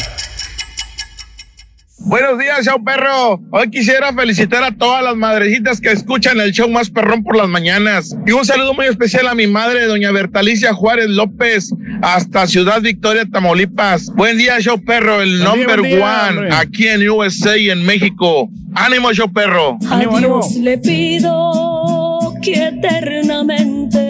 Buenos 2.01 2.39
días, 2.39 2.67
show 2.67 2.85
perro. 2.85 3.41
Hoy 3.51 3.71
quisiera 3.71 4.13
felicitar 4.13 4.63
a 4.63 4.77
todas 4.77 5.03
las 5.03 5.17
madrecitas 5.17 5.81
que 5.81 5.91
escuchan 5.91 6.39
el 6.39 6.53
show 6.53 6.69
más 6.69 6.91
perrón 6.91 7.25
por 7.25 7.35
las 7.35 7.49
mañanas. 7.49 8.15
Y 8.27 8.33
un 8.33 8.45
saludo 8.45 8.75
muy 8.75 8.85
especial 8.85 9.29
a 9.29 9.35
mi 9.35 9.47
madre, 9.47 9.87
doña 9.87 10.13
Bertalicia 10.13 10.75
Juárez 10.75 11.09
López, 11.09 11.71
hasta 12.03 12.47
Ciudad 12.47 12.83
Victoria, 12.83 13.25
Tamaulipas. 13.25 14.11
Buen 14.17 14.37
día, 14.37 14.61
show 14.61 14.79
perro, 14.85 15.23
el 15.23 15.43
number 15.43 15.81
día, 15.81 16.29
one 16.29 16.41
hombre. 16.41 16.55
aquí 16.55 16.89
en 16.89 17.09
USA 17.09 17.57
y 17.57 17.71
en 17.71 17.87
México. 17.87 18.51
Ánimo, 18.75 19.15
show 19.15 19.33
perro. 19.33 19.79
A 19.89 19.99
Dios 19.99 20.57
le 20.57 20.77
pido 20.77 22.35
que 22.43 22.67
eternamente 22.67 23.99
te 23.99 24.08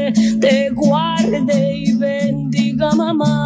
guarde 0.70 1.74
y 1.76 1.94
bendiga 1.94 2.92
mamá. 2.92 3.37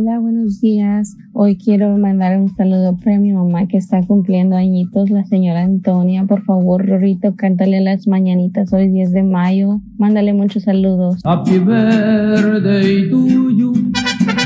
Hola, 0.00 0.20
buenos 0.20 0.60
días. 0.60 1.16
Hoy 1.32 1.56
quiero 1.58 1.88
mandar 1.98 2.38
un 2.38 2.54
saludo 2.54 2.96
para 3.02 3.18
mi 3.18 3.32
mamá 3.32 3.66
que 3.66 3.78
está 3.78 4.00
cumpliendo 4.06 4.54
añitos, 4.56 5.10
la 5.10 5.24
señora 5.24 5.62
Antonia. 5.62 6.22
Por 6.24 6.44
favor, 6.44 6.86
Rorito, 6.86 7.34
cántale 7.34 7.80
las 7.80 8.06
mañanitas 8.06 8.72
hoy 8.72 8.86
10 8.90 9.10
de 9.10 9.24
mayo. 9.24 9.80
Mándale 9.98 10.34
muchos 10.34 10.62
saludos. 10.62 11.16
Happy 11.24 11.58
birthday 11.58 13.10
to 13.10 13.50
you. 13.50 13.72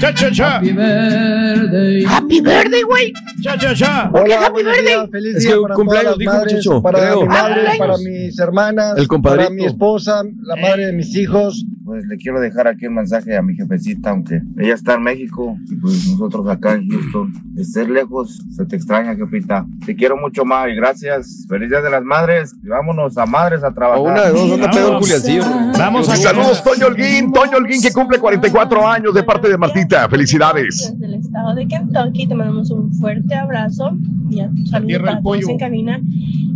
Cha, 0.01 0.15
cha, 0.15 0.31
cha. 0.31 0.57
Happy 0.57 0.73
birthday. 0.73 2.05
Happy 2.07 2.41
birthday, 2.41 2.83
güey. 2.85 3.13
Cha, 3.43 3.59
cha, 3.59 3.75
cha. 3.75 4.09
¿Por 4.11 4.25
qué 4.25 4.33
Hola, 4.35 4.47
happy 4.47 4.63
birthday? 4.63 4.85
días, 4.87 5.11
Feliz 5.11 5.37
Es 5.37 5.43
día 5.43 5.53
que 5.53 5.61
para 5.61 5.75
cumpleaños 5.75 6.05
todas 6.05 6.17
las 6.17 6.19
dijo, 6.19 6.33
madres, 6.33 6.55
muchacho, 6.55 6.83
para 6.83 6.99
creo. 6.99 7.21
mi 7.21 7.29
madre, 7.29 7.55
Cumpleaños. 7.55 7.79
para 7.79 7.99
mis 7.99 8.39
hermanas, 8.39 8.95
El 8.97 9.07
compadrito. 9.09 9.45
para 9.45 9.55
mi 9.55 9.65
esposa, 9.67 10.23
la 10.45 10.57
madre 10.57 10.87
de 10.87 10.93
mis 10.95 11.15
hijos. 11.15 11.67
Pues 11.93 12.07
le 12.07 12.17
quiero 12.17 12.41
dejar 12.41 12.69
aquí 12.69 12.87
un 12.87 12.95
mensaje 12.95 13.37
a 13.37 13.43
mi 13.43 13.55
jefecita, 13.55 14.13
aunque 14.13 14.41
ella 14.57 14.73
está 14.73 14.95
en 14.95 15.03
México 15.03 15.59
y 15.69 15.77
pues 15.77 16.09
nosotros 16.09 16.49
acá 16.49 16.73
en 16.73 16.89
Houston. 16.89 17.35
De 17.53 17.67
ser 17.67 17.91
lejos, 17.91 18.43
se 18.57 18.65
te 18.65 18.77
extraña, 18.77 19.15
jefita. 19.15 19.67
Te 19.85 19.95
quiero 19.95 20.17
mucho 20.17 20.47
más 20.47 20.71
y 20.71 20.75
gracias. 20.75 21.45
Feliz 21.51 21.69
Día 21.69 21.83
de 21.83 21.91
las 21.91 22.03
Madres 22.03 22.55
y 22.65 22.69
vámonos 22.69 23.19
a 23.19 23.27
madres 23.27 23.63
a 23.63 23.75
trabajar. 23.75 24.01
una 24.01 24.23
de 24.23 24.31
dos, 24.31 24.69
pedo 24.75 24.93
el 24.93 24.99
Juliancillo. 25.01 25.43
Vamos 25.77 26.09
a 26.09 26.17
Saludos, 26.17 26.65
Toño 26.65 26.87
Holguín. 26.87 27.31
Toño 27.31 27.59
Holguín, 27.59 27.83
que 27.83 27.93
cumple 27.93 28.19
44 28.19 28.89
años 28.89 29.13
de 29.13 29.23
parte 29.23 29.51
de 29.51 29.59
Martita. 29.59 30.09
Felicidades. 30.09 30.95
Desde 30.95 31.05
el 31.05 31.21
estado 31.21 31.55
de 31.55 31.69
Kentucky 31.69 32.27
te 32.27 32.35
mandamos 32.35 32.71
un 32.71 32.91
fuerte 32.95 33.35
abrazo 33.35 33.91
y 34.31 34.41
a 34.41 34.49
tus 34.49 34.73
amigos 34.73 35.47
en 35.47 35.59
cabina. 35.59 36.01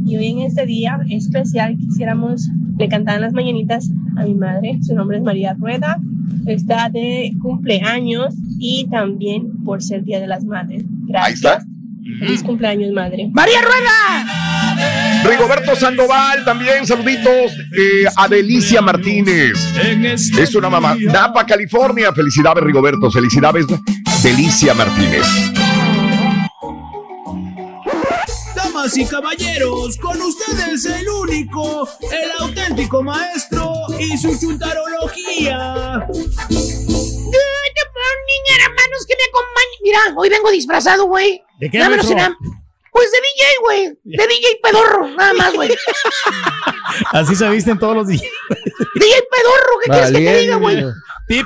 Y 0.07 0.17
hoy 0.17 0.29
en 0.29 0.41
este 0.43 0.67
día 0.67 1.01
especial 1.11 1.77
quisiéramos 1.77 2.49
le 2.79 2.89
cantar 2.89 3.21
las 3.21 3.33
mañanitas 3.33 3.91
a 4.17 4.23
mi 4.23 4.35
madre. 4.35 4.79
Su 4.83 4.95
nombre 4.95 5.17
es 5.17 5.23
María 5.25 5.55
Rueda. 5.59 5.99
Está 6.47 6.89
de 6.89 7.33
cumpleaños 7.43 8.33
y 8.61 8.87
también 8.89 9.65
por 9.65 9.83
ser 9.83 10.05
Día 10.05 10.21
de 10.21 10.29
las 10.29 10.45
Madres. 10.45 10.85
Gracias. 11.09 11.27
Ahí 11.27 11.35
está. 11.35 11.67
Feliz 12.21 12.43
cumpleaños, 12.45 12.93
madre. 12.93 13.29
María 13.33 13.61
Rueda. 13.63 15.25
Rigoberto 15.29 15.75
Sandoval, 15.75 16.45
también 16.45 16.87
saluditos. 16.87 17.53
Eh, 17.77 18.05
a 18.17 18.29
Delicia 18.29 18.81
Martínez. 18.81 19.59
Es 20.39 20.55
una 20.55 20.71
mamá. 20.71 20.97
Napa, 21.01 21.45
California. 21.45 22.13
Felicidades, 22.13 22.63
Rigoberto. 22.63 23.11
Felicidades, 23.11 23.67
Delicia 24.23 24.73
Martínez. 24.73 25.27
Damas 28.87 28.99
y 28.99 29.05
caballeros, 29.07 29.97
con 29.97 30.23
ustedes 30.23 30.85
el 30.85 31.09
único, 31.09 31.89
el 32.03 32.31
auténtico 32.39 33.03
maestro 33.03 33.73
y 33.99 34.17
su 34.17 34.39
chuntarología. 34.39 36.07
Good 36.09 36.53
morning, 37.97 38.43
hermanos 38.61 39.05
que 39.09 39.17
me 39.17 39.25
acompañan. 39.29 39.81
Mira, 39.83 39.99
hoy 40.17 40.29
vengo 40.29 40.51
disfrazado, 40.53 41.07
güey. 41.07 41.43
¿De 41.59 41.69
qué, 41.69 41.79
Nada 41.79 41.91
menos 41.91 42.09
y 42.09 42.15
maestro? 42.15 42.37
nada- 42.41 42.55
Pues 42.93 43.11
de 43.11 43.19
DJ, 43.19 43.45
güey. 43.61 43.87
De 44.05 44.27
DJ 44.29 44.61
pedorro, 44.63 45.09
nada 45.09 45.33
más, 45.33 45.53
güey. 45.53 45.77
Así 47.11 47.35
se 47.35 47.49
visten 47.49 47.81
todos 47.81 47.97
los 47.97 48.07
días. 48.07 48.23
DJ 48.23 49.15
pedorro, 49.33 49.79
¿qué 49.85 49.91
quieres 49.91 50.13
que 50.13 50.19
te 50.19 50.37
diga, 50.43 50.57
güey? 50.59 50.85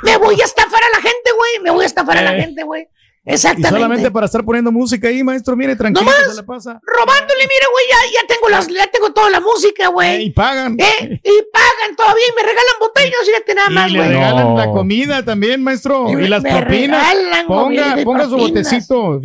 Me 0.03 0.17
voy 0.19 0.39
a 0.39 0.45
estafar 0.45 0.83
a 0.85 0.91
la 0.91 1.01
gente, 1.01 1.31
güey. 1.35 1.59
Me 1.63 1.71
voy 1.71 1.85
a 1.85 1.87
estafar 1.87 2.19
a 2.19 2.23
la 2.23 2.37
Eh. 2.37 2.41
gente, 2.43 2.65
güey. 2.65 2.87
Y 3.31 3.35
Exactamente. 3.35 3.69
solamente 3.71 4.11
para 4.11 4.27
estar 4.27 4.45
poniendo 4.45 4.73
música 4.73 5.09
ahí, 5.09 5.23
maestro, 5.23 5.55
mire, 5.57 5.77
tranquilo, 5.77 6.11
¿No 6.11 6.17
más? 6.17 6.31
se 6.31 6.41
le 6.41 6.43
pasa. 6.43 6.81
Robándole, 6.83 7.41
mira, 7.41 7.67
güey, 7.73 7.85
ya, 7.91 8.21
ya 8.21 8.27
tengo 8.27 8.49
las, 8.49 8.67
ya 8.69 8.87
tengo 8.89 9.13
toda 9.13 9.31
la 9.31 9.41
música, 9.41 9.89
güey. 9.89 10.25
y 10.25 10.31
pagan. 10.31 10.77
Eh, 10.79 11.21
y 11.23 11.43
pagan 11.53 11.97
todavía 11.97 12.25
y 12.29 12.35
me 12.37 12.43
regalan 12.43 12.75
botellas, 12.81 13.21
fíjate 13.25 13.55
nada 13.55 13.71
más, 13.71 13.89
Y 13.89 13.93
le 13.93 13.99
güey. 14.01 14.11
regalan 14.11 14.57
la 14.57 14.67
comida 14.71 15.25
también, 15.25 15.63
maestro. 15.63 16.09
Y 16.11 16.25
Y, 16.25 16.29
las 16.29 16.43
me 16.43 16.51
propinas. 16.51 17.09
regalan 17.15 17.47
Ponga, 17.47 18.01
y 18.01 18.05
ponga 18.05 18.25
su 18.25 18.37
botecito. 18.37 19.21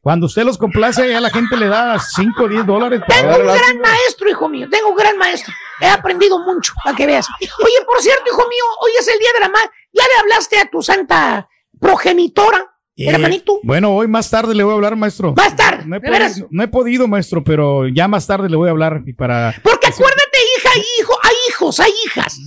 Cuando 0.00 0.26
usted 0.26 0.42
los 0.44 0.58
complace, 0.58 1.08
ya 1.08 1.18
la 1.20 1.30
gente 1.30 1.56
le 1.56 1.66
da 1.66 1.98
5 1.98 2.44
o 2.44 2.48
10 2.48 2.66
dólares. 2.66 3.00
Tengo 3.08 3.36
un 3.36 3.46
la- 3.46 3.54
gran 3.54 3.78
maestro, 3.80 4.28
hijo 4.28 4.48
mío. 4.50 4.66
Tengo 4.70 4.88
un 4.90 4.96
gran 4.96 5.16
maestro. 5.16 5.54
He 5.80 5.86
aprendido 5.86 6.38
mucho, 6.40 6.74
para 6.84 6.94
que 6.94 7.06
veas. 7.06 7.26
Oye, 7.40 7.84
por 7.86 8.02
cierto, 8.02 8.22
hijo 8.26 8.42
mío, 8.48 8.64
hoy 8.82 8.90
es 8.98 9.08
el 9.08 9.18
día 9.18 9.30
de 9.34 9.40
la 9.40 9.48
madre. 9.48 9.70
¿Ya 9.94 10.02
le 10.02 10.20
hablaste 10.20 10.58
a 10.58 10.68
tu 10.68 10.82
santa 10.82 11.48
progenitora, 11.80 12.73
Eh, 12.96 13.08
hermanito? 13.10 13.58
Bueno, 13.64 13.94
hoy 13.96 14.06
más 14.06 14.30
tarde 14.30 14.54
le 14.54 14.62
voy 14.62 14.72
a 14.72 14.74
hablar, 14.76 14.94
maestro. 14.96 15.34
Más 15.34 15.56
tarde, 15.56 15.84
No 15.86 15.96
he, 15.96 16.00
de 16.00 16.10
veras. 16.10 16.32
podido, 16.32 16.48
no 16.50 16.62
he 16.62 16.68
podido, 16.68 17.08
maestro, 17.08 17.42
pero 17.42 17.88
ya 17.88 18.06
más 18.06 18.26
tarde 18.26 18.48
le 18.48 18.56
voy 18.56 18.68
a 18.68 18.70
hablar 18.70 19.02
y 19.04 19.12
para. 19.12 19.52
Porque 19.62 19.88
acuérdate, 19.88 20.38
hija 20.58 20.70
y 20.76 21.00
hijo, 21.00 21.12
hay 21.22 21.34
hijos, 21.48 21.80
hay 21.80 21.92
hijas 22.06 22.38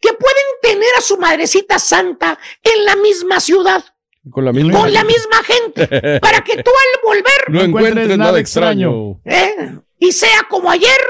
que 0.00 0.12
pueden 0.12 0.44
tener 0.62 0.88
a 0.98 1.00
su 1.00 1.16
madrecita 1.16 1.78
santa 1.78 2.38
en 2.62 2.84
la 2.84 2.96
misma 2.96 3.40
ciudad, 3.40 3.82
Con 4.30 4.44
la 4.44 4.52
misma. 4.52 4.80
con 4.80 4.92
la 4.92 5.02
misma 5.04 5.42
gente, 5.44 6.18
para 6.20 6.42
que 6.44 6.62
tú 6.62 6.70
al 6.70 7.00
volver, 7.02 7.44
No 7.48 7.62
encuentres 7.62 8.18
nada 8.18 8.38
extraño. 8.38 9.18
¿eh? 9.24 9.78
y 9.98 10.12
sea 10.12 10.42
como 10.50 10.70
ayer, 10.70 11.00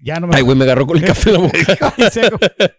Ya 0.00 0.20
no 0.20 0.28
me. 0.28 0.36
Ay, 0.36 0.42
güey, 0.42 0.56
me 0.56 0.62
agarró 0.64 0.86
con 0.86 0.96
el 0.98 1.04
café 1.04 1.30
en 1.30 1.34
la 1.34 1.40
boca. 1.40 1.94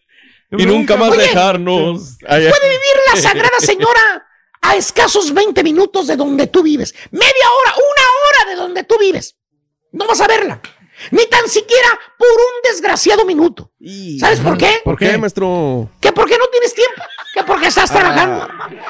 y 0.57 0.65
nunca 0.65 0.95
más 0.95 1.09
Oye, 1.11 1.23
dejarnos. 1.23 2.17
Puede 2.21 2.39
vivir 2.39 2.95
la 3.13 3.19
Sagrada 3.19 3.59
Señora 3.59 4.25
a 4.61 4.75
escasos 4.75 5.33
20 5.33 5.63
minutos 5.63 6.07
de 6.07 6.15
donde 6.15 6.47
tú 6.47 6.63
vives. 6.63 6.93
Media 7.11 7.51
hora, 7.59 7.73
una 7.75 8.43
hora 8.43 8.49
de 8.51 8.55
donde 8.55 8.83
tú 8.83 8.97
vives. 8.99 9.35
No 9.91 10.05
vas 10.07 10.21
a 10.21 10.27
verla. 10.27 10.61
Ni 11.11 11.25
tan 11.27 11.47
siquiera 11.47 11.97
por 12.17 12.27
un 12.27 12.61
desgraciado 12.63 13.25
minuto. 13.25 13.71
¿Sabes 14.19 14.39
por 14.39 14.57
qué? 14.57 14.81
¿Por 14.83 14.97
qué, 14.97 15.17
maestro? 15.17 15.89
Que 16.01 16.11
porque 16.11 16.37
no 16.37 16.47
tienes 16.47 16.73
tiempo. 16.73 17.01
Que 17.33 17.43
porque 17.43 17.67
estás 17.67 17.89
trabajando. 17.89 18.47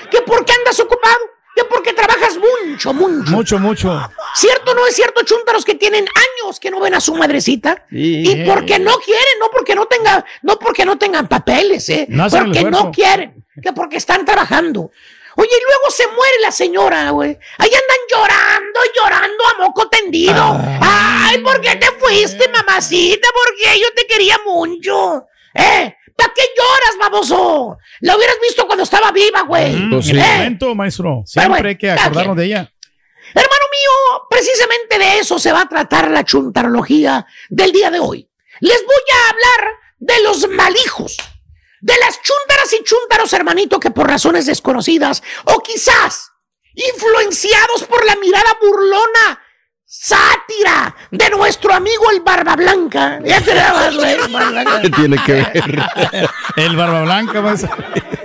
Que 0.09 0.21
porque 0.21 0.51
andas 0.53 0.79
ocupado. 0.79 1.19
Que 1.55 1.65
porque 1.65 1.93
trabajas 1.93 2.37
mucho, 2.37 2.93
mucho. 2.93 3.31
Mucho, 3.31 3.59
mucho. 3.59 4.11
¿Cierto 4.33 4.71
o 4.71 4.75
no 4.75 4.87
es 4.87 4.95
cierto, 4.95 5.23
chúntaros 5.23 5.65
que 5.65 5.75
tienen 5.75 6.05
años 6.05 6.59
que 6.59 6.71
no 6.71 6.79
ven 6.79 6.95
a 6.95 7.01
su 7.01 7.13
madrecita? 7.15 7.85
Y 7.91 8.43
porque 8.45 8.79
no 8.79 8.97
quieren, 8.99 9.39
no 9.39 9.49
porque 9.51 9.75
no 9.75 9.85
tengan, 9.85 10.23
no 10.41 10.57
porque 10.57 10.85
no 10.85 10.97
tengan 10.97 11.27
papeles, 11.27 11.89
¿eh? 11.89 12.05
No 12.09 12.29
porque 12.29 12.63
no 12.63 12.91
quieren, 12.91 13.45
que 13.61 13.73
porque 13.73 13.97
están 13.97 14.25
trabajando. 14.25 14.91
Oye, 15.39 15.49
y 15.57 15.63
luego 15.63 15.89
se 15.89 16.05
muere 16.07 16.33
la 16.41 16.51
señora, 16.51 17.09
güey. 17.11 17.37
Ahí 17.57 17.69
andan 17.73 17.97
llorando, 18.11 18.79
llorando 18.95 19.43
a 19.47 19.63
moco 19.63 19.87
tendido. 19.87 20.59
Ay, 20.81 21.37
¿por 21.39 21.61
qué 21.61 21.75
te 21.77 21.87
fuiste, 21.93 22.47
mamacita? 22.49 23.27
Porque 23.33 23.79
yo 23.79 23.87
te 23.95 24.05
quería 24.05 24.37
mucho. 24.45 25.25
¿Eh? 25.53 25.95
¿Para 26.15 26.33
qué 26.33 26.41
lloras, 26.57 26.97
baboso? 26.99 27.77
La 28.01 28.17
hubieras 28.17 28.35
visto 28.41 28.65
cuando 28.67 28.83
estaba 28.83 29.11
viva, 29.13 29.43
güey. 29.43 29.73
Mm, 29.77 29.89
Pues 29.91 30.09
¿Eh? 30.09 30.13
momento, 30.15 30.75
maestro. 30.75 31.03
Pero 31.23 31.27
Siempre 31.27 31.49
bueno, 31.49 31.69
hay 31.69 31.77
que 31.77 31.91
acordarnos 31.91 32.35
de 32.35 32.45
ella. 32.45 32.71
Hermano 33.33 33.65
mío, 33.71 34.27
precisamente 34.29 34.99
de 34.99 35.19
eso 35.19 35.39
se 35.39 35.53
va 35.53 35.61
a 35.61 35.69
tratar 35.69 36.11
la 36.11 36.25
chuntarología 36.25 37.25
del 37.47 37.71
día 37.71 37.89
de 37.91 37.99
hoy. 37.99 38.27
Les 38.59 38.83
voy 38.85 39.03
a 39.13 39.29
hablar 39.29 39.73
de 39.99 40.23
los 40.23 40.49
malijos, 40.49 41.15
de 41.81 41.93
las 41.97 42.21
chúntaras 42.21 42.73
y 42.73 42.83
chúntaros, 42.83 43.31
hermanito, 43.33 43.79
que 43.79 43.91
por 43.91 44.07
razones 44.07 44.45
desconocidas 44.45 45.23
o 45.45 45.61
quizás 45.61 46.31
influenciados 46.73 47.83
por 47.83 48.05
la 48.05 48.15
mirada 48.15 48.57
burlona, 48.61 49.41
sátira 49.85 50.95
de 51.09 51.29
nuestro 51.31 51.73
amigo 51.73 52.11
el 52.11 52.21
Barba 52.21 52.55
Blanca. 52.55 53.19
Ya 53.25 53.41
te 53.41 53.53
dabas, 53.53 53.95
güey, 53.95 54.17
Barba 54.31 54.49
Blanca. 54.51 54.81
¿Qué 54.81 54.89
tiene 54.89 55.23
que 55.23 55.33
ver? 55.33 55.63
El 56.55 56.75
Barba 56.75 57.01
Blanca, 57.01 57.41
más. 57.41 57.65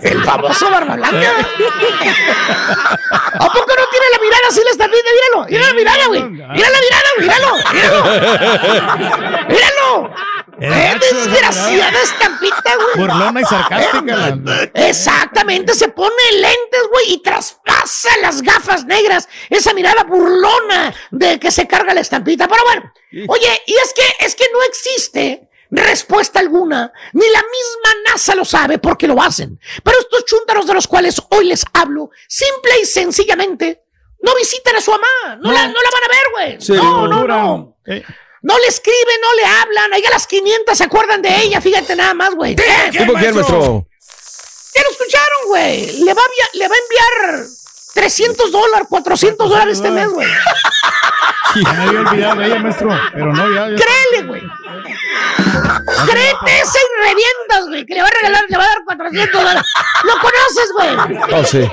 El 0.05 0.23
famoso 0.25 0.71
Barba 0.71 0.97
Blanca. 0.97 1.33
¿A 3.35 3.47
poco 3.53 3.73
no 3.77 3.87
tiene 3.91 4.07
la 4.13 4.19
mirada 4.21 4.49
así 4.49 4.61
la 4.65 4.71
estampita? 4.71 5.09
Míralo, 5.15 5.47
mira 5.49 5.67
la 5.67 5.73
mirada, 5.75 6.07
güey. 6.07 6.23
Mira 6.25 6.69
la 6.71 6.79
mirada, 6.81 7.11
míralo, 7.19 7.57
míralo. 7.73 8.05
Míralo. 9.49 10.15
¡Eh, 10.61 10.97
desgraciada 11.01 12.01
estampita, 12.03 12.77
güey! 12.77 12.97
Burlona 13.09 13.41
y 13.41 13.45
sarcástica. 13.45 14.17
la- 14.17 14.71
Exactamente, 14.89 15.75
se 15.75 15.89
pone 15.89 16.15
lentes, 16.33 16.83
güey, 16.93 17.13
y 17.15 17.23
traspasa 17.23 18.11
las 18.23 18.41
gafas 18.41 18.85
negras. 18.85 19.29
Esa 19.51 19.75
mirada 19.75 20.05
burlona 20.05 20.95
de 21.11 21.41
que 21.41 21.51
se 21.51 21.67
carga 21.67 21.93
la 21.93 22.01
estampita. 22.03 22.47
Pero 22.47 22.63
bueno, 22.65 22.93
oye, 23.29 23.63
y 23.67 23.75
es 23.75 23.93
que, 23.95 24.25
es 24.25 24.35
que 24.37 24.45
no 24.53 24.63
existe 24.63 25.49
respuesta 25.83 26.39
alguna, 26.41 26.93
ni 27.13 27.29
la 27.31 27.41
misma 27.43 28.03
NASA 28.11 28.35
lo 28.35 28.45
sabe 28.45 28.79
porque 28.79 29.07
lo 29.09 29.21
hacen. 29.21 29.59
Pero 29.83 29.99
estos 29.99 30.25
chúntaros 30.25 30.67
de 30.67 30.75
los 30.75 30.87
cuales 30.87 31.21
hoy 31.31 31.47
les 31.47 31.65
hablo, 31.73 32.11
simple 32.29 32.73
y 32.83 32.87
sencillamente, 32.87 33.83
no 34.23 34.35
visitan 34.37 34.77
a 34.77 34.81
su 34.81 34.91
mamá, 34.91 35.37
no, 35.41 35.53
La, 35.53 35.67
no 35.69 35.75
la 35.75 35.91
van 35.93 36.05
a 36.05 36.09
ver, 36.09 36.27
güey. 36.33 36.61
Sí, 36.61 36.73
no, 36.73 37.07
no, 37.09 37.27
no. 37.27 37.77
Eh, 37.87 38.03
No 38.43 38.59
le 38.59 38.67
escriben, 38.69 39.21
no 39.23 39.35
le 39.35 39.45
hablan. 39.45 39.93
Ahí 39.95 40.05
a 40.05 40.11
las 40.11 40.27
500 40.27 40.77
se 40.77 40.85
acuerdan 40.85 41.23
de 41.23 41.35
ella, 41.43 41.61
fíjate 41.63 41.97
nada 41.97 42.13
más, 42.15 42.35
güey. 42.35 42.53
¿Eh? 42.53 42.57
Ya 44.75 44.83
lo 44.83 44.91
escucharon, 44.91 45.47
güey. 45.49 45.93
Le 46.05 46.13
va 46.15 46.21
a, 46.21 46.25
enviar- 46.25 46.51
le 46.55 46.69
va 46.69 46.75
a 46.75 46.79
enviar 46.79 47.47
300 47.95 48.53
dólares, 48.53 48.87
400 48.89 49.49
dólares 49.49 49.79
este 49.79 49.91
mes, 49.91 50.09
güey. 50.11 50.29
Ya 51.55 51.73
me 51.73 51.83
había 51.85 52.01
olvidado 52.01 52.35
de 52.41 52.47
ella, 52.47 52.59
maestro. 52.59 52.91
Pero 53.13 53.33
no, 53.33 53.49
ya. 53.55 53.71
ya. 53.71 53.77
Créele, 53.77 54.27
güey. 54.27 54.43
Créete 56.05 56.61
ese 56.61 56.79
y 56.79 57.09
revientas, 57.09 57.69
güey. 57.69 57.87
Que 57.87 57.95
le 57.95 58.03
va 58.03 58.09
a 58.09 58.11
regalar, 58.11 58.45
le 58.49 58.57
va 58.57 58.65
a 58.65 58.69
dar 58.69 58.79
400 58.85 59.33
dólares. 59.41 59.63
Lo 60.03 60.13
conoces, 60.19 60.73
güey. 60.73 61.41
Oh, 61.41 61.45
sí. 61.45 61.71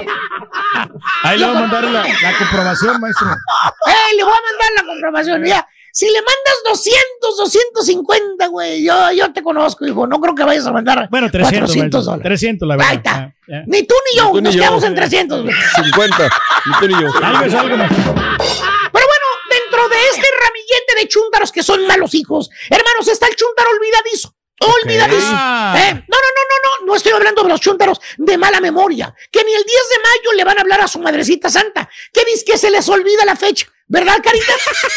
Ahí 1.23 1.39
le 1.39 1.45
voy 1.47 1.55
a 1.55 1.59
mandar 1.61 1.83
la, 1.85 2.03
la 2.03 2.37
comprobación, 2.37 3.01
maestro. 3.01 3.27
Eh, 3.31 4.15
le 4.17 4.23
voy 4.23 4.33
a 4.33 4.51
mandar 4.51 4.69
la 4.75 4.83
comprobación. 4.85 5.45
Ya. 5.45 5.67
Si 5.93 6.05
le 6.07 6.19
mandas 6.21 6.55
200, 6.65 7.37
250, 7.37 8.47
güey, 8.47 8.83
yo, 8.83 9.11
yo 9.11 9.31
te 9.33 9.43
conozco, 9.43 9.85
hijo. 9.85 10.07
No 10.07 10.19
creo 10.19 10.33
que 10.35 10.43
vayas 10.43 10.65
a 10.65 10.71
mandar 10.71 11.07
Bueno, 11.09 11.29
300. 11.29 11.59
400 11.59 11.79
maestro. 11.81 12.01
dólares. 12.13 12.23
300, 12.39 12.67
la 12.67 12.75
verdad. 12.77 12.91
Ahí 12.91 12.97
está. 12.97 13.33
Ya. 13.47 13.63
Ni 13.67 13.83
tú 13.83 13.95
ni 14.11 14.17
yo, 14.17 14.25
Ni 14.27 14.31
tú 14.31 14.37
ni 14.37 14.41
nos 14.43 14.55
yo. 14.55 14.61
quedamos 14.61 14.83
en 14.83 14.95
300, 14.95 15.43
güey. 15.43 15.55
50. 15.75 16.29
Ni 16.65 16.73
tú 16.79 16.87
ni 16.87 17.01
yo. 17.01 17.09
Algo 17.23 17.45
es 17.45 17.53
algo, 17.53 17.77
maestro. 17.77 18.13
Pero 18.15 19.05
bueno, 19.05 19.27
dentro 19.49 19.89
de 19.89 19.95
este 20.13 20.27
ramillete 20.43 20.95
de 21.01 21.07
chúntaros 21.07 21.51
que 21.51 21.63
son 21.63 21.85
malos 21.87 22.13
hijos, 22.15 22.49
hermanos, 22.69 23.07
está 23.07 23.27
el 23.27 23.35
chúntaro 23.35 23.69
olvidadizo. 23.71 24.35
Olvidadizo. 24.59 25.27
Ah. 25.31 25.73
¿Eh? 25.75 25.93
No, 25.93 26.17
no, 26.17 26.29
no, 26.37 26.41
no, 26.49 26.79
no. 26.81 26.85
No 26.85 26.95
estoy 26.95 27.11
hablando 27.13 27.41
de 27.43 27.49
los 27.49 27.59
chúntaros 27.59 27.99
de 28.17 28.37
mala 28.37 28.59
memoria. 28.61 29.13
Que 29.31 29.43
ni 29.43 29.53
el 29.53 29.63
10 29.63 29.65
de 29.65 29.97
mayo 30.03 30.37
le 30.37 30.43
van 30.43 30.57
a 30.57 30.61
hablar 30.61 30.81
a 30.81 30.87
su 30.87 30.99
madrecita 30.99 31.49
santa. 31.49 31.89
Que 32.13 32.23
dice 32.25 32.45
que 32.45 32.57
se 32.57 32.69
les 32.69 32.87
olvida 32.87 33.25
la 33.25 33.35
fecha. 33.35 33.65
¿Verdad, 33.91 34.21
Carita? 34.23 34.53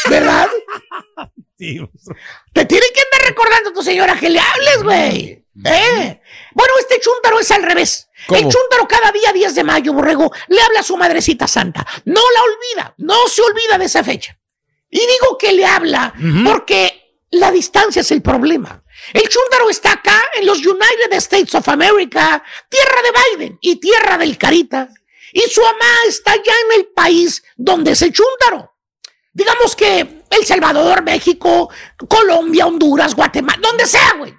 ¿Verdad? 0.09 0.49
Sí, 1.57 1.79
maestro. 1.79 2.15
Te 2.53 2.65
tiene 2.65 2.85
que 2.93 3.01
andar 3.01 3.27
recordando 3.27 3.69
a 3.69 3.73
tu 3.73 3.83
señora 3.83 4.17
que 4.17 4.29
le 4.29 4.39
hables, 4.39 4.83
güey. 4.83 5.45
¿Eh? 5.65 6.21
Bueno, 6.53 6.73
este 6.79 7.01
chúntaro 7.01 7.39
es 7.39 7.51
al 7.51 7.63
revés. 7.63 8.07
¿Cómo? 8.25 8.39
El 8.39 8.47
chúntaro 8.47 8.87
cada 8.87 9.11
día 9.11 9.33
10 9.33 9.55
de 9.55 9.63
mayo, 9.65 9.91
borrego, 9.91 10.31
le 10.47 10.61
habla 10.61 10.79
a 10.79 10.83
su 10.83 10.95
madrecita 10.95 11.45
santa. 11.45 11.85
No 12.05 12.21
la 12.21 12.43
olvida, 12.43 12.95
no 12.99 13.27
se 13.27 13.41
olvida 13.41 13.77
de 13.77 13.85
esa 13.85 14.01
fecha. 14.01 14.37
Y 14.89 14.99
digo 14.99 15.37
que 15.37 15.51
le 15.51 15.65
habla 15.65 16.13
porque 16.45 17.19
la 17.31 17.51
distancia 17.51 17.99
es 17.99 18.11
el 18.11 18.21
problema. 18.21 18.81
El 19.11 19.27
chúntaro 19.27 19.69
está 19.69 19.91
acá 19.91 20.23
en 20.35 20.45
los 20.45 20.59
United 20.59 21.11
States 21.13 21.53
of 21.53 21.67
America, 21.67 22.41
tierra 22.69 23.01
de 23.01 23.37
Biden 23.37 23.59
y 23.61 23.75
tierra 23.75 24.17
del 24.17 24.37
Carita. 24.37 24.87
Y 25.33 25.41
su 25.41 25.61
mamá 25.61 25.93
está 26.07 26.33
ya 26.35 26.53
en 26.67 26.79
el 26.79 26.85
país 26.87 27.43
donde 27.57 27.91
es 27.91 28.01
el 28.01 28.13
chúntaro. 28.13 28.74
Digamos 29.35 29.75
que 29.75 30.23
El 30.29 30.45
Salvador, 30.45 31.03
México, 31.03 31.69
Colombia, 32.07 32.65
Honduras, 32.65 33.13
Guatemala, 33.13 33.59
donde 33.61 33.85
sea, 33.85 34.13
güey. 34.17 34.33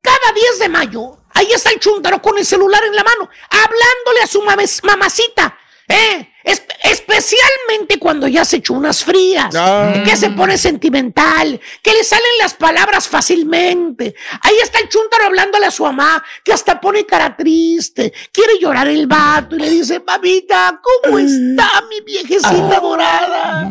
Cada 0.00 0.32
10 0.34 0.58
de 0.60 0.68
mayo, 0.70 1.18
ahí 1.34 1.52
está 1.52 1.70
el 1.70 1.78
chúntaro 1.78 2.20
con 2.22 2.36
el 2.38 2.44
celular 2.46 2.82
en 2.84 2.96
la 2.96 3.04
mano, 3.04 3.28
hablándole 3.50 4.22
a 4.22 4.26
su 4.26 4.40
mames- 4.42 4.82
mamacita. 4.82 5.56
¿eh? 5.86 6.30
Es- 6.42 6.62
especialmente 6.82 7.98
cuando 7.98 8.26
ya 8.26 8.44
se 8.46 8.56
echó 8.56 8.72
unas 8.72 9.04
frías, 9.04 9.54
Ah. 9.54 10.02
que 10.04 10.16
se 10.16 10.30
pone 10.30 10.56
sentimental, 10.56 11.60
que 11.82 11.92
le 11.92 12.02
salen 12.04 12.24
las 12.40 12.54
palabras 12.54 13.06
fácilmente. 13.08 14.14
Ahí 14.40 14.54
está 14.62 14.78
el 14.78 14.88
chúntaro 14.88 15.24
hablándole 15.26 15.66
a 15.66 15.70
su 15.70 15.82
mamá, 15.84 16.24
que 16.42 16.52
hasta 16.54 16.80
pone 16.80 17.04
cara 17.04 17.36
triste, 17.36 18.12
quiere 18.32 18.58
llorar 18.58 18.88
el 18.88 19.06
vato 19.06 19.56
y 19.56 19.58
le 19.58 19.70
dice, 19.70 20.00
mamita, 20.00 20.80
¿cómo 20.82 21.18
está 21.18 21.82
mi 21.90 22.00
viejecita 22.00 22.80
dorada? 22.80 23.70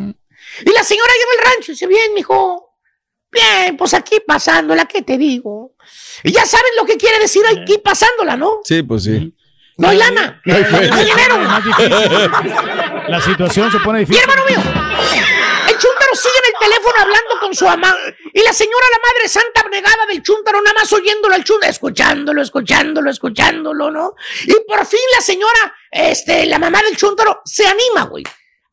Y 0.65 0.71
la 0.71 0.83
señora 0.83 1.11
lleva 1.13 1.31
el 1.39 1.51
rancho 1.53 1.71
y 1.71 1.75
dice, 1.75 1.87
bien, 1.87 2.13
mijo. 2.13 2.69
Bien, 3.31 3.75
pues 3.77 3.93
aquí 3.95 4.19
pasándola, 4.25 4.85
¿qué 4.85 5.01
te 5.01 5.17
digo? 5.17 5.71
Y 6.23 6.31
ya 6.31 6.45
saben 6.45 6.71
lo 6.77 6.85
que 6.85 6.97
quiere 6.97 7.17
decir 7.19 7.43
aquí 7.47 7.79
pasándola, 7.79 8.37
¿no? 8.37 8.59
Sí, 8.63 8.83
pues 8.83 9.03
sí. 9.03 9.33
No 9.77 9.89
hay 9.89 9.97
lana, 9.97 10.39
no 10.45 10.53
hay, 10.53 10.63
dinero. 11.03 11.41
La 13.07 13.19
situación 13.21 13.71
se 13.71 13.79
pone 13.79 14.01
Y 14.01 14.05
difícil. 14.05 14.21
hermano 14.21 14.45
mío, 14.47 14.59
el 14.59 15.77
chúntaro 15.79 16.13
sigue 16.15 16.37
en 16.37 16.53
el 16.53 16.59
teléfono 16.69 16.95
hablando 17.01 17.39
con 17.39 17.55
su 17.55 17.65
mamá. 17.65 17.95
Y 18.33 18.41
la 18.43 18.53
señora, 18.53 18.85
la 18.91 18.99
madre 19.13 19.27
santa 19.27 19.61
abnegada 19.61 20.05
del 20.07 20.21
chúntaro, 20.21 20.61
nada 20.61 20.75
más 20.79 20.93
oyéndolo 20.93 21.33
al 21.33 21.43
chúntaro, 21.43 21.71
escuchándolo, 21.71 22.41
escuchándolo, 22.41 23.09
escuchándolo, 23.09 23.89
¿no? 23.89 24.13
Y 24.45 24.53
por 24.67 24.85
fin 24.85 24.99
la 25.15 25.21
señora, 25.21 25.75
este, 25.89 26.45
la 26.45 26.59
mamá 26.59 26.81
del 26.83 26.95
chúntaro, 26.95 27.41
se 27.43 27.65
anima, 27.65 28.03
güey. 28.03 28.23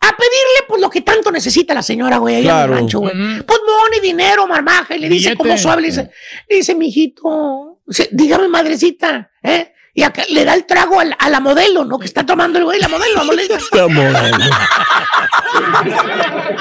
A 0.03 0.17
pedirle, 0.17 0.67
pues, 0.69 0.81
lo 0.81 0.89
que 0.91 1.03
tanto 1.03 1.31
necesita 1.31 1.75
la 1.75 1.83
señora, 1.83 2.17
güey, 2.19 2.37
allá 2.37 2.41
en 2.41 2.47
Claro. 2.57 2.73
el 2.73 2.79
rancho, 2.81 3.01
güey. 3.01 3.13
Pues, 3.15 3.61
money, 3.67 4.01
dinero, 4.01 4.47
marmaja. 4.47 4.97
Y 4.97 4.99
le 5.01 5.09
dice, 5.09 5.37
como 5.37 5.57
suave, 5.59 5.83
le 5.83 5.89
dice, 5.89 6.11
le 6.49 6.57
dice, 6.57 6.75
mijito, 6.75 7.79
dígame, 8.11 8.49
madrecita, 8.49 9.31
¿eh? 9.43 9.75
Y 9.93 10.03
acá 10.05 10.23
le 10.29 10.45
da 10.45 10.55
el 10.55 10.65
trago 10.67 11.01
al- 11.01 11.17
a 11.19 11.29
la 11.29 11.41
modelo, 11.41 11.85
¿no? 11.85 11.99
Que 11.99 12.07
está 12.07 12.25
tomando 12.25 12.59
el 12.61 12.65
güey, 12.65 12.79
la 12.81 12.89
modelo, 12.89 13.17
la 13.17 13.25
modelo. 13.25 13.57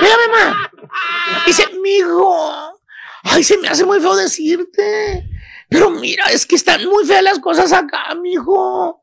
Mira, 0.02 0.16
mamá. 0.28 0.72
Dice, 1.46 1.68
mijo, 1.82 2.78
ay, 3.24 3.44
se 3.44 3.58
me 3.58 3.68
hace 3.68 3.86
muy 3.86 4.00
feo 4.00 4.16
decirte. 4.16 5.26
Pero 5.70 5.92
mira, 5.92 6.26
es 6.32 6.46
que 6.48 6.56
están 6.56 6.84
muy 6.88 7.06
feas 7.06 7.22
las 7.24 7.40
cosas 7.40 7.72
acá, 7.72 8.16
mijo. 8.22 9.00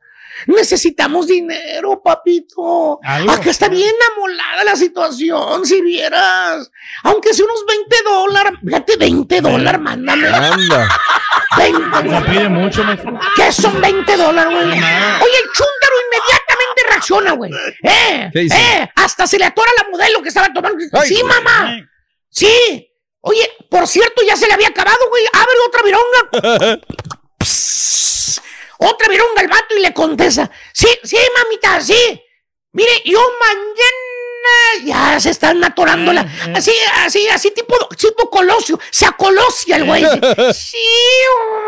Necesitamos 0.47 1.27
dinero, 1.27 2.03
papito. 2.03 3.01
Algo. 3.03 3.33
Acá 3.33 3.51
está 3.51 3.69
bien 3.69 3.95
amolada 4.13 4.65
la 4.65 4.77
situación, 4.77 5.65
si 5.65 5.81
vieras. 5.81 6.71
Aunque 7.05 7.33
sea 7.35 7.45
unos 7.45 7.65
20 7.67 7.97
dólares, 8.05 8.53
fíjate, 8.65 8.97
20 8.97 9.41
dólares, 9.41 9.81
mándame. 9.81 10.29
Anda. 10.29 10.89
20 11.57 12.11
Se 12.11 12.31
pide 12.31 12.49
mucho. 12.49 12.83
¿Qué 13.37 13.53
son 13.53 13.81
20 13.81 14.17
dólares, 14.17 14.53
güey? 14.53 14.67
Oye, 14.67 14.79
el 14.79 15.51
chúntaro 15.53 15.95
inmediatamente 16.07 16.83
reacciona, 16.89 17.33
güey. 17.33 17.53
¿Eh? 17.83 18.31
¿Qué 18.33 18.41
dice? 18.41 18.57
¿Eh? 18.57 18.91
Hasta 18.97 19.27
se 19.27 19.39
le 19.39 19.45
atora 19.47 19.71
la 19.77 19.89
modelo 19.91 20.23
que 20.23 20.29
estaba 20.29 20.53
tomando. 20.53 20.79
Ay, 20.93 21.09
sí, 21.09 21.23
mamá. 21.23 21.77
Sí. 22.29 22.91
Oye, 23.21 23.51
por 23.71 23.87
cierto, 23.89 24.23
ya 24.27 24.37
se 24.37 24.47
le 24.47 24.53
había 24.53 24.69
acabado, 24.69 25.09
güey. 25.09 25.25
Abre 25.33 25.55
otra 25.67 25.83
vironga. 25.83 26.81
Psst. 27.41 28.41
Otra 28.79 29.09
vironga 29.09 29.41
al 29.41 29.49
vato 29.49 29.77
y 29.77 29.81
le 29.81 29.93
contesta. 29.93 30.51
Sí, 30.73 30.89
sí, 31.03 31.17
mamita, 31.37 31.81
sí. 31.81 32.23
Mire, 32.73 33.03
yo 33.05 33.19
mañana 33.41 34.85
ya 34.85 35.19
se 35.19 35.31
están 35.31 35.65
atorando 35.65 36.13
la. 36.13 36.31
Así, 36.55 36.73
así, 36.97 37.27
así, 37.29 37.51
tipo, 37.53 37.75
tipo 37.97 38.29
colosio. 38.29 38.79
Se 38.91 39.07
acolosia 39.07 39.77
el 39.77 39.85
güey. 39.85 40.05
Sí, 40.53 40.77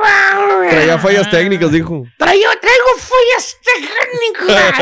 mamá. 0.03 0.69
Traía 0.69 0.99
fallas 0.99 1.31
técnicas, 1.31 1.73
dijo. 1.73 2.05
Traigo, 2.19 2.51
traigo 2.61 2.89
follas 2.99 3.57
técnicas. 3.65 4.79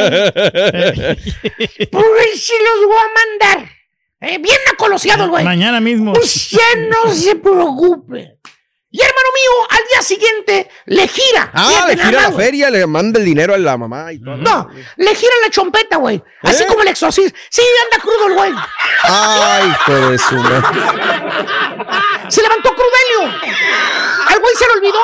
Pues 1.90 2.46
se 2.46 2.54
los 2.62 2.86
voy 2.86 2.96
a 2.96 3.08
mandar. 3.14 3.70
Eh, 4.20 4.38
bien 4.38 4.58
acolosiado 4.72 5.24
el 5.24 5.30
güey. 5.30 5.44
Mañana 5.44 5.78
mismo. 5.80 6.12
Usted 6.12 6.88
no 6.88 7.12
se 7.14 7.36
preocupe. 7.36 8.35
Y 8.96 9.02
hermano 9.02 9.28
mío, 9.34 9.66
al 9.68 9.84
día 9.92 10.00
siguiente 10.02 10.70
le 10.86 11.06
gira. 11.06 11.50
Ah, 11.52 11.84
le 11.86 11.96
nada 11.96 12.08
gira 12.08 12.20
más, 12.22 12.30
la 12.30 12.36
feria, 12.36 12.70
le 12.70 12.86
manda 12.86 13.18
el 13.18 13.26
dinero 13.26 13.52
a 13.52 13.58
la 13.58 13.76
mamá 13.76 14.10
y 14.10 14.18
todo. 14.18 14.36
No, 14.38 14.70
le 14.96 15.14
gira 15.14 15.32
la 15.44 15.50
chompeta, 15.50 15.96
güey. 15.96 16.22
Así 16.42 16.62
¿Eh? 16.62 16.66
como 16.66 16.80
el 16.80 16.88
exorcista. 16.88 17.38
Sí, 17.50 17.60
anda 17.84 18.02
crudo 18.02 18.26
el 18.28 18.34
güey. 18.34 18.52
Ay, 19.02 19.68
hijo 19.68 19.92
de 20.10 20.18
su. 20.18 20.34
Se 22.28 22.40
levantó 22.42 22.70
crudelio. 22.74 23.38
Al 24.28 24.40
güey 24.40 24.54
se 24.56 24.64
le 24.66 24.72
olvidó. 24.78 24.98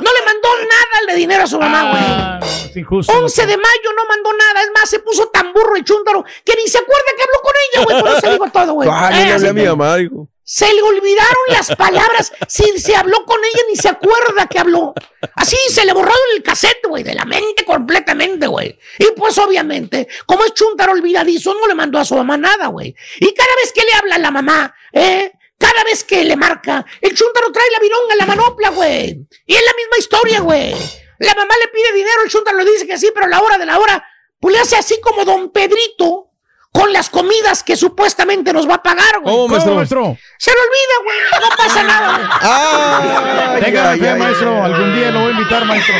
No 0.00 0.10
le 0.18 0.24
mandó 0.24 0.48
nada 0.68 0.84
mandarle 0.94 1.14
dinero 1.20 1.44
a 1.44 1.46
su 1.46 1.58
mamá, 1.60 1.90
güey. 1.90 2.02
Ah, 2.02 2.38
no, 2.40 2.46
es 2.46 2.76
injusto. 2.76 3.12
11 3.12 3.46
de 3.46 3.56
mayo 3.58 3.92
no 3.96 4.04
mandó 4.08 4.32
nada. 4.32 4.62
Es 4.62 4.70
más, 4.74 4.88
se 4.88 5.00
puso 5.00 5.28
tan 5.28 5.52
burro 5.52 5.76
el 5.76 5.84
chúntaro 5.84 6.24
que 6.42 6.54
ni 6.56 6.66
se 6.68 6.78
acuerda 6.78 7.04
que 7.16 7.22
habló 7.22 7.40
con 7.42 7.52
ella, 7.68 7.84
güey. 7.84 8.00
Por 8.00 8.10
eso 8.18 8.30
digo 8.32 8.50
todo, 8.50 8.72
güey. 8.72 8.88
Ah, 8.90 9.10
no 9.10 9.16
Eh, 9.18 9.24
le 9.26 9.32
hablé 9.34 9.48
a 9.48 9.52
mi 9.52 9.62
que- 9.62 9.68
mamá, 9.68 9.96
dijo. 9.96 10.26
Se 10.50 10.74
le 10.74 10.82
olvidaron 10.82 11.44
las 11.46 11.76
palabras. 11.76 12.32
Si 12.48 12.76
se 12.80 12.96
habló 12.96 13.24
con 13.24 13.38
ella, 13.38 13.62
ni 13.68 13.76
se 13.76 13.88
acuerda 13.88 14.48
que 14.48 14.58
habló. 14.58 14.94
Así 15.36 15.56
se 15.68 15.84
le 15.84 15.92
borró 15.92 16.10
el 16.34 16.42
cassette, 16.42 16.88
güey, 16.88 17.04
de 17.04 17.14
la 17.14 17.24
mente 17.24 17.64
completamente, 17.64 18.48
güey. 18.48 18.76
Y 18.98 19.12
pues 19.16 19.38
obviamente, 19.38 20.08
como 20.26 20.44
es 20.44 20.52
chuntaro 20.52 20.90
olvidadizo, 20.90 21.54
no 21.54 21.68
le 21.68 21.76
mandó 21.76 22.00
a 22.00 22.04
su 22.04 22.16
mamá 22.16 22.36
nada, 22.36 22.66
güey. 22.66 22.96
Y 23.20 23.32
cada 23.32 23.54
vez 23.62 23.70
que 23.72 23.82
le 23.82 23.92
habla 23.92 24.16
a 24.16 24.18
la 24.18 24.32
mamá, 24.32 24.74
¿eh? 24.92 25.30
Cada 25.56 25.84
vez 25.84 26.02
que 26.02 26.24
le 26.24 26.34
marca, 26.34 26.84
el 27.00 27.14
chuntaro 27.14 27.52
trae 27.52 27.70
la 27.70 27.78
vironga 27.78 28.16
la 28.16 28.26
manopla, 28.26 28.70
güey. 28.70 29.24
Y 29.46 29.54
es 29.54 29.64
la 29.64 29.74
misma 29.74 29.98
historia, 30.00 30.40
güey. 30.40 30.74
La 31.20 31.34
mamá 31.36 31.54
le 31.60 31.68
pide 31.68 31.92
dinero, 31.92 32.22
el 32.24 32.30
chuntaro 32.30 32.58
le 32.58 32.68
dice 32.72 32.88
que 32.88 32.98
sí, 32.98 33.12
pero 33.14 33.26
a 33.26 33.28
la 33.28 33.40
hora 33.40 33.56
de 33.56 33.66
la 33.66 33.78
hora, 33.78 34.04
pues 34.40 34.52
le 34.52 34.60
hace 34.60 34.74
así 34.74 35.00
como 35.00 35.24
don 35.24 35.52
Pedrito 35.52 36.29
con 36.72 36.92
las 36.92 37.10
comidas 37.10 37.64
que 37.64 37.76
supuestamente 37.76 38.52
nos 38.52 38.68
va 38.68 38.74
a 38.74 38.82
pagar, 38.82 39.20
güey. 39.20 39.34
¿Cómo, 39.34 39.48
maestro? 39.48 39.74
maestro? 39.74 40.18
Se 40.38 40.50
le 40.52 40.56
olvida, 40.56 40.94
güey. 41.04 41.18
No 41.50 41.56
pasa 41.56 41.82
nada, 41.82 42.16
güey. 42.16 42.28
Ay, 42.42 43.60
Tenga 43.62 43.96
fe, 43.96 44.14
maestro. 44.14 44.54
ay. 44.64 44.72
Algún 44.72 44.94
día 44.94 45.10
lo 45.10 45.20
voy 45.20 45.28
a 45.28 45.30
invitar, 45.32 45.64
maestro. 45.64 45.94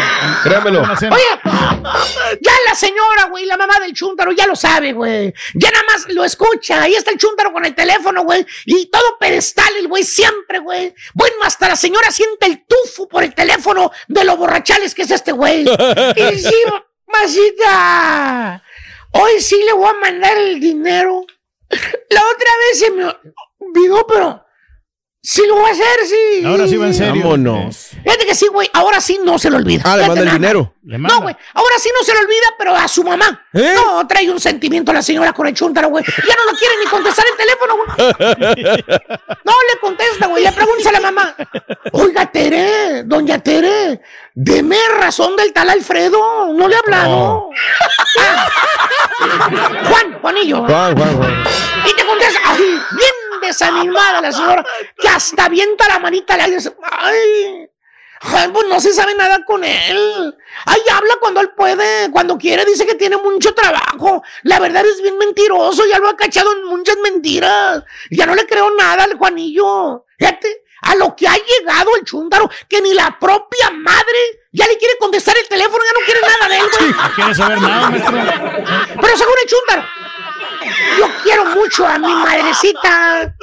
Créamelo. 0.45 0.83
Oye, 0.83 2.39
ya 2.41 2.53
la 2.69 2.75
señora, 2.77 3.25
güey, 3.31 3.47
la 3.47 3.57
mamá 3.57 3.81
del 3.81 3.93
chúntaro 3.93 4.31
ya 4.33 4.47
lo 4.47 4.55
sabe, 4.55 4.93
güey. 4.93 5.35
Ya 5.55 5.71
nada 5.73 5.85
más 5.93 6.07
lo 6.09 6.25
escucha. 6.25 6.83
Ahí 6.83 6.95
está 6.95 7.11
el 7.11 7.19
chúntaro 7.19 7.53
con 7.53 7.65
el 7.65 7.75
teléfono, 7.75 8.23
güey. 8.23 8.47
Y 8.65 8.87
todo 8.91 9.19
pedestal, 9.19 9.75
el 9.77 9.89
güey, 9.89 10.05
siempre, 10.05 10.61
güey. 10.61 10.95
Bueno, 11.15 11.37
hasta 11.45 11.69
la 11.69 11.77
señora 11.77 12.11
siente 12.13 12.47
el 12.47 12.65
tufo 12.65 13.09
por 13.09 13.25
el 13.25 13.35
teléfono 13.35 13.91
de 14.07 14.25
lo 14.25 14.37
borrachales 14.37 14.95
que 14.95 15.03
es 15.03 15.11
este 15.11 15.33
güey. 15.33 15.63
y 16.17 16.39
sí, 16.39 16.55
masita. 17.09 18.63
Hoy 19.13 19.41
sí 19.41 19.61
le 19.65 19.73
voy 19.73 19.89
a 19.89 20.01
mandar 20.01 20.37
el 20.37 20.61
dinero. 20.61 21.25
La 22.11 22.21
otra 22.21 22.51
vez 22.59 22.79
se 22.79 22.91
me 22.91 23.05
olvidó, 23.59 24.07
pero 24.07 24.45
sí 25.23 25.43
lo 25.47 25.57
voy 25.57 25.71
a 25.71 25.73
hacer, 25.73 26.07
sí. 26.07 26.45
Ahora 26.45 26.67
sí 26.67 26.77
va 26.77 26.87
en 26.87 26.95
serio. 26.95 27.23
Vámonos. 27.23 27.91
Fíjate 28.03 28.27
que 28.27 28.35
sí, 28.35 28.47
güey. 28.49 28.71
Ahora 28.73 29.01
sí 29.01 29.21
no 29.25 29.39
se 29.39 29.51
lo 29.51 29.57
olvida. 29.57 29.83
Ah, 29.85 29.97
le 29.97 30.07
manda 30.07 30.21
el 30.21 30.27
nada 30.27 30.39
dinero. 30.39 30.75
Le 30.85 30.99
manda. 30.99 31.15
No, 31.15 31.23
güey. 31.23 31.37
Ahora 31.55 31.79
sí 31.79 31.91
no 31.99 32.05
se 32.05 32.15
le 32.15 32.21
olvida, 32.21 32.47
pero 32.59 32.75
a 32.75 32.89
su 32.89 33.05
mamá. 33.05 33.47
¿Eh? 33.53 33.73
No, 33.75 34.07
trae 34.07 34.31
un 34.31 34.41
sentimiento 34.41 34.93
la 34.93 35.03
señora 35.03 35.33
con 35.33 35.47
el 35.47 35.55
chúntaro, 35.55 35.89
güey. 35.89 36.05
Ya 36.05 36.35
no 36.35 36.51
lo 36.51 36.59
quiere 36.59 36.75
ni 36.83 36.91
contestar 36.91 37.27
el 37.27 37.37
teléfono, 37.37 37.77
güey. 37.77 38.75
No 39.45 39.53
le 39.73 39.81
contesta, 39.81 40.27
güey. 40.27 40.45
Le 40.45 40.53
pregunta 40.53 40.89
a 40.89 40.93
la 40.93 41.01
mamá. 41.01 41.37
Oiga, 41.93 42.27
Tere, 42.27 43.03
doña 43.05 43.39
Tere, 43.39 44.01
deme 44.35 44.77
razón 44.99 45.37
del 45.37 45.53
tal 45.53 45.69
Alfredo. 45.71 46.53
No 46.53 46.69
le 46.69 46.77
ha 46.77 46.79
hablado. 46.79 47.51
Ah. 48.19 48.49
Juan, 49.89 50.19
Juanillo. 50.21 50.65
Juan, 50.67 50.97
Juan, 50.97 51.17
Juan. 51.17 51.45
Y 51.87 51.95
te 51.95 52.05
contesta, 52.07 52.41
ay, 52.45 52.81
bien 52.93 53.20
desanimada 53.61 54.21
la 54.21 54.33
señora, 54.33 54.65
que 54.97 55.09
hasta 55.09 55.45
avienta 55.45 55.89
la 55.89 55.99
manita 55.99 56.35
al 56.35 56.41
aire. 56.41 56.59
Ay, 56.91 57.69
ay, 58.21 58.51
pues 58.53 58.67
no 58.69 58.81
se 58.81 58.93
sabe 58.93 59.15
nada 59.15 59.45
con 59.45 59.63
él. 59.65 60.37
Ay, 60.67 60.81
habla 60.93 61.17
cuando 61.21 61.41
él 61.41 61.51
puede, 61.51 62.11
cuando 62.11 62.39
quiere, 62.39 62.65
dice 62.65 62.87
que 62.87 62.95
tiene 62.95 63.17
mucho 63.17 63.55
trabajo. 63.55 64.23
La 64.43 64.59
verdad 64.59 64.85
es 64.87 65.01
bien 65.03 65.19
mentiroso, 65.19 65.87
ya 65.87 65.99
lo 65.99 66.09
ha 66.09 66.17
cachado 66.17 66.53
en 66.53 66.65
muchas 66.65 66.97
mentiras. 66.99 67.85
Ya 68.11 68.27
no 68.27 68.35
le 68.35 68.47
creo 68.47 68.71
nada 68.75 69.05
al 69.05 69.17
Juanillo. 69.17 70.07
Fíjate, 70.19 70.65
a 70.83 70.95
lo 70.97 71.15
que 71.15 71.29
ha 71.29 71.37
llegado 71.37 71.91
el 71.97 72.05
chúntaro, 72.05 72.51
que 72.69 72.81
ni 72.81 72.95
la 72.95 73.19
propia 73.19 73.71
madre 73.71 74.40
ya 74.53 74.67
le 74.67 74.77
quiere 74.79 74.95
contestar 74.99 75.37
el 75.37 75.49
teléfono, 75.49 75.79
ya 75.85 75.99
no 75.99 76.05
quiere 76.05 76.21
nada 76.21 76.49
de 76.49 76.59
él, 76.59 76.67
güey. 76.79 76.91
No 76.91 77.15
quiere 77.15 77.35
saber 77.35 77.61
nada, 77.61 77.91
maestro. 77.91 78.13
Pero 79.01 79.17
según 79.17 79.35
el 79.43 79.49
chúntaro, 79.49 79.85
yo 80.99 81.09
quiero 81.23 81.45
mucho 81.47 81.87
a 81.87 81.99
mi 81.99 82.13
madrecita. 82.13 83.35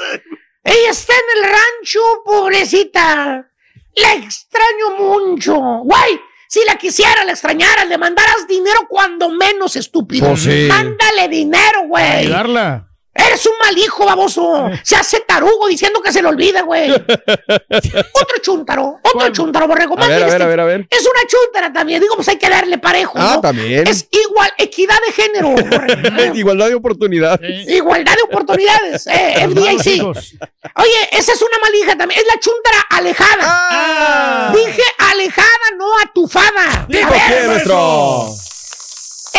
Ella 0.63 0.89
está 0.89 1.13
en 1.13 1.37
el 1.37 1.51
rancho, 1.51 2.01
pobrecita. 2.25 3.47
La 3.95 4.13
extraño 4.13 4.91
mucho. 4.99 5.55
Güey, 5.55 6.19
si 6.47 6.63
la 6.65 6.75
quisiera, 6.75 7.23
la 7.23 7.31
extrañara, 7.31 7.85
le 7.85 7.97
mandaras 7.97 8.47
dinero 8.47 8.85
cuando 8.89 9.29
menos 9.29 9.75
estúpido. 9.75 10.27
Pues 10.27 10.41
sí. 10.41 10.67
Mándale 10.69 11.29
dinero, 11.29 11.83
güey. 11.87 12.25
Ayudarla. 12.25 12.86
Eres 13.17 13.45
un 13.45 13.53
mal 13.63 13.77
hijo, 13.77 14.05
baboso. 14.05 14.69
Se 14.83 14.95
hace 14.95 15.21
tarugo 15.21 15.67
diciendo 15.67 16.01
que 16.01 16.11
se 16.11 16.21
le 16.21 16.27
olvida, 16.27 16.61
güey. 16.61 16.91
otro 16.91 18.37
chúntaro, 18.41 18.99
otro 19.01 19.29
chúntaro, 19.31 19.67
borrego. 19.67 19.97
A 19.97 20.07
ver, 20.07 20.23
a 20.23 20.25
ver, 20.25 20.27
este 20.27 20.43
a 20.43 20.47
ver, 20.47 20.59
a 20.59 20.65
ver. 20.65 20.87
Es 20.89 21.01
una 21.01 21.21
chúntara 21.27 21.73
también. 21.73 22.01
Digo, 22.01 22.15
pues 22.15 22.27
hay 22.27 22.37
que 22.37 22.49
darle 22.49 22.77
parejo. 22.77 23.17
Ah, 23.17 23.33
¿no? 23.35 23.41
también. 23.41 23.87
Es 23.87 24.07
igual, 24.11 24.51
equidad 24.57 24.97
de 25.05 25.11
género. 25.13 26.33
Igualdad 26.35 26.67
de 26.67 26.75
oportunidad. 26.75 27.39
Igualdad 27.41 28.15
de 28.15 28.23
oportunidades. 28.23 29.07
Eh, 29.07 29.47
FDIC. 29.49 30.03
Oye, 30.03 31.09
esa 31.11 31.33
es 31.33 31.41
una 31.41 31.59
malija 31.61 31.97
también. 31.97 32.21
Es 32.21 32.27
la 32.27 32.39
chúntara 32.39 32.81
alejada. 32.89 33.43
Ah. 33.43 34.53
Dije 34.55 34.83
alejada, 35.11 35.47
no 35.77 35.85
atufada. 35.99 36.83
A 36.83 36.85
ver, 36.87 37.05
quién, 37.27 37.47
maestro. 37.47 38.27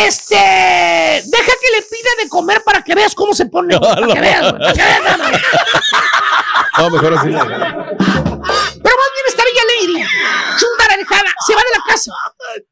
Este, 0.06 0.34
deja 0.34 1.52
que 1.60 1.70
le 1.76 1.82
pida 1.82 2.10
de 2.22 2.28
comer 2.28 2.62
para 2.62 2.82
que 2.82 2.94
veas 2.94 3.14
cómo 3.14 3.34
se 3.34 3.46
pone. 3.46 3.76
güey, 3.76 3.90
Para 3.94 4.06
que 4.14 4.20
veas, 4.20 4.40
güey, 4.52 4.60
para 4.60 4.72
que 4.72 4.82
veas, 4.82 5.18
más. 5.18 5.32
No, 6.78 6.90
mejor 6.90 7.14
así. 7.14 7.28
Pero 7.28 8.96
más 8.96 9.10
bien 9.12 9.26
está 9.26 9.42
Bella 9.44 9.62
Lady. 9.66 10.04
Chúntara 10.58 10.94
alejada. 10.94 11.34
Se 11.46 11.54
va 11.54 11.60
de 11.60 11.78
la 11.78 11.84
casa. 11.86 12.12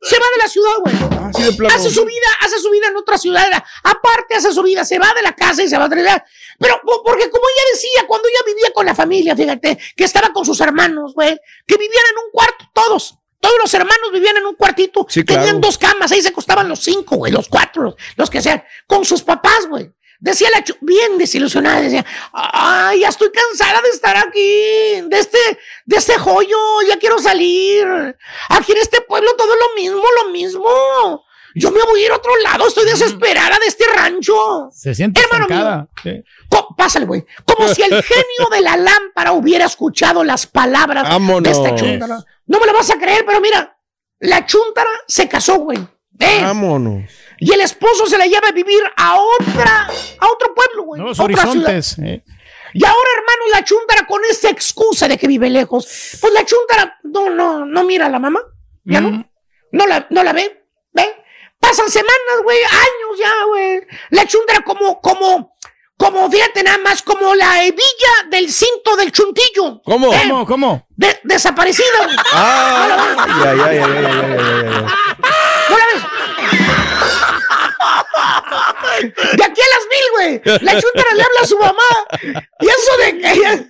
Se 0.03 0.19
va 0.19 0.27
de 0.35 0.43
la 0.43 0.49
ciudad, 0.49 0.73
güey. 0.81 0.95
Así 1.31 1.43
de 1.43 1.53
plano. 1.53 1.75
Hace 1.75 1.91
su 1.91 2.05
vida, 2.05 2.27
hace 2.41 2.59
su 2.61 2.71
vida 2.71 2.87
en 2.89 2.97
otra 2.97 3.19
ciudad. 3.19 3.47
Aparte, 3.83 4.37
hace 4.37 4.53
su 4.53 4.63
vida, 4.63 4.85
se 4.85 4.99
va 4.99 5.13
de 5.15 5.23
la 5.23 5.35
casa 5.35 5.63
y 5.63 5.69
se 5.69 5.77
va 5.77 5.87
a 5.87 5.89
ciudad. 5.89 6.23
Pero, 6.59 6.81
po- 6.85 7.03
porque 7.05 7.29
como 7.31 7.45
ella 7.49 7.63
decía, 7.75 8.07
cuando 8.07 8.29
ella 8.29 8.39
vivía 8.47 8.71
con 8.73 8.87
la 8.87 8.95
familia, 8.95 9.35
fíjate, 9.37 9.77
que 9.97 10.05
estaba 10.05 10.33
con 10.33 10.45
sus 10.45 10.61
hermanos, 10.61 11.13
güey, 11.15 11.37
que 11.67 11.77
vivían 11.77 12.05
en 12.13 12.19
un 12.25 12.31
cuarto, 12.33 12.65
todos. 12.73 13.17
Todos 13.41 13.57
los 13.63 13.73
hermanos 13.75 14.11
vivían 14.13 14.37
en 14.37 14.47
un 14.47 14.55
cuartito. 14.55 15.07
Sí, 15.09 15.25
claro. 15.25 15.43
Tenían 15.43 15.61
dos 15.61 15.79
camas, 15.79 16.11
ahí 16.13 16.23
se 16.23 16.29
acostaban 16.29 16.69
los 16.69 16.81
cinco, 16.81 17.17
güey, 17.17 17.33
los 17.33 17.49
cuatro, 17.49 17.83
los, 17.83 17.95
los 18.17 18.31
que 18.31 18.43
sean, 18.43 18.63
con 18.87 19.05
sus 19.05 19.23
papás, 19.23 19.67
güey. 19.69 19.91
Decía 20.19 20.49
la 20.51 20.65
bien 20.81 21.19
desilusionada, 21.19 21.83
decía, 21.83 22.05
ay, 22.33 23.01
ya 23.01 23.09
estoy 23.09 23.31
cansada 23.31 23.83
de 23.83 23.91
estar 23.91 24.17
aquí, 24.17 25.03
de 25.03 25.19
este, 25.19 25.39
de 25.85 25.97
este 25.97 26.19
joyo, 26.19 26.57
ya 26.89 26.99
quiero 26.99 27.19
salir. 27.19 27.87
Aquí 28.49 28.73
en 28.73 28.79
este 28.79 29.03
pueblo 29.03 29.31
todo 29.37 29.55
lo 29.55 29.75
mismo, 29.75 30.03
lo 30.23 30.31
mismo. 30.31 31.26
Yo 31.59 31.71
me 31.71 31.83
voy 31.83 32.03
a 32.03 32.07
ir 32.07 32.13
a 32.13 32.17
otro 32.17 32.33
lado, 32.43 32.69
estoy 32.69 32.85
desesperada 32.85 33.59
de 33.59 33.67
este 33.67 33.85
rancho. 33.97 34.69
Se 34.73 34.95
siente 34.95 35.21
Hermano 35.23 35.47
mío. 35.49 35.89
Sí. 36.03 36.23
Pásale, 36.77 37.07
güey. 37.07 37.25
Como 37.47 37.67
si 37.69 37.83
el 37.83 38.03
genio 38.03 38.49
de 38.51 38.61
la 38.61 38.77
lámpara 38.77 39.33
hubiera 39.33 39.65
escuchado 39.65 40.23
las 40.23 40.47
palabras 40.47 41.05
de 41.43 41.51
esta 41.51 41.75
chúntara. 41.75 42.19
No 42.47 42.61
me 42.61 42.67
lo 42.67 42.73
vas 42.75 42.91
a 42.91 42.99
creer, 42.99 43.25
pero 43.27 43.41
mira, 43.41 43.77
la 44.21 44.45
chúntara 44.45 44.91
se 45.09 45.29
casó, 45.29 45.57
güey. 45.61 45.79
¿Eh? 46.19 46.41
Vámonos. 46.43 47.11
Y 47.39 47.53
el 47.53 47.61
esposo 47.63 48.07
se 48.07 48.17
la 48.19 48.27
lleva 48.27 48.49
a 48.49 48.53
vivir 48.53 48.83
a 48.97 49.17
otra, 49.19 49.87
a 50.21 50.27
otro 50.29 50.55
pueblo, 50.55 50.85
güey. 50.85 51.01
Nuevos 51.01 51.19
otra 51.21 51.37
ciudad. 51.43 51.51
horizontes. 51.71 51.99
eh. 51.99 52.23
Y 52.75 52.85
ahora, 52.85 53.09
hermano, 53.17 53.43
la 53.53 53.65
chúntara 53.65 54.07
con 54.07 54.21
esa 54.31 54.51
excusa 54.51 55.09
de 55.09 55.17
que 55.17 55.27
vive 55.27 55.49
lejos. 55.49 56.19
Pues 56.21 56.33
la 56.35 56.45
chúntara 56.45 56.99
no, 57.05 57.31
no, 57.31 57.65
no 57.65 57.85
mira 57.85 58.07
a 58.07 58.11
la 58.11 58.19
mamá. 58.19 58.41
Ya 58.85 59.01
Mm. 59.01 59.05
no. 59.11 59.31
No 59.73 59.87
la, 59.87 60.07
no 60.11 60.23
la 60.23 60.33
ve 60.35 60.65
pasan 61.67 61.91
semanas, 61.91 62.43
güey, 62.45 62.59
años 62.59 63.19
ya, 63.19 63.45
güey. 63.49 63.81
La 64.11 64.27
chundra 64.27 64.63
como, 64.63 65.01
como, 65.01 65.57
como, 65.97 66.31
fíjate 66.31 66.63
nada 66.63 66.79
más, 66.79 67.03
como 67.03 67.35
la 67.35 67.65
hebilla 67.65 68.15
del 68.31 68.51
cinto 68.53 68.95
del 68.97 69.11
chuntillo. 69.11 69.83
¿Cómo? 69.85 70.13
Eh, 70.13 70.21
¿Cómo? 70.29 70.47
¿Cómo? 70.47 70.87
De, 70.91 71.19
desaparecida. 71.25 71.87
Ah, 72.33 73.17
ya, 73.43 73.55
ya, 73.55 73.73
ya, 73.73 73.87
ya, 73.87 74.01
ya, 74.01 74.01
ya, 74.01 74.63
ya. 74.63 74.81
¿No 75.71 75.79
la 75.79 75.85
ves? 75.93 76.03
De 79.37 79.45
aquí 79.45 79.61
a 79.61 79.75
las 79.75 79.87
mil, 79.91 80.07
güey. 80.13 80.59
La 80.63 80.73
chúntara 80.81 81.15
le 81.15 81.23
habla 81.23 81.41
a 81.43 81.47
su 81.47 81.59
mamá. 81.59 82.43
Y 82.61 82.67
eso 82.67 82.97
de 83.05 83.19
que 83.19 83.33
ella. 83.33 83.65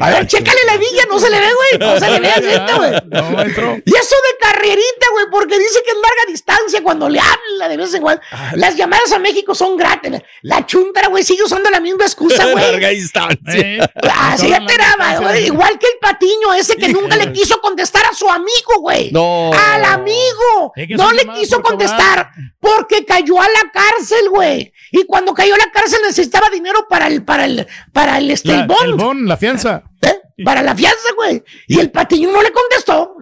A 0.00 0.08
ver, 0.10 0.26
chécale 0.26 0.60
la 0.64 0.78
villa, 0.78 1.04
no 1.10 1.18
se 1.18 1.28
le 1.28 1.38
ve, 1.38 1.48
güey. 1.52 1.78
No 1.78 1.98
se 2.00 2.10
le 2.10 2.20
ve 2.20 2.30
así, 2.30 2.42
güey. 2.78 2.90
No. 3.10 3.76
Y 3.84 3.94
eso 3.94 4.16
de 4.16 4.38
carrerita, 4.40 5.06
güey, 5.12 5.26
porque 5.30 5.58
dice 5.58 5.82
que 5.84 5.90
es 5.90 5.96
larga 5.96 6.22
distancia 6.28 6.82
cuando 6.82 7.06
le 7.10 7.20
habla 7.20 7.68
de 7.68 7.76
vez 7.76 7.92
en 7.92 8.00
cuando. 8.00 8.22
Las 8.54 8.76
llamadas 8.76 9.12
a 9.12 9.18
México 9.18 9.54
son 9.54 9.76
gratis. 9.76 10.12
La 10.40 10.64
chúntara, 10.64 11.08
güey, 11.08 11.22
sigue 11.22 11.42
usando 11.42 11.68
la 11.68 11.80
misma 11.80 12.04
excusa, 12.04 12.46
güey. 12.50 12.64
Larga 12.64 12.88
distancia. 12.88 13.36
Eh, 13.54 13.78
Así 14.10 14.46
toda 14.46 14.56
ya 14.58 14.60
la 14.60 14.66
te 14.66 14.78
daba, 14.78 14.92
distancia. 15.10 15.20
güey. 15.28 15.46
Igual 15.46 15.78
que 15.78 15.86
el 15.86 15.98
patiño 16.00 16.54
ese 16.54 16.76
que 16.76 16.88
nunca 16.88 17.16
le 17.16 17.30
quiso 17.34 17.60
contestar 17.60 18.06
a 18.06 18.14
su 18.14 18.28
amigo, 18.30 18.80
güey. 18.80 19.10
No. 19.12 19.50
Al 19.52 19.84
amigo. 19.84 20.72
Es 20.76 20.88
que 20.88 20.94
No 20.94 21.12
le 21.12 21.26
quiso 21.26 21.56
por 21.60 21.72
contestar 21.72 22.30
porque 22.58 23.04
cayó 23.04 23.38
a 23.40 23.48
la 23.48 23.61
cárcel, 23.70 24.28
güey. 24.30 24.72
Y 24.90 25.04
cuando 25.06 25.34
cayó 25.34 25.54
a 25.54 25.58
la 25.58 25.70
cárcel 25.72 26.00
necesitaba 26.06 26.50
dinero 26.50 26.86
para 26.88 27.06
el, 27.06 27.22
para 27.24 27.44
el, 27.44 27.66
para 27.92 28.18
el, 28.18 28.30
este, 28.30 28.48
La- 28.48 28.60
el 28.62 28.66
bond. 28.66 28.84
el 28.84 28.94
bon, 28.94 29.26
la 29.28 29.36
fianza. 29.36 29.82
¿Eh? 30.02 30.18
para 30.44 30.60
la 30.62 30.74
fianza, 30.74 31.08
güey. 31.14 31.42
Y 31.68 31.78
el 31.78 31.90
patiño 31.92 32.30
no 32.32 32.42
le 32.42 32.50
contestó. 32.50 33.14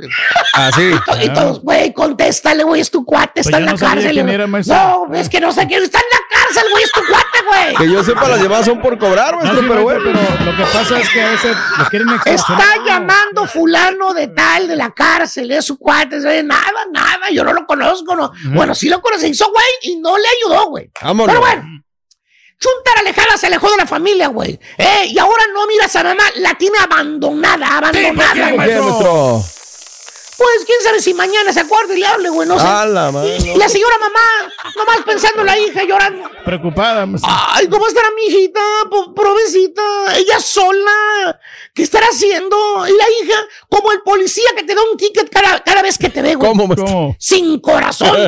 Ah, 0.55 0.71
sí. 0.75 0.91
Y, 1.21 1.25
y 1.25 1.29
todos, 1.29 1.61
güey, 1.61 1.93
contéstale, 1.93 2.63
güey, 2.65 2.81
es 2.81 2.91
tu 2.91 3.05
cuate, 3.05 3.41
está 3.41 3.51
Pues 3.51 3.61
en 3.61 3.61
ya 3.61 3.67
la 3.67 3.73
no 3.73 3.79
cárcel. 3.79 4.23
güey. 4.23 4.35
era, 4.35 4.47
no, 4.47 5.15
es 5.15 5.29
que 5.29 5.41
no 5.41 5.53
sé 5.53 5.67
quién 5.67 5.83
está 5.83 5.99
en 5.99 6.05
la 6.11 6.39
cárcel, 6.45 6.71
güey, 6.71 6.83
es 6.85 6.93
tu 6.93 7.01
cuate, 7.01 7.39
güey. 7.47 7.77
Que 7.77 7.93
yo 7.95 8.03
sepa, 8.03 8.27
las 8.29 8.41
llamadas 8.43 8.65
son 8.65 8.81
por 8.81 8.97
cobrar, 8.99 9.35
No, 9.45 9.55
sí, 9.55 9.67
pero 9.69 9.83
bueno. 9.83 10.01
pero 10.03 10.51
lo 10.51 10.57
que 10.57 10.63
pasa 10.73 10.99
es 10.99 11.11
que 11.11 11.21
a 11.21 11.31
veces 11.31 11.57
lo 11.79 11.85
quieren 11.87 12.09
extorsionar. 12.09 12.67
Está 12.69 12.85
llamando 12.87 13.47
fulano 13.47 14.15
de 14.15 14.29
tal 14.29 14.67
de 14.69 14.77
la 14.77 14.91
cárcel, 14.93 15.51
es 15.51 15.67
su 15.67 15.79
cuate, 15.79 16.17
es- 16.17 16.45
nada, 16.45 16.73
nada, 16.91 17.29
yo 17.31 17.45
no 17.45 17.53
lo 17.53 17.67
conozco, 17.67 18.17
no. 18.17 18.33
Bueno, 18.55 18.75
sí 18.75 18.89
lo 18.89 19.03
conoce, 19.03 19.29
hizo 19.29 19.47
güey 19.51 19.67
y 19.83 19.97
no 20.01 20.17
le 20.17 20.25
ayudó, 20.39 20.69
güey. 20.71 20.91
Vámonos. 21.03 21.35
Pero 21.35 21.41
bueno, 21.41 21.63
Chuntara 22.61 23.01
Alejada 23.01 23.37
se 23.39 23.47
alejó 23.47 23.71
de 23.71 23.79
la 23.79 23.87
familia, 23.87 24.29
güey. 24.29 24.61
Eh, 24.77 25.07
y 25.07 25.19
ahora 25.19 25.45
no 25.55 25.67
mira 25.67 25.85
a 25.85 25.87
esa 25.87 26.03
mamá, 26.05 26.25
la 26.37 26.55
tiene 26.55 26.79
abandonada, 26.79 27.79
abandonada. 27.79 28.33
qué, 28.35 28.41
güey. 28.53 28.57
¿Por 28.57 28.67
qué, 28.67 28.81
maestro? 28.81 29.43
Pues 30.37 30.65
quién 30.65 30.81
sabe 30.83 31.01
si 31.03 31.13
mañana 31.13 31.53
se 31.53 31.61
acuerda 31.61 31.95
y 31.95 32.01
le 32.01 32.07
hable, 32.07 32.31
güey, 32.31 32.49
no 32.49 32.59
sé. 32.59 32.67
A 32.67 32.87
la 32.87 33.11
mano. 33.13 33.27
Y 33.27 33.57
la 33.59 33.69
señora 33.69 33.97
mamá, 33.99 34.53
nomás 34.75 34.99
pensando 35.05 35.41
en 35.41 35.47
la 35.47 35.59
hija 35.59 35.85
llorando. 35.85 36.31
Preocupada. 36.45 37.05
maestro. 37.07 37.31
Ay, 37.31 37.69
¿cómo 37.69 37.87
estará 37.87 38.09
mi 38.17 38.25
hijita? 38.27 38.61
Po- 38.91 39.15
Provecita, 39.15 39.83
ella 40.17 40.41
sola. 40.41 41.39
¿Qué 41.75 41.83
estará 41.85 42.07
haciendo? 42.07 42.57
Y 42.89 42.91
la 42.97 43.05
hija, 43.23 43.39
como 43.69 43.93
el 43.93 44.01
policía 44.03 44.51
que 44.57 44.65
te 44.65 44.75
da 44.75 44.83
un 44.91 44.97
ticket 44.97 45.31
cada, 45.31 45.61
cada 45.63 45.83
vez 45.83 45.97
que 45.99 46.09
te 46.09 46.21
ve, 46.21 46.35
güey. 46.35 46.49
¿Cómo? 46.51 46.67
¿Cómo? 46.75 47.17
Sin 47.19 47.61
corazón. 47.61 48.17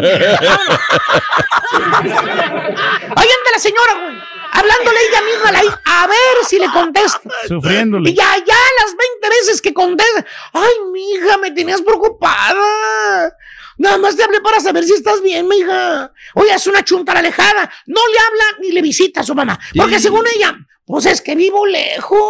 Ahí 1.72 3.28
anda 3.28 3.50
la 3.52 3.58
señora, 3.58 3.94
güey. 3.94 4.16
Hablándole 4.54 4.98
ella 5.08 5.22
misma 5.22 5.48
a 5.48 5.52
la 5.52 5.64
hija, 5.64 5.80
a 5.84 6.06
ver 6.06 6.44
si 6.46 6.58
le 6.58 6.70
contesta. 6.70 7.20
Sufriéndole. 7.48 8.10
Y 8.10 8.14
ya, 8.14 8.36
ya 8.36 8.54
las 8.82 8.94
20 9.22 9.28
veces 9.30 9.62
que 9.62 9.72
contesta. 9.72 10.26
Ay, 10.52 10.70
mija, 10.92 11.38
me 11.38 11.50
tenías 11.52 11.80
preocupada. 11.80 13.34
Nada 13.78 13.96
más 13.98 14.14
te 14.14 14.22
hablé 14.22 14.40
para 14.42 14.60
saber 14.60 14.84
si 14.84 14.92
estás 14.92 15.22
bien, 15.22 15.48
mija. 15.48 16.12
Oye, 16.34 16.52
es 16.54 16.66
una 16.66 16.84
chunta 16.84 17.12
alejada. 17.12 17.72
No 17.86 18.00
le 18.06 18.18
habla 18.18 18.58
ni 18.60 18.72
le 18.72 18.82
visita 18.82 19.20
a 19.22 19.24
su 19.24 19.34
mamá. 19.34 19.58
Porque 19.74 19.96
Sí. 19.96 20.02
según 20.04 20.26
ella, 20.36 20.54
pues 20.86 21.06
es 21.06 21.22
que 21.22 21.34
vivo 21.34 21.64
lejos. 21.66 22.20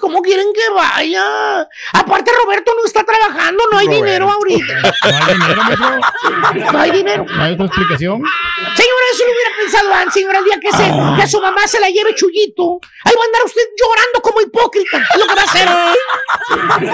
¿Cómo 0.00 0.20
quieren 0.22 0.46
que 0.52 0.72
vaya? 0.74 1.68
Aparte, 1.92 2.30
Roberto 2.44 2.72
no 2.76 2.84
está 2.84 3.04
trabajando, 3.04 3.62
no 3.72 3.78
hay 3.78 3.86
Roberto. 3.86 4.04
dinero 4.04 4.30
ahorita. 4.30 4.74
No 5.10 5.18
hay 5.18 5.30
dinero, 5.40 5.64
maestro. 5.64 6.72
No 6.72 6.78
hay 6.80 6.90
dinero. 6.90 7.24
No 7.28 7.42
hay 7.42 7.52
otra 7.52 7.66
explicación. 7.66 8.22
Señora, 8.76 9.04
eso 9.12 9.24
lo 9.26 9.32
hubiera 9.32 9.50
pensado 9.56 9.94
antes, 9.94 10.14
señora, 10.14 10.38
el 10.38 10.44
día 10.44 10.58
que, 10.60 10.70
se, 10.76 10.82
Ah. 10.84 11.14
que 11.16 11.22
a 11.22 11.26
su 11.26 11.40
mamá 11.40 11.66
se 11.66 11.80
la 11.80 11.88
lleve 11.90 12.14
chullito. 12.14 12.78
Ahí 13.04 13.14
va 13.16 13.22
a 13.22 13.26
andar 13.26 13.42
usted 13.44 13.62
llorando 13.78 14.20
como 14.22 14.40
hipócrita. 14.40 14.98
Es 15.14 15.18
lo 15.20 15.26
que 15.26 15.34
va 15.34 15.40
a 15.42 15.44
hacer. 15.44 15.68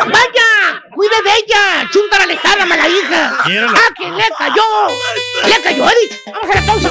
Vaya, 0.07 0.83
cuide 0.95 1.23
de 1.23 1.31
ella. 1.31 1.89
Chunta 1.93 2.23
alejada, 2.23 2.67
mala 2.67 2.89
hija. 2.89 3.39
Ah, 3.45 3.95
que 3.97 4.11
le 4.11 4.25
cayó. 4.39 4.63
Le 5.47 5.63
cayó, 5.63 5.89
Eric. 5.91 6.23
Vamos 6.27 6.51
a 6.51 6.61
la 6.61 6.67
pausa, 6.67 6.89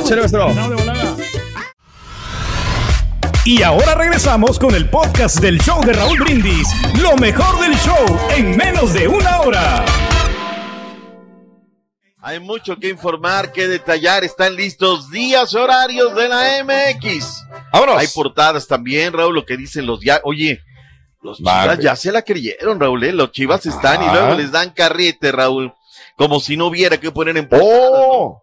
Y 3.46 3.62
ahora 3.62 3.94
regresamos 3.94 4.58
con 4.58 4.74
el 4.74 4.90
podcast 4.90 5.40
del 5.40 5.60
show 5.60 5.80
de 5.86 5.94
Raúl 5.94 6.18
Brindis. 6.20 6.68
Lo 7.00 7.16
mejor 7.16 7.60
del 7.60 7.76
show 7.76 8.06
en 8.36 8.58
menos 8.58 8.92
de 8.94 9.08
una 9.08 9.42
hora. 9.42 9.86
Hay 12.24 12.40
mucho 12.40 12.78
que 12.78 12.90
informar, 12.90 13.52
que 13.52 13.68
detallar. 13.68 14.24
Están 14.24 14.56
listos 14.56 15.12
días, 15.12 15.54
horarios 15.54 16.16
de 16.16 16.28
la 16.28 16.64
MX. 16.64 17.44
Vámonos. 17.72 17.98
Hay 18.00 18.08
portadas 18.08 18.66
también, 18.68 19.14
Raúl, 19.14 19.36
lo 19.36 19.46
que 19.46 19.58
dicen 19.58 19.86
los 19.86 20.02
ya. 20.02 20.22
Oye, 20.24 20.60
los 21.22 21.40
Vale. 21.40 21.62
chivas 21.74 21.80
ya 21.84 21.96
se 21.96 22.12
la 22.12 22.24
creyeron, 22.24 22.80
Raúl. 22.80 23.04
¿eh? 23.04 23.12
Los 23.12 23.32
chivas 23.32 23.64
están 23.68 24.02
y 24.02 24.08
luego 24.08 24.34
les 24.34 24.52
dan 24.52 24.72
carrete, 24.72 25.32
Raúl. 25.32 25.72
Como 26.18 26.40
si 26.40 26.58
no 26.58 26.66
hubiera 26.66 26.98
que 26.98 27.12
poner 27.12 27.38
en 27.38 27.48
portada, 27.48 27.70
¡Oh! 27.72 28.42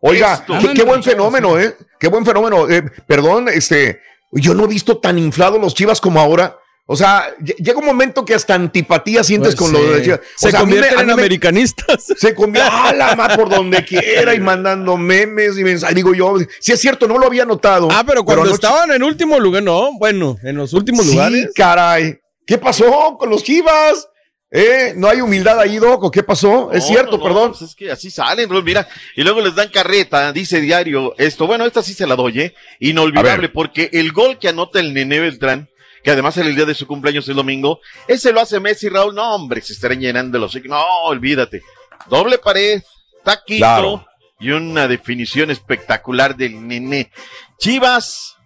Oiga, 0.00 0.34
Esto. 0.34 0.54
qué, 0.58 0.72
qué 0.72 0.84
buen 0.84 1.02
fenómeno, 1.02 1.58
¿eh? 1.58 1.76
Qué 2.00 2.08
buen 2.08 2.24
fenómeno. 2.24 2.66
Eh, 2.70 2.82
perdón, 3.06 3.48
este, 3.48 4.00
yo 4.32 4.54
no 4.54 4.64
he 4.64 4.68
visto 4.68 4.98
tan 4.98 5.18
inflados 5.18 5.60
los 5.60 5.74
chivas 5.74 6.00
como 6.00 6.20
ahora. 6.20 6.58
O 6.90 6.96
sea, 6.96 7.36
lle- 7.38 7.54
llega 7.56 7.78
un 7.78 7.84
momento 7.84 8.24
que 8.24 8.32
hasta 8.34 8.54
antipatía 8.54 9.22
sientes 9.22 9.54
Pues 9.56 9.70
con 9.70 9.78
sí. 9.78 9.86
lo 9.86 9.92
de 9.92 10.02
Chivas. 10.02 10.20
O 10.20 10.22
Se 10.36 10.50
sea, 10.50 10.60
a 10.60 10.62
me- 10.64 10.70
convierten 10.70 10.98
a 10.98 11.00
en 11.02 11.06
me- 11.08 11.12
americanistas. 11.12 12.04
Se 12.16 12.34
convierte, 12.34 12.70
¡ah, 12.72 12.94
la 12.94 13.14
ma- 13.14 13.36
por 13.36 13.50
donde 13.50 13.84
quiera 13.84 14.34
y 14.34 14.40
mandando 14.40 14.96
memes 14.96 15.58
y 15.58 15.64
mensajes. 15.64 15.94
Digo 15.94 16.14
yo, 16.14 16.34
si 16.60 16.72
es 16.72 16.80
cierto, 16.80 17.06
no 17.06 17.18
lo 17.18 17.26
había 17.26 17.44
notado. 17.44 17.88
Ah, 17.90 18.04
pero 18.06 18.24
cuando 18.24 18.44
anoche- 18.44 18.54
estaban 18.54 18.90
en 18.90 19.02
último 19.02 19.38
lugar, 19.38 19.62
no, 19.62 19.90
bueno, 19.98 20.38
en 20.42 20.56
los 20.56 20.72
últimos 20.72 21.04
Sí, 21.04 21.12
lugares. 21.12 21.50
caray. 21.54 22.18
¿Qué 22.46 22.56
pasó 22.56 23.16
con 23.18 23.28
los 23.28 23.42
chivas? 23.44 24.08
¿Eh? 24.50 24.94
¿No 24.96 25.08
hay 25.08 25.20
humildad 25.20 25.60
ahí, 25.60 25.76
Doc? 25.76 26.04
¿O 26.04 26.10
qué 26.10 26.22
pasó? 26.22 26.72
es 26.72 26.86
cierto, 26.86 27.12
no, 27.12 27.18
no, 27.18 27.22
perdón. 27.24 27.50
pues 27.50 27.62
es 27.62 27.74
que 27.74 27.90
así 27.90 28.10
salen, 28.10 28.48
Raúl, 28.48 28.64
mira. 28.64 28.88
Y 29.14 29.22
luego 29.22 29.42
les 29.42 29.54
dan 29.54 29.68
carreta, 29.68 30.32
dice 30.32 30.60
diario 30.60 31.14
esto. 31.18 31.46
Bueno, 31.46 31.66
esta 31.66 31.82
sí 31.82 31.92
se 31.92 32.06
la 32.06 32.16
doy, 32.16 32.40
¿eh? 32.40 32.54
Inolvidable, 32.80 33.50
porque 33.50 33.90
el 33.92 34.10
gol 34.12 34.38
que 34.38 34.48
anota 34.48 34.80
el 34.80 34.94
Nene 34.94 35.20
Beltrán, 35.20 35.68
que 36.02 36.10
además 36.12 36.36
era 36.38 36.48
el 36.48 36.56
día 36.56 36.64
de 36.64 36.74
su 36.74 36.86
cumpleaños 36.86 37.28
el 37.28 37.34
domingo, 37.36 37.80
ese 38.06 38.32
lo 38.32 38.40
hace 38.40 38.58
Messi, 38.58 38.88
Raúl. 38.88 39.14
No, 39.14 39.34
hombre, 39.34 39.60
se 39.60 39.74
estarán 39.74 40.00
llenando 40.00 40.38
los. 40.38 40.54
No, 40.64 40.82
olvídate. 41.04 41.62
Doble 42.08 42.38
pared, 42.38 42.82
taquito 43.24 43.58
Claro. 43.58 44.06
y 44.40 44.50
una 44.52 44.88
definición 44.88 45.50
espectacular 45.50 46.34
del 46.36 46.66
Nene. 46.66 47.10
Chivas 47.58 48.36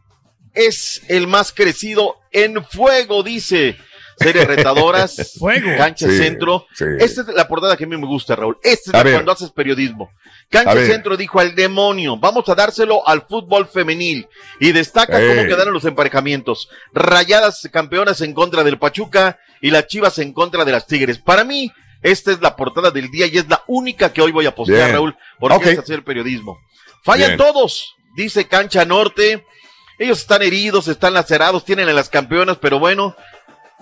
es 0.53 1.03
el 1.09 1.29
más 1.29 1.53
crecido 1.53 2.17
en 2.33 2.65
fuego, 2.65 3.23
dice. 3.23 3.77
Series 4.19 4.47
retadoras, 4.47 5.35
Fuego. 5.39 5.69
cancha 5.77 6.07
Sí, 6.09 6.19
centro. 6.19 6.67
sí. 6.75 6.85
Esta 6.99 7.23
es 7.23 7.27
la 7.29 7.49
portada 7.49 7.77
que 7.77 7.85
a 7.85 7.87
mí 7.87 7.97
me 7.97 8.07
gusta, 8.07 8.37
Raúl. 8.37 8.59
Esta 8.63 8.91
es 8.91 8.95
A 8.95 8.99
la 8.99 9.05
ver. 9.05 9.15
cuando 9.15 9.33
haces 9.33 9.51
periodismo. 9.51 10.11
A 10.15 10.45
Cancha 10.51 10.75
ver. 10.75 10.87
centro 10.87 11.17
dijo 11.17 11.41
al 11.41 11.55
demonio, 11.55 12.17
vamos 12.19 12.49
a 12.49 12.55
dárselo 12.55 13.07
al 13.09 13.23
fútbol 13.27 13.67
femenil. 13.67 14.29
Y 14.61 14.73
destaca 14.73 15.21
Eh. 15.23 15.29
cómo 15.29 15.49
quedaron 15.49 15.73
los 15.73 15.85
emparejamientos. 15.85 16.69
Rayadas 16.93 17.69
campeonas 17.73 18.21
en 18.21 18.35
contra 18.35 18.63
del 18.63 18.79
Pachuca 18.79 19.39
y 19.61 19.71
las 19.71 19.87
Chivas 19.87 20.19
en 20.19 20.33
contra 20.33 20.65
de 20.65 20.73
las 20.73 20.87
Tigres. 20.87 21.19
Para 21.19 21.45
mí, 21.45 21.73
esta 22.03 22.33
es 22.33 22.41
la 22.41 22.55
portada 22.57 22.91
del 22.91 23.11
día 23.11 23.27
y 23.27 23.39
es 23.39 23.49
la 23.49 23.63
única 23.67 24.13
que 24.13 24.21
hoy 24.23 24.33
voy 24.33 24.47
a 24.47 24.55
postear, 24.55 24.87
Bien. 24.87 24.93
Raúl, 24.95 25.17
porque 25.41 25.71
es 25.73 25.79
hacer 25.79 26.05
periodismo. 26.05 26.59
Fallan 27.05 27.37
Bien. 27.37 27.39
todos, 27.39 27.95
dice 28.15 28.47
Cancha 28.47 28.85
Norte. 28.85 29.45
Ellos 29.99 30.19
están 30.21 30.43
heridos, 30.43 30.89
están 30.89 31.15
lacerados, 31.15 31.65
tienen 31.65 31.89
a 31.89 31.93
las 31.93 32.09
campeonas, 32.09 32.59
pero 32.61 32.79
bueno, 32.81 33.15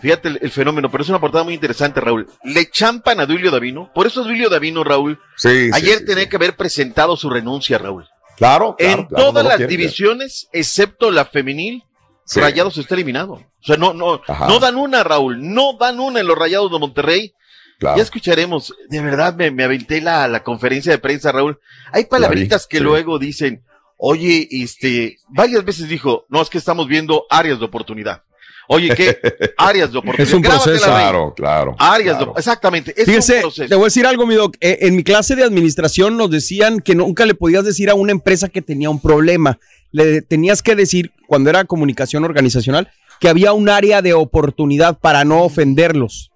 fíjate 0.01 0.29
el, 0.29 0.39
el 0.43 0.51
fenómeno, 0.51 0.91
pero 0.91 1.03
es 1.03 1.09
una 1.09 1.21
portada 1.21 1.45
muy 1.45 1.55
interesante, 1.55 2.01
Raúl. 2.01 2.27
Le 2.45 2.71
champan 2.71 3.21
a 3.21 3.27
Duilio 3.27 3.51
Davino, 3.51 3.91
por 3.95 4.07
eso 4.07 4.25
Duilio 4.25 4.49
Davino, 4.49 4.85
Raúl, 4.85 5.19
Sí, 5.37 5.71
ayer 5.73 5.99
sí, 5.99 6.05
tenía 6.05 6.25
sí. 6.25 6.31
que 6.31 6.37
haber 6.37 6.57
presentado 6.57 7.17
su 7.17 7.31
renuncia, 7.31 7.79
Raúl. 7.79 8.07
Claro, 8.37 8.75
claro, 8.77 9.01
en 9.01 9.07
claro, 9.07 9.25
todas 9.25 9.45
no 9.45 9.49
las 9.51 9.59
quieren, 9.59 9.77
divisiones, 9.77 10.49
excepto 10.53 11.11
la 11.11 11.25
femenil. 11.27 11.85
Rayados 12.35 12.79
está 12.79 12.95
eliminado. 12.95 13.33
O 13.33 13.63
sea, 13.63 13.77
no, 13.77 13.93
no, 13.93 14.23
Ajá. 14.27 14.47
no 14.47 14.59
dan 14.61 14.77
una, 14.77 15.03
Raúl, 15.03 15.39
no 15.53 15.77
dan 15.79 15.99
una 16.01 16.21
en 16.21 16.27
los 16.27 16.39
Rayados 16.39 16.71
de 16.71 16.79
Monterrey. 16.79 17.35
Claro. 17.79 17.97
Ya 17.97 18.03
escucharemos, 18.03 18.75
de 18.89 19.01
verdad 19.01 19.35
me, 19.35 19.51
me 19.51 19.65
aventé 19.65 20.01
la, 20.01 20.29
la 20.29 20.43
conferencia 20.43 20.93
de 20.93 20.99
prensa, 20.99 21.33
Raúl. 21.33 21.59
Hay 21.93 22.05
palabritas 22.05 22.67
que 22.67 22.79
sí. 22.79 22.83
luego 22.85 23.19
dicen, 23.19 23.65
oye, 23.97 24.47
este, 24.51 25.19
varias 25.29 25.65
veces 25.65 25.89
dijo, 25.89 26.25
no, 26.29 26.41
es 26.41 26.51
que 26.51 26.59
estamos 26.59 26.87
viendo 26.89 27.27
áreas 27.31 27.59
de 27.59 27.65
oportunidad. 27.65 28.23
Oye, 28.73 28.95
¿qué? 28.95 29.18
áreas 29.57 29.91
de 29.91 29.99
oportunidad. 29.99 30.29
Es 30.29 30.33
un 30.33 30.43
proceso. 30.43 30.85
Claro, 30.87 31.35
claro. 31.35 31.75
Áreas 31.77 32.16
claro. 32.16 32.35
de, 32.35 32.39
exactamente, 32.39 32.95
es 32.97 33.05
Fíjese, 33.05 33.37
un 33.37 33.41
proceso. 33.43 33.68
te 33.68 33.75
voy 33.75 33.83
a 33.83 33.87
decir 33.87 34.07
algo, 34.07 34.27
mi 34.27 34.37
doc. 34.37 34.57
Eh, 34.61 34.79
en 34.83 34.95
mi 34.95 35.03
clase 35.03 35.35
de 35.35 35.43
administración 35.43 36.16
nos 36.16 36.31
decían 36.31 36.79
que 36.79 36.95
nunca 36.95 37.27
le 37.27 37.35
podías 37.35 37.64
decir 37.64 37.91
a 37.91 37.95
una 37.95 38.12
empresa 38.12 38.49
que 38.49 38.62
tenía 38.62 38.89
un 38.89 39.01
problema. 39.01 39.59
Le 39.91 40.23
tenías 40.23 40.62
que 40.62 40.77
decir, 40.77 41.11
cuando 41.27 41.51
era 41.51 41.64
comunicación 41.64 42.23
organizacional, 42.25 42.93
que 43.18 43.29
había 43.29 43.53
un 43.53 43.68
área 43.68 44.03
de 44.03 44.14
oportunidad 44.14 45.01
para 45.01 45.25
no 45.25 45.43
ofenderlos. 45.43 46.31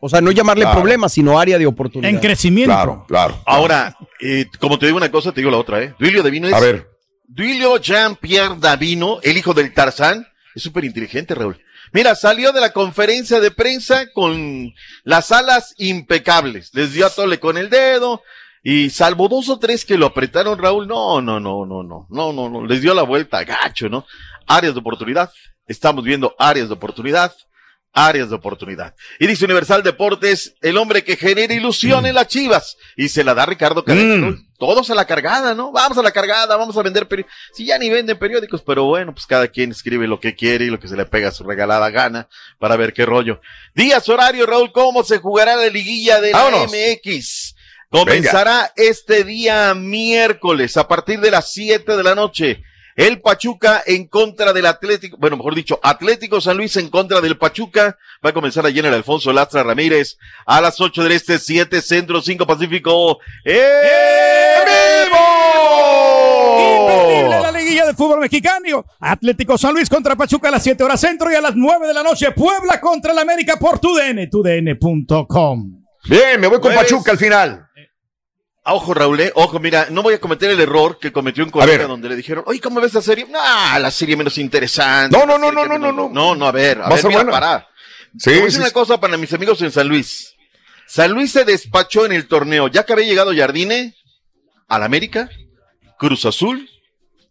O 0.00 0.10
sea, 0.10 0.20
no 0.20 0.30
llamarle 0.30 0.64
Claro. 0.64 0.80
problema, 0.80 1.08
sino 1.08 1.40
área 1.40 1.58
de 1.58 1.66
oportunidad. 1.66 2.10
En 2.10 2.18
crecimiento. 2.18 2.70
Claro, 2.74 3.04
claro. 3.08 3.42
Ahora, 3.46 3.96
eh, 4.20 4.44
como 4.60 4.78
te 4.78 4.84
digo 4.84 4.98
una 4.98 5.10
cosa, 5.10 5.32
te 5.32 5.40
digo 5.40 5.50
la 5.50 5.56
otra, 5.56 5.82
¿eh? 5.82 5.94
Duilio 5.98 6.22
Davino 6.22 6.48
es 6.48 6.54
A 6.54 6.60
ver, 6.60 6.86
Duilio 7.26 7.78
Jean-Pierre 7.78 8.56
Davino, 8.60 9.20
el 9.22 9.38
hijo 9.38 9.54
del 9.54 9.72
Tarzán, 9.72 10.26
es 10.54 10.62
súper 10.62 10.84
inteligente, 10.84 11.34
Raúl. 11.34 11.58
Mira, 11.92 12.14
salió 12.14 12.52
de 12.52 12.60
la 12.60 12.72
conferencia 12.72 13.40
de 13.40 13.50
prensa 13.50 14.10
con 14.12 14.74
las 15.04 15.32
alas 15.32 15.74
impecables. 15.78 16.70
Les 16.74 16.92
dio 16.92 17.06
a 17.06 17.10
tole 17.10 17.38
con 17.40 17.58
el 17.58 17.70
dedo. 17.70 18.22
Y 18.62 18.90
salvo 18.90 19.28
dos 19.28 19.48
o 19.48 19.58
tres 19.58 19.84
que 19.84 19.96
lo 19.96 20.06
apretaron, 20.06 20.58
Raúl, 20.58 20.86
no, 20.88 21.20
no, 21.20 21.38
no, 21.38 21.64
no, 21.64 21.82
no, 21.84 22.06
no, 22.10 22.32
no, 22.32 22.48
no, 22.50 22.66
les 22.66 22.82
dio 22.82 22.92
la 22.92 23.02
vuelta, 23.02 23.44
gacho, 23.44 23.88
¿no? 23.88 24.04
Áreas 24.46 24.74
de 24.74 24.80
oportunidad. 24.80 25.32
Estamos 25.66 26.04
viendo 26.04 26.34
áreas 26.38 26.68
de 26.68 26.74
oportunidad, 26.74 27.32
áreas 27.92 28.30
de 28.30 28.34
oportunidad. 28.36 28.94
Y 29.20 29.26
dice 29.26 29.44
Universal 29.44 29.82
Deportes, 29.82 30.54
el 30.60 30.76
hombre 30.76 31.04
que 31.04 31.16
genera 31.16 31.54
ilusión 31.54 32.04
en 32.04 32.14
las 32.16 32.26
chivas. 32.28 32.76
Y 32.96 33.08
se 33.08 33.22
la 33.22 33.34
da 33.34 33.46
Ricardo 33.46 33.84
Cadena, 33.84 34.30
Mm. 34.32 34.47
Todos 34.58 34.90
a 34.90 34.94
la 34.96 35.04
cargada, 35.04 35.54
¿no? 35.54 35.70
Vamos 35.70 35.96
a 35.98 36.02
la 36.02 36.10
cargada, 36.10 36.56
vamos 36.56 36.76
a 36.76 36.82
vender 36.82 37.06
periódicos. 37.06 37.36
Si 37.52 37.64
ya 37.64 37.78
ni 37.78 37.88
venden 37.90 38.18
periódicos, 38.18 38.60
pero 38.62 38.84
bueno, 38.84 39.14
pues 39.14 39.24
cada 39.24 39.46
quien 39.46 39.70
escribe 39.70 40.08
lo 40.08 40.18
que 40.18 40.34
quiere 40.34 40.64
y 40.64 40.70
lo 40.70 40.80
que 40.80 40.88
se 40.88 40.96
le 40.96 41.06
pega 41.06 41.28
a 41.28 41.32
su 41.32 41.44
regalada 41.44 41.88
gana 41.90 42.28
para 42.58 42.76
ver 42.76 42.92
qué 42.92 43.06
rollo. 43.06 43.40
Días, 43.74 44.08
horario, 44.08 44.46
Raúl, 44.46 44.72
¿cómo 44.72 45.04
se 45.04 45.18
jugará 45.18 45.54
la 45.54 45.68
liguilla 45.68 46.20
de 46.20 46.32
la. 46.32 46.66
MX? 46.66 47.54
Comenzará 47.88 48.72
este 48.76 49.24
día 49.24 49.74
miércoles 49.74 50.76
a 50.76 50.88
partir 50.88 51.20
de 51.20 51.30
las 51.30 51.52
7 51.52 51.96
de 51.96 52.02
la 52.02 52.14
noche. 52.14 52.62
El 52.98 53.20
Pachuca 53.20 53.82
en 53.86 54.08
contra 54.08 54.52
del 54.52 54.66
Atlético, 54.66 55.16
bueno, 55.20 55.36
mejor 55.36 55.54
dicho, 55.54 55.78
Atlético 55.84 56.40
San 56.40 56.56
Luis 56.56 56.76
en 56.78 56.88
contra 56.88 57.20
del 57.20 57.38
Pachuca. 57.38 57.96
Va 58.26 58.30
a 58.30 58.32
comenzar 58.32 58.66
en 58.66 58.76
el 58.76 58.92
Alfonso 58.92 59.32
Lastra 59.32 59.62
Ramírez 59.62 60.18
a 60.44 60.60
las 60.60 60.80
8 60.80 61.04
del 61.04 61.12
Este, 61.12 61.38
7 61.38 61.80
Centro, 61.80 62.20
5 62.20 62.44
Pacífico. 62.44 63.20
¡En 63.44 63.54
Imperdible 66.74 67.36
vivo! 67.36 67.40
la 67.40 67.52
liguilla 67.52 67.86
de 67.86 67.94
fútbol 67.94 68.18
mexicano. 68.18 68.84
Atlético 68.98 69.56
San 69.56 69.74
Luis 69.74 69.88
contra 69.88 70.16
Pachuca 70.16 70.48
a 70.48 70.50
las 70.50 70.64
7 70.64 70.82
horas 70.82 71.00
centro 71.00 71.30
y 71.30 71.36
a 71.36 71.40
las 71.40 71.54
9 71.54 71.86
de 71.86 71.94
la 71.94 72.02
noche 72.02 72.32
Puebla 72.32 72.80
contra 72.80 73.12
el 73.12 73.18
América 73.20 73.60
por 73.60 73.78
TUDN, 73.78 74.28
tudn.com. 74.28 75.84
Bien, 76.08 76.40
me 76.40 76.48
voy 76.48 76.58
con 76.58 76.72
Jueves. 76.72 76.90
Pachuca 76.90 77.12
al 77.12 77.18
final. 77.18 77.67
Ah, 78.68 78.74
Ojo, 78.74 78.92
Raúl, 78.92 79.18
eh, 79.20 79.32
ojo, 79.34 79.58
mira, 79.60 79.86
no 79.90 80.02
voy 80.02 80.14
a 80.14 80.20
cometer 80.20 80.50
el 80.50 80.60
error 80.60 80.98
que 80.98 81.10
cometió 81.12 81.42
un 81.42 81.48
A 81.48 81.52
colega 81.52 81.78
ver. 81.78 81.88
donde 81.88 82.08
le 82.08 82.16
dijeron, 82.16 82.44
oye, 82.46 82.60
¿cómo 82.60 82.80
ves 82.80 82.92
la 82.92 83.00
serie? 83.00 83.26
Ah, 83.34 83.78
la 83.80 83.90
serie 83.90 84.16
menos 84.16 84.36
interesante. 84.38 85.16
No, 85.16 85.24
no, 85.24 85.38
no, 85.38 85.50
no, 85.50 85.64
no, 85.64 85.78
no, 85.78 85.90
no. 85.92 86.08
No, 86.12 86.34
no, 86.34 86.46
a 86.46 86.52
ver, 86.52 86.80
a 86.82 86.88
ver, 86.90 87.04
mira, 87.06 87.24
pará. 87.30 87.68
Sí, 88.18 88.30
voy 88.30 88.40
a 88.40 88.44
decir 88.44 88.60
una 88.60 88.70
cosa 88.70 89.00
para 89.00 89.16
mis 89.16 89.32
amigos 89.32 89.62
en 89.62 89.70
San 89.70 89.88
Luis. 89.88 90.34
San 90.86 91.12
Luis 91.12 91.32
se 91.32 91.44
despachó 91.44 92.04
en 92.06 92.12
el 92.12 92.26
torneo, 92.28 92.68
ya 92.68 92.84
que 92.84 92.92
había 92.92 93.06
llegado 93.06 93.34
Jardine 93.34 93.94
al 94.68 94.82
América, 94.82 95.28
Cruz 95.98 96.24
Azul, 96.26 96.68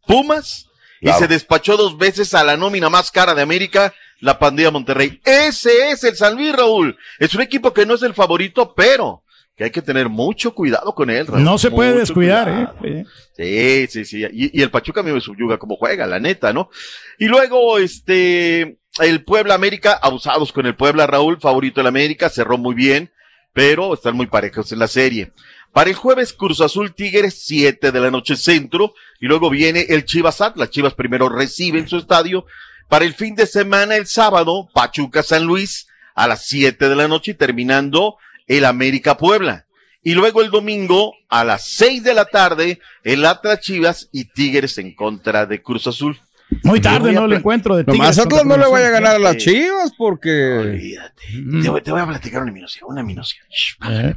Pumas, 0.06 0.66
Claro. 1.02 1.18
y 1.18 1.20
se 1.22 1.28
despachó 1.28 1.78
dos 1.78 1.98
veces 2.00 2.34
a 2.34 2.44
la 2.44 2.58
nómina 2.58 2.90
más 2.90 3.12
cara 3.12 3.36
de 3.36 3.44
América, 3.44 3.94
la 4.20 4.40
Pandilla 4.40 4.72
Monterrey. 4.72 5.22
Ese 5.24 5.92
es 5.92 6.04
el 6.04 6.16
San 6.16 6.34
Luis, 6.36 6.56
Raúl. 6.56 6.98
Es 7.20 7.36
un 7.36 7.42
equipo 7.42 7.72
que 7.74 7.86
no 7.86 7.94
es 7.94 8.02
el 8.02 8.16
favorito, 8.16 8.74
pero 8.76 9.22
que 9.58 9.64
hay 9.64 9.72
que 9.72 9.82
tener 9.82 10.08
mucho 10.08 10.54
cuidado 10.54 10.94
con 10.94 11.10
él, 11.10 11.26
Raúl. 11.26 11.44
No 11.44 11.58
se 11.58 11.72
puede 11.72 11.90
Mucho 11.90 12.02
descuidar, 12.02 12.76
cuidado. 12.78 13.06
¿eh? 13.36 13.88
Sí, 13.88 14.06
sí, 14.06 14.06
sí. 14.06 14.28
Y, 14.32 14.60
y 14.60 14.62
el 14.62 14.70
Pachuca 14.70 15.02
me 15.02 15.20
subyuga 15.20 15.58
como 15.58 15.78
juega, 15.78 16.06
la 16.06 16.20
neta, 16.20 16.54
¿no? 16.54 16.70
Y 17.18 17.26
luego, 17.26 17.80
este, 17.80 18.78
el 19.00 19.24
Puebla 19.24 19.56
América, 19.56 20.00
abusados 20.00 20.54
con 20.54 20.68
el 20.68 20.76
Puebla, 20.76 21.08
Raúl, 21.08 21.40
favorito 21.40 21.80
del 21.80 21.88
América, 21.88 22.30
cerró 22.30 22.60
muy 22.60 22.76
bien, 22.76 23.12
pero 23.52 23.96
están 23.96 24.16
muy 24.16 24.28
parejos 24.28 24.72
en 24.72 24.78
la 24.78 24.88
serie. 24.88 25.32
Para 25.74 25.90
el 25.90 25.96
jueves, 25.96 26.34
Cruz 26.34 26.62
Azul 26.62 26.94
Tigres, 26.94 27.42
7 27.44 27.92
de 27.92 28.00
la 28.00 28.12
noche 28.12 28.36
centro, 28.36 28.94
y 29.20 29.26
luego 29.26 29.50
viene 29.50 29.88
el 29.90 30.06
Chivas 30.06 30.40
Atlas. 30.40 30.70
Chivas 30.70 30.94
primero 30.94 31.30
recibe 31.30 31.80
en 31.80 31.88
su 31.88 31.98
estadio. 31.98 32.46
Para 32.90 33.06
el 33.06 33.16
fin 33.16 33.34
de 33.34 33.48
semana, 33.48 33.96
el 33.96 34.06
sábado, 34.06 34.70
Pachuca 34.72 35.24
San 35.24 35.46
Luis, 35.46 35.88
a 36.14 36.28
las 36.28 36.46
7 36.46 36.90
de 36.90 36.96
la 36.96 37.08
noche, 37.08 37.32
y 37.32 37.34
terminando 37.34 38.18
el 38.48 38.66
América 38.66 39.18
Puebla. 39.18 39.66
Y 40.04 40.14
luego 40.14 40.42
el 40.42 40.50
domingo 40.52 41.14
a 41.30 41.44
las 41.44 41.66
6 41.68 42.04
de 42.04 42.14
la 42.14 42.26
tarde, 42.26 42.80
el 43.04 43.26
Atlas 43.26 43.60
Chivas 43.60 44.10
y 44.14 44.26
Tigres 44.26 44.78
en 44.78 44.96
contra 44.96 45.46
de 45.46 45.62
Cruz 45.62 45.86
Azul. 45.88 46.18
Muy 46.64 46.80
tarde, 46.80 47.12
¿no? 47.12 47.24
El 47.24 47.28
pla- 47.28 47.38
encuentro 47.40 47.76
de 47.76 47.84
Tigres 47.84 48.18
Atlas 48.18 48.28
contra 48.42 48.58
no 48.58 48.64
le 48.64 48.72
vaya 48.72 48.88
a 48.88 48.92
ganar 48.92 49.16
a 49.18 49.20
las 49.20 49.36
chivas 49.38 49.92
porque. 49.98 50.58
Olvídate. 50.60 51.24
Te, 51.62 51.70
voy, 51.70 51.82
te 51.82 51.92
voy 51.92 52.00
a 52.02 52.08
platicar 52.08 52.42
una 52.42 52.54
minucia, 52.54 52.82
una 52.86 53.04
minucia. 53.04 53.42
Shh, 53.50 53.74
Eh. 53.74 53.76
bájale. 53.80 54.16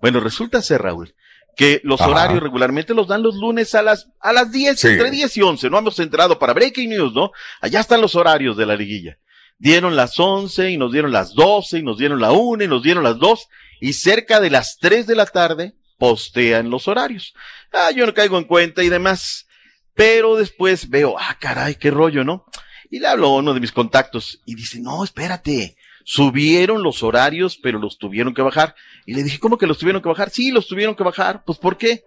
Bueno, 0.00 0.20
resulta 0.20 0.62
ser, 0.62 0.82
Raúl, 0.82 1.12
que 1.56 1.80
los 1.82 2.00
Ajá. 2.00 2.10
horarios 2.10 2.40
regularmente 2.42 2.94
los 2.94 3.08
dan 3.08 3.22
los 3.24 3.34
lunes 3.34 3.74
a 3.74 3.82
las, 3.82 4.08
a 4.20 4.32
las 4.32 4.52
10, 4.52 4.78
Sí. 4.78 4.86
entre 4.88 5.10
10 5.10 5.36
y 5.36 5.42
11. 5.42 5.68
No 5.68 5.78
hemos 5.78 5.98
entrado 5.98 6.38
para 6.38 6.52
Breaking 6.52 6.90
News, 6.90 7.12
¿no? 7.12 7.32
Allá 7.60 7.80
están 7.80 8.00
los 8.00 8.14
horarios 8.14 8.56
de 8.56 8.66
la 8.66 8.76
liguilla. 8.76 9.18
Dieron 9.62 9.94
las 9.94 10.18
11 10.18 10.72
y 10.72 10.76
nos 10.76 10.90
dieron 10.90 11.12
las 11.12 11.34
12 11.34 11.78
y 11.78 11.82
nos 11.84 11.96
dieron 11.96 12.20
la 12.20 12.32
1 12.32 12.64
y 12.64 12.66
nos 12.66 12.82
dieron 12.82 13.04
las 13.04 13.16
2 13.20 13.48
y 13.80 13.92
cerca 13.92 14.40
de 14.40 14.50
las 14.50 14.76
3 14.80 15.06
de 15.06 15.14
la 15.14 15.24
tarde 15.24 15.76
postean 15.98 16.68
los 16.68 16.88
horarios. 16.88 17.32
Ah, 17.72 17.92
yo 17.92 18.04
no 18.04 18.12
caigo 18.12 18.38
en 18.38 18.44
cuenta 18.44 18.82
y 18.82 18.88
demás. 18.88 19.46
Pero 19.94 20.34
después 20.34 20.90
veo, 20.90 21.14
ah, 21.16 21.36
caray, 21.38 21.76
qué 21.76 21.92
rollo, 21.92 22.24
¿no? 22.24 22.44
Y 22.90 22.98
le 22.98 23.06
hablo 23.06 23.28
a 23.28 23.36
uno 23.36 23.54
de 23.54 23.60
mis 23.60 23.70
contactos 23.70 24.40
y 24.46 24.56
dice, 24.56 24.80
no, 24.80 25.04
espérate, 25.04 25.76
subieron 26.02 26.82
los 26.82 27.04
horarios, 27.04 27.56
pero 27.56 27.78
los 27.78 27.98
tuvieron 27.98 28.34
que 28.34 28.42
bajar. 28.42 28.74
Y 29.06 29.14
le 29.14 29.22
dije, 29.22 29.38
¿cómo 29.38 29.58
que 29.58 29.68
los 29.68 29.78
tuvieron 29.78 30.02
que 30.02 30.08
bajar? 30.08 30.30
Sí, 30.30 30.50
los 30.50 30.66
tuvieron 30.66 30.96
que 30.96 31.04
bajar. 31.04 31.44
Pues, 31.44 31.58
¿por 31.58 31.78
qué? 31.78 32.02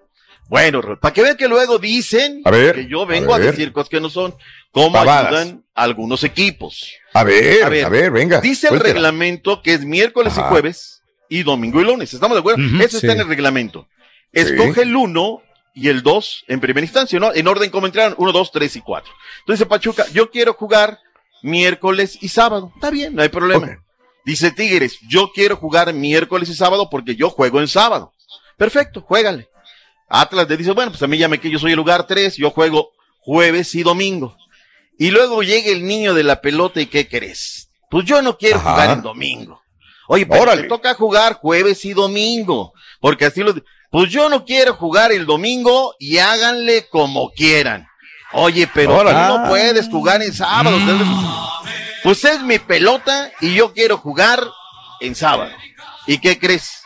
Bueno, 0.47 0.81
para 0.99 1.13
que 1.13 1.21
vean 1.23 1.37
que 1.37 1.47
luego 1.47 1.79
dicen 1.79 2.41
A 2.45 2.51
ver, 2.51 2.75
que 2.75 2.87
yo 2.87 3.05
vengo 3.05 3.33
a 3.33 3.37
a, 3.37 3.39
ver. 3.39 3.51
decir 3.51 3.71
cosas 3.71 3.89
que 3.89 3.99
no 3.99 4.09
son, 4.09 4.35
cómo 4.71 4.93
Pavadas. 4.93 5.27
ayudan 5.27 5.63
algunos 5.73 6.23
equipos. 6.23 6.91
A 7.13 7.23
ver, 7.23 7.63
A 7.63 7.67
a 7.67 7.69
ver, 7.69 7.89
ver, 7.89 8.11
venga. 8.11 8.41
Dice 8.41 8.67
el 8.69 8.79
reglamento 8.79 9.61
que 9.63 9.73
es 9.73 9.83
miércoles 9.85 10.33
Ajá. 10.37 10.47
y 10.47 10.49
jueves 10.51 11.01
y 11.29 11.43
domingo 11.43 11.81
y 11.81 11.85
lunes. 11.85 12.13
¿Estamos 12.13 12.35
de 12.35 12.39
acuerdo? 12.41 12.61
Eso 12.83 12.97
está 12.97 13.13
en 13.13 13.21
el 13.21 13.27
reglamento. 13.27 13.87
Sí. 14.33 14.41
Escoge 14.41 14.83
el 14.83 14.95
1 14.95 15.41
y 15.73 15.89
el 15.89 16.03
2 16.03 16.45
en 16.47 16.59
primera 16.59 16.85
instancia, 16.85 17.19
¿no? 17.19 17.33
En 17.33 17.47
orden 17.47 17.69
como 17.71 17.87
entraron, 17.87 18.15
1, 18.17 18.31
2, 18.31 18.51
3 18.51 18.75
y 18.75 18.81
4. 18.81 19.13
Entonces 19.39 19.65
Pachuca, 19.67 20.05
yo 20.13 20.29
quiero 20.29 20.53
jugar 20.53 20.99
miércoles 21.41 22.17
y 22.21 22.27
sábado. 22.29 22.71
Está 22.75 22.91
bien, 22.91 23.15
no 23.15 23.21
hay 23.23 23.29
problema. 23.29 23.79
Dice 24.25 24.51
Tigres, 24.51 24.97
yo 25.07 25.31
quiero 25.33 25.55
jugar 25.55 25.93
miércoles 25.93 26.49
y 26.49 26.55
sábado 26.55 26.89
porque 26.89 27.15
yo 27.15 27.29
juego 27.29 27.59
en 27.61 27.67
sábado. 27.67 28.13
Perfecto, 28.57 29.01
juégale. 29.01 29.47
Atlas 30.07 30.47
le 30.47 30.57
dice, 30.57 30.71
bueno, 30.71 30.91
pues 30.91 31.01
a 31.03 31.07
mí 31.07 31.17
ya 31.17 31.27
me 31.27 31.39
que 31.39 31.49
yo 31.49 31.59
soy 31.59 31.71
el 31.71 31.77
lugar 31.77 32.05
3, 32.07 32.37
yo 32.37 32.51
juego 32.51 32.91
jueves 33.19 33.73
y 33.75 33.83
domingo. 33.83 34.37
Y 34.97 35.11
luego 35.11 35.43
llega 35.43 35.71
el 35.71 35.85
niño 35.85 36.13
de 36.13 36.23
la 36.23 36.41
pelota 36.41 36.79
y 36.79 36.85
¿qué 36.85 37.07
crees? 37.07 37.69
Pues 37.89 38.05
yo 38.05 38.21
no 38.21 38.37
quiero 38.37 38.59
Ajá. 38.59 38.71
jugar 38.71 38.89
en 38.91 39.01
domingo. 39.01 39.61
Oye, 40.07 40.25
pero 40.25 40.43
Órale. 40.43 40.63
te 40.63 40.67
toca 40.69 40.93
jugar 40.93 41.33
jueves 41.33 41.83
y 41.85 41.93
domingo. 41.93 42.73
Porque 42.99 43.25
así 43.25 43.41
lo... 43.41 43.53
Pues 43.89 44.09
yo 44.09 44.29
no 44.29 44.45
quiero 44.45 44.75
jugar 44.75 45.11
el 45.11 45.25
domingo 45.25 45.95
y 45.99 46.17
háganle 46.17 46.87
como 46.89 47.31
quieran. 47.31 47.87
Oye, 48.33 48.69
pero 48.73 48.99
tú 48.99 49.11
no 49.11 49.45
puedes 49.47 49.87
jugar 49.89 50.21
en 50.21 50.33
sábado. 50.33 50.77
Pues 52.03 52.23
es 52.25 52.41
mi 52.41 52.59
pelota 52.59 53.31
y 53.41 53.55
yo 53.55 53.73
quiero 53.73 53.97
jugar 53.97 54.43
en 54.99 55.15
sábado. 55.15 55.51
¿Y 56.07 56.19
qué 56.19 56.37
crees? 56.37 56.83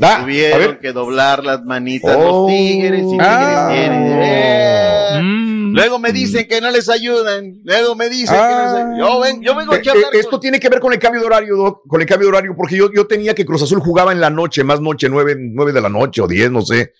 Tuvieron 0.00 0.78
que 0.80 0.92
doblar 0.92 1.44
las 1.44 1.62
manitas 1.64 2.16
Oh. 2.18 2.24
los 2.24 2.46
tigres 2.48 3.00
y 3.02 3.10
tigres 3.10 3.26
Ah. 3.28 3.68
quieren- 3.70 4.18
Eh. 4.22 5.20
Mm. 5.22 5.74
Luego 5.74 5.98
me 5.98 6.12
dicen 6.12 6.48
que 6.48 6.60
no 6.60 6.70
les 6.70 6.88
ayudan. 6.88 7.60
Luego 7.64 7.94
me 7.94 8.08
dicen 8.08 8.34
que 8.34 8.40
no 8.40 8.48
les 8.62 8.72
ayudan. 8.72 8.98
Yo, 8.98 9.20
ven- 9.20 9.42
yo 9.42 9.54
vengo 9.54 9.72
Eh, 9.74 9.76
aquí 9.76 9.88
a 9.88 9.92
hablar. 9.92 10.10
esto 10.14 10.30
con- 10.32 10.40
tiene 10.40 10.58
que 10.58 10.68
ver 10.68 10.80
con 10.80 10.92
el 10.92 10.98
cambio 10.98 11.20
de 11.20 11.26
horario, 11.26 11.56
Doc, 11.56 11.82
con 11.86 12.00
el 12.00 12.06
cambio 12.06 12.26
de 12.28 12.36
horario, 12.36 12.54
porque 12.56 12.76
yo, 12.76 12.90
yo 12.92 13.06
tenía 13.06 13.34
que 13.34 13.44
Cruz 13.44 13.62
Azul 13.62 13.80
jugaba 13.80 14.12
en 14.12 14.20
la 14.20 14.30
noche, 14.30 14.64
más 14.64 14.80
noche, 14.80 15.08
nueve, 15.08 15.36
nueve 15.38 15.72
de 15.72 15.80
la 15.80 15.88
noche 15.88 16.22
o 16.22 16.26
diez, 16.26 16.50
no 16.50 16.62
sé. 16.62 16.92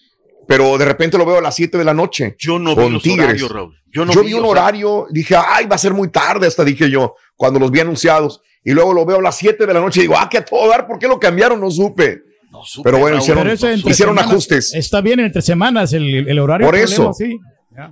Pero 0.46 0.76
de 0.78 0.84
repente 0.84 1.16
lo 1.18 1.24
veo 1.24 1.38
a 1.38 1.40
las 1.40 1.54
siete 1.54 1.78
de 1.78 1.84
la 1.84 1.94
noche. 1.94 2.36
Yo 2.38 2.58
no 2.58 2.74
con 2.74 2.86
vi 2.86 2.92
los 2.94 3.02
Tigres. 3.02 3.24
horarios, 3.24 3.50
Raúl. 3.50 3.74
Yo 3.92 4.04
no 4.04 4.12
yo 4.12 4.22
vi 4.22 4.34
un 4.34 4.44
horario, 4.44 5.06
dije, 5.10 5.34
ay, 5.36 5.66
va 5.66 5.74
a 5.74 5.78
ser 5.78 5.92
muy 5.94 6.08
tarde, 6.08 6.46
hasta 6.46 6.64
dije 6.64 6.88
yo, 6.90 7.14
cuando 7.36 7.58
los 7.58 7.70
vi 7.70 7.80
anunciados. 7.80 8.40
Y 8.64 8.72
luego 8.72 8.92
lo 8.92 9.04
veo 9.06 9.18
a 9.18 9.22
las 9.22 9.36
7 9.36 9.64
de 9.66 9.72
la 9.74 9.80
noche 9.80 10.00
y 10.00 10.02
digo, 10.02 10.14
ah, 10.18 10.28
que 10.28 10.38
a 10.38 10.44
todo 10.44 10.68
dar, 10.68 10.86
¿por 10.86 10.98
qué 10.98 11.08
lo 11.08 11.18
cambiaron? 11.18 11.60
No 11.60 11.70
supe. 11.70 12.22
No 12.50 12.62
Pero 12.82 12.98
bueno, 12.98 13.18
hicieron, 13.18 13.42
Pero 13.44 13.54
ese 13.54 13.72
entre 13.72 13.90
hicieron 13.92 14.14
semanas 14.16 14.30
ajustes. 14.32 14.74
Está 14.74 15.00
bien 15.00 15.20
entre 15.20 15.42
semanas 15.42 15.92
el, 15.92 16.28
el 16.28 16.38
horario. 16.38 16.66
Por 16.66 16.76
eso. 16.76 17.12
sí. 17.12 17.38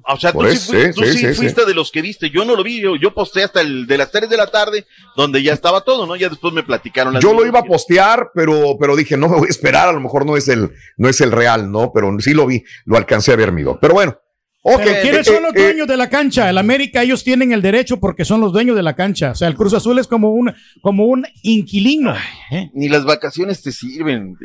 O 0.06 0.16
sea, 0.18 0.32
tú, 0.32 0.38
Por 0.38 0.48
eso, 0.48 0.72
fui- 0.72 0.82
sí, 0.86 0.90
tú 0.92 1.02
sí, 1.04 1.12
sí 1.12 1.18
sí, 1.28 1.34
fuiste 1.34 1.64
de 1.64 1.72
los 1.72 1.90
que 1.90 2.02
viste. 2.02 2.28
Yo 2.30 2.44
no 2.44 2.56
lo 2.56 2.62
vi. 2.62 2.80
Yo, 2.80 2.96
yo 2.96 3.14
posté 3.14 3.44
hasta 3.44 3.60
el 3.60 3.86
de 3.86 3.96
las 3.96 4.10
3 4.10 4.28
de 4.28 4.36
la 4.36 4.50
tarde, 4.50 4.86
donde 5.16 5.42
ya 5.42 5.52
estaba 5.54 5.82
todo, 5.82 6.06
¿no? 6.06 6.16
Ya 6.16 6.28
después 6.28 6.52
me 6.52 6.62
platicaron 6.62 7.14
las 7.14 7.22
Yo 7.22 7.32
lo 7.32 7.46
iba 7.46 7.60
a 7.60 7.64
postear, 7.64 8.30
pero, 8.34 8.76
pero 8.78 8.96
dije, 8.96 9.16
no 9.16 9.28
me 9.28 9.36
voy 9.36 9.46
a 9.46 9.50
esperar, 9.50 9.88
a 9.88 9.92
lo 9.92 10.00
mejor 10.00 10.26
no 10.26 10.36
es 10.36 10.48
el, 10.48 10.72
no 10.96 11.08
es 11.08 11.20
el 11.20 11.30
real, 11.32 11.70
¿no? 11.70 11.92
Pero 11.94 12.14
sí 12.18 12.34
lo 12.34 12.46
vi, 12.46 12.64
lo 12.84 12.96
alcancé 12.96 13.32
a 13.32 13.36
ver, 13.36 13.48
amigo. 13.48 13.78
Pero 13.80 13.94
bueno. 13.94 14.18
Ok, 14.60 14.80
Pero 14.84 15.00
¿Quiénes 15.02 15.20
eh, 15.28 15.32
son 15.32 15.42
los 15.44 15.54
eh, 15.54 15.62
dueños 15.62 15.86
de 15.86 15.96
la 15.96 16.10
cancha? 16.10 16.50
El 16.50 16.58
América, 16.58 17.02
ellos 17.02 17.22
tienen 17.22 17.52
el 17.52 17.62
derecho 17.62 18.00
porque 18.00 18.24
son 18.24 18.40
los 18.40 18.52
dueños 18.52 18.74
de 18.76 18.82
la 18.82 18.94
cancha. 18.94 19.30
O 19.30 19.34
sea, 19.36 19.46
el 19.48 19.54
Cruz 19.54 19.72
Azul 19.72 19.98
es 20.00 20.08
como 20.08 20.32
un, 20.32 20.52
como 20.82 21.04
un 21.06 21.24
inquilino. 21.42 22.12
¿eh? 22.50 22.68
Ni 22.74 22.88
las 22.88 23.04
vacaciones 23.04 23.62
te 23.62 23.70
sirven. 23.72 24.36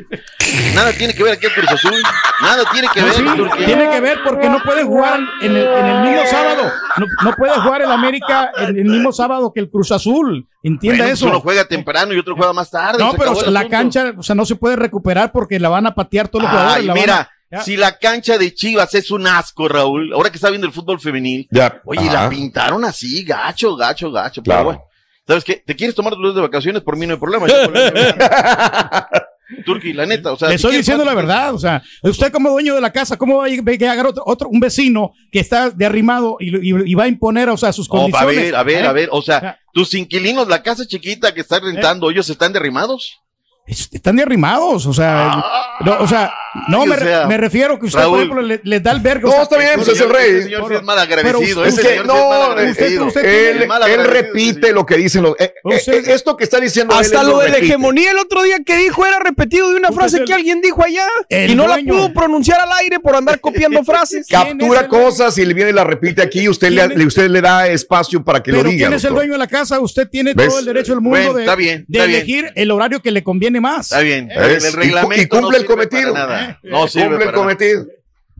Nada 0.74 0.92
tiene 0.92 1.14
que 1.14 1.22
ver 1.24 1.32
aquí 1.34 1.46
el 1.46 1.52
Cruz 1.52 1.68
Azul. 1.70 2.00
Nada 2.40 2.62
tiene 2.72 2.88
que 2.94 3.00
No, 3.00 3.06
ver. 3.06 3.14
sí, 3.16 3.64
tiene 3.66 3.90
que 3.90 4.00
ver 4.00 4.18
porque 4.24 4.48
no 4.48 4.62
puede 4.62 4.84
jugar 4.84 5.20
en 5.42 5.56
el, 5.56 5.66
en 5.66 5.86
el 5.86 6.02
mismo 6.02 6.26
sábado. 6.30 6.62
No, 6.96 7.06
no 7.24 7.36
puede 7.36 7.52
jugar 7.60 7.82
el 7.82 7.90
América 7.90 8.52
en 8.56 8.78
el 8.78 8.84
mismo 8.84 9.12
sábado 9.12 9.52
que 9.52 9.60
el 9.60 9.68
Cruz 9.68 9.90
Azul. 9.92 10.46
Entienda 10.62 11.04
Bueno, 11.04 11.10
pues 11.10 11.18
eso. 11.20 11.26
Uno 11.28 11.40
juega 11.40 11.64
temprano 11.66 12.14
y 12.14 12.18
otro 12.18 12.36
juega 12.36 12.52
más 12.52 12.70
tarde. 12.70 12.98
No, 12.98 13.12
pero 13.12 13.34
la 13.50 13.60
asunto. 13.60 13.68
cancha, 13.68 14.14
o 14.16 14.22
sea, 14.22 14.34
no 14.34 14.46
se 14.46 14.54
puede 14.54 14.76
recuperar 14.76 15.32
porque 15.32 15.58
la 15.58 15.68
van 15.68 15.86
a 15.86 15.94
patear 15.94 16.28
todos 16.28 16.44
los 16.44 16.50
jugadores. 16.52 16.84
La 16.86 16.92
van 16.94 17.02
mira, 17.02 17.16
a- 17.20 17.30
ya. 17.54 17.62
si 17.62 17.76
la 17.76 17.98
cancha 17.98 18.36
de 18.38 18.52
Chivas 18.54 18.94
es 18.94 19.10
un 19.10 19.26
asco, 19.26 19.66
Raúl, 19.68 20.12
ahora 20.12 20.30
que 20.30 20.36
está 20.36 20.50
viendo 20.50 20.66
el 20.66 20.72
fútbol 20.72 21.00
femenil, 21.00 21.48
Ya, 21.50 21.80
oye, 21.84 22.00
ajá. 22.08 22.24
la 22.24 22.28
pintaron 22.28 22.84
así, 22.84 23.24
gacho, 23.24 23.74
gacho, 23.76 24.10
gacho. 24.12 24.42
Claro. 24.42 24.58
Pero 24.60 24.64
bueno, 24.64 24.82
¿sabes 25.26 25.44
qué? 25.44 25.62
¿Te 25.64 25.74
quieres 25.76 25.94
tomar 25.94 26.12
tus 26.14 26.22
días 26.22 26.34
de 26.34 26.40
vacaciones? 26.42 26.82
Por 26.82 26.96
mí 26.96 27.06
no 27.06 27.14
hay 27.14 27.20
problema. 27.20 27.46
yo 27.46 27.62
por 27.64 27.72
mí- 27.72 27.80
Turki, 29.66 29.92
la 29.92 30.06
neta. 30.06 30.32
O 30.32 30.36
sea, 30.36 30.48
Le 30.48 30.54
estoy 30.56 30.76
diciendo 30.76 31.04
la 31.04 31.14
verdad, 31.14 31.54
o 31.54 31.58
sea, 31.58 31.82
usted 32.02 32.32
como 32.32 32.50
dueño 32.50 32.74
de 32.74 32.80
la 32.80 32.90
casa, 32.92 33.16
¿cómo 33.16 33.36
va 33.38 33.44
a 33.44 33.48
llegar 33.48 34.06
otro, 34.06 34.22
otro- 34.26 34.48
un 34.48 34.58
vecino 34.58 35.12
que 35.30 35.38
está 35.40 35.70
de 35.70 35.84
arrimado 35.86 36.38
y, 36.40 36.48
y- 36.70 36.90
y 36.90 36.94
va 36.94 37.04
a 37.04 37.08
imponer, 37.08 37.48
o 37.50 37.56
sea, 37.56 37.72
sus 37.72 37.86
Oh, 37.90 37.96
a 37.96 38.00
condiciones? 38.00 38.36
ver, 38.36 38.56
a 38.56 38.62
ver, 38.62 38.84
¿Eh? 38.84 38.88
a 38.88 38.92
ver, 38.92 39.08
o 39.12 39.22
sea, 39.22 39.58
tus 39.72 39.92
inquilinos, 39.94 40.48
la 40.48 40.62
casa 40.62 40.86
chiquita 40.86 41.32
que 41.34 41.42
estás 41.42 41.60
rentando, 41.62 42.10
ellos 42.10 42.28
están 42.30 42.52
derrimados. 42.52 43.18
Están 43.66 44.16
de 44.16 44.22
arrimados, 44.22 44.86
o 44.86 44.92
sea, 44.92 45.42
no, 45.80 45.98
o 46.00 46.06
sea, 46.08 46.34
no 46.68 46.86
me, 46.86 46.96
sea, 46.96 47.26
refiero 47.26 47.78
que 47.78 47.86
usted, 47.86 47.98
Raúl. 47.98 48.12
por 48.12 48.20
ejemplo, 48.20 48.42
le, 48.42 48.60
le 48.62 48.80
da 48.80 48.92
el 48.92 49.00
vergo. 49.00 49.28
No, 49.28 49.42
está 49.42 49.58
bien, 49.58 49.72
pues 49.74 49.88
es 49.88 50.00
el 50.00 50.08
rey. 50.08 50.30
Ese 50.30 50.42
señor 50.44 50.68
sí 50.68 50.74
es 50.74 50.82
mal 50.82 50.98
agradecido. 50.98 51.62
Pero 51.62 51.68
ese 51.68 51.80
Es 51.80 51.86
que 51.86 52.04
no, 52.04 52.32
agradecido. 52.32 53.06
usted- 53.06 53.24
él, 53.24 54.04
repite 54.04 54.72
lo 54.72 54.86
que 54.86 54.96
dicen 54.96 55.22
los. 55.22 55.34
eh, 55.38 55.54
eh, 55.64 55.80
eh, 55.86 56.02
esto 56.08 56.36
que 56.36 56.44
está 56.44 56.60
diciendo 56.60 56.94
Hasta 56.94 57.22
él 57.22 57.26
lo 57.28 57.38
de 57.38 57.48
la 57.48 57.58
hegemonía 57.58 58.12
el 58.12 58.18
otro 58.18 58.42
día 58.42 58.58
que 58.64 58.76
dijo 58.76 59.04
era 59.04 59.18
repetido 59.18 59.70
de 59.70 59.76
una 59.76 59.90
frase 59.90 60.24
que 60.24 60.32
alguien 60.32 60.60
dijo 60.60 60.82
allá 60.84 61.06
y 61.28 61.54
no 61.54 61.66
dueño. 61.66 61.94
la 61.94 61.98
pudo 61.98 62.12
pronunciar 62.12 62.60
al 62.60 62.70
aire 62.80 63.00
por 63.00 63.16
andar 63.16 63.40
copiando 63.40 63.82
frases. 63.84 64.26
Captura 64.28 64.88
cosas 64.88 65.36
y 65.38 65.44
le 65.44 65.54
viene 65.54 65.70
y 65.70 65.74
la 65.74 65.84
repite 65.84 66.22
aquí 66.22 66.40
y 66.40 66.48
usted, 66.48 66.70
le, 66.70 67.06
usted 67.06 67.28
le 67.28 67.40
da 67.40 67.66
espacio 67.68 68.22
para 68.22 68.42
que 68.42 68.52
lo 68.52 68.62
diga. 68.62 68.86
¿quién 68.86 68.92
es 68.92 69.04
el 69.04 69.14
dueño 69.14 69.32
de 69.32 69.38
la 69.38 69.46
casa? 69.46 69.80
Usted 69.80 70.08
tiene 70.08 70.34
todo 70.34 70.58
el 70.58 70.64
derecho 70.64 70.92
del 70.92 71.00
mundo 71.00 71.34
de, 71.34 71.84
elegir 71.92 72.52
el 72.54 72.70
horario 72.70 73.00
que 73.00 73.10
le 73.10 73.22
conviene 73.24 73.60
más. 73.60 73.86
Está 73.86 74.00
bien. 74.00 74.30
El 74.30 74.72
reglamento 74.72 75.22
y 75.22 75.26
cumple 75.26 75.58
el 75.58 75.64
cometido. 75.64 76.14
No 76.62 76.88
sirve 76.88 77.08
cumple 77.08 77.24
el 77.26 77.32
para 77.32 77.32
nada. 77.32 77.42
cometido. 77.44 77.86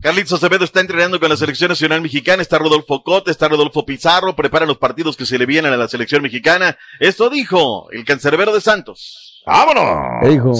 Carlitos 0.01 0.33
Acevedo 0.33 0.65
está 0.65 0.81
entrenando 0.81 1.19
con 1.19 1.29
la 1.29 1.37
selección 1.37 1.69
nacional 1.69 2.01
mexicana, 2.01 2.41
está 2.41 2.57
Rodolfo 2.59 3.01
Cota, 3.03 3.31
está 3.31 3.47
Rodolfo 3.47 3.85
Pizarro, 3.85 4.35
preparan 4.35 4.67
los 4.67 4.77
partidos 4.77 5.15
que 5.15 5.25
se 5.25 5.37
le 5.39 5.45
vienen 5.45 5.71
a 5.73 5.77
la 5.77 5.87
selección 5.87 6.21
mexicana. 6.21 6.77
Esto 6.99 7.29
dijo 7.29 7.89
el 7.91 8.03
cancerbero 8.03 8.53
de 8.53 8.61
Santos. 8.61 9.41
¡Vámonos! 9.45 10.21
¿Qué 10.21 10.29
dijo? 10.29 10.53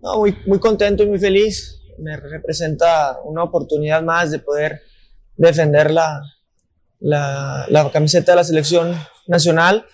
No, 0.00 0.18
muy, 0.18 0.38
muy 0.46 0.58
contento 0.60 1.02
y 1.02 1.06
muy 1.06 1.18
feliz. 1.18 1.80
Me 1.98 2.16
representa 2.16 3.18
una 3.24 3.42
oportunidad 3.42 4.02
más 4.02 4.30
de 4.30 4.38
poder 4.38 4.80
defender 5.36 5.90
la, 5.90 6.20
la, 7.00 7.66
la 7.68 7.90
camiseta 7.90 8.32
de 8.32 8.36
la 8.36 8.44
selección 8.44 8.96
nacional. 9.26 9.86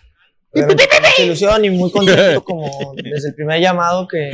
Obviamente 0.52 0.88
con 0.88 1.02
mucha 1.02 1.22
ilusión 1.22 1.64
y 1.64 1.70
muy 1.70 1.90
contento 1.90 2.44
como 2.44 2.94
desde 2.96 3.28
el 3.28 3.34
primer 3.34 3.60
llamado 3.60 4.06
que, 4.06 4.30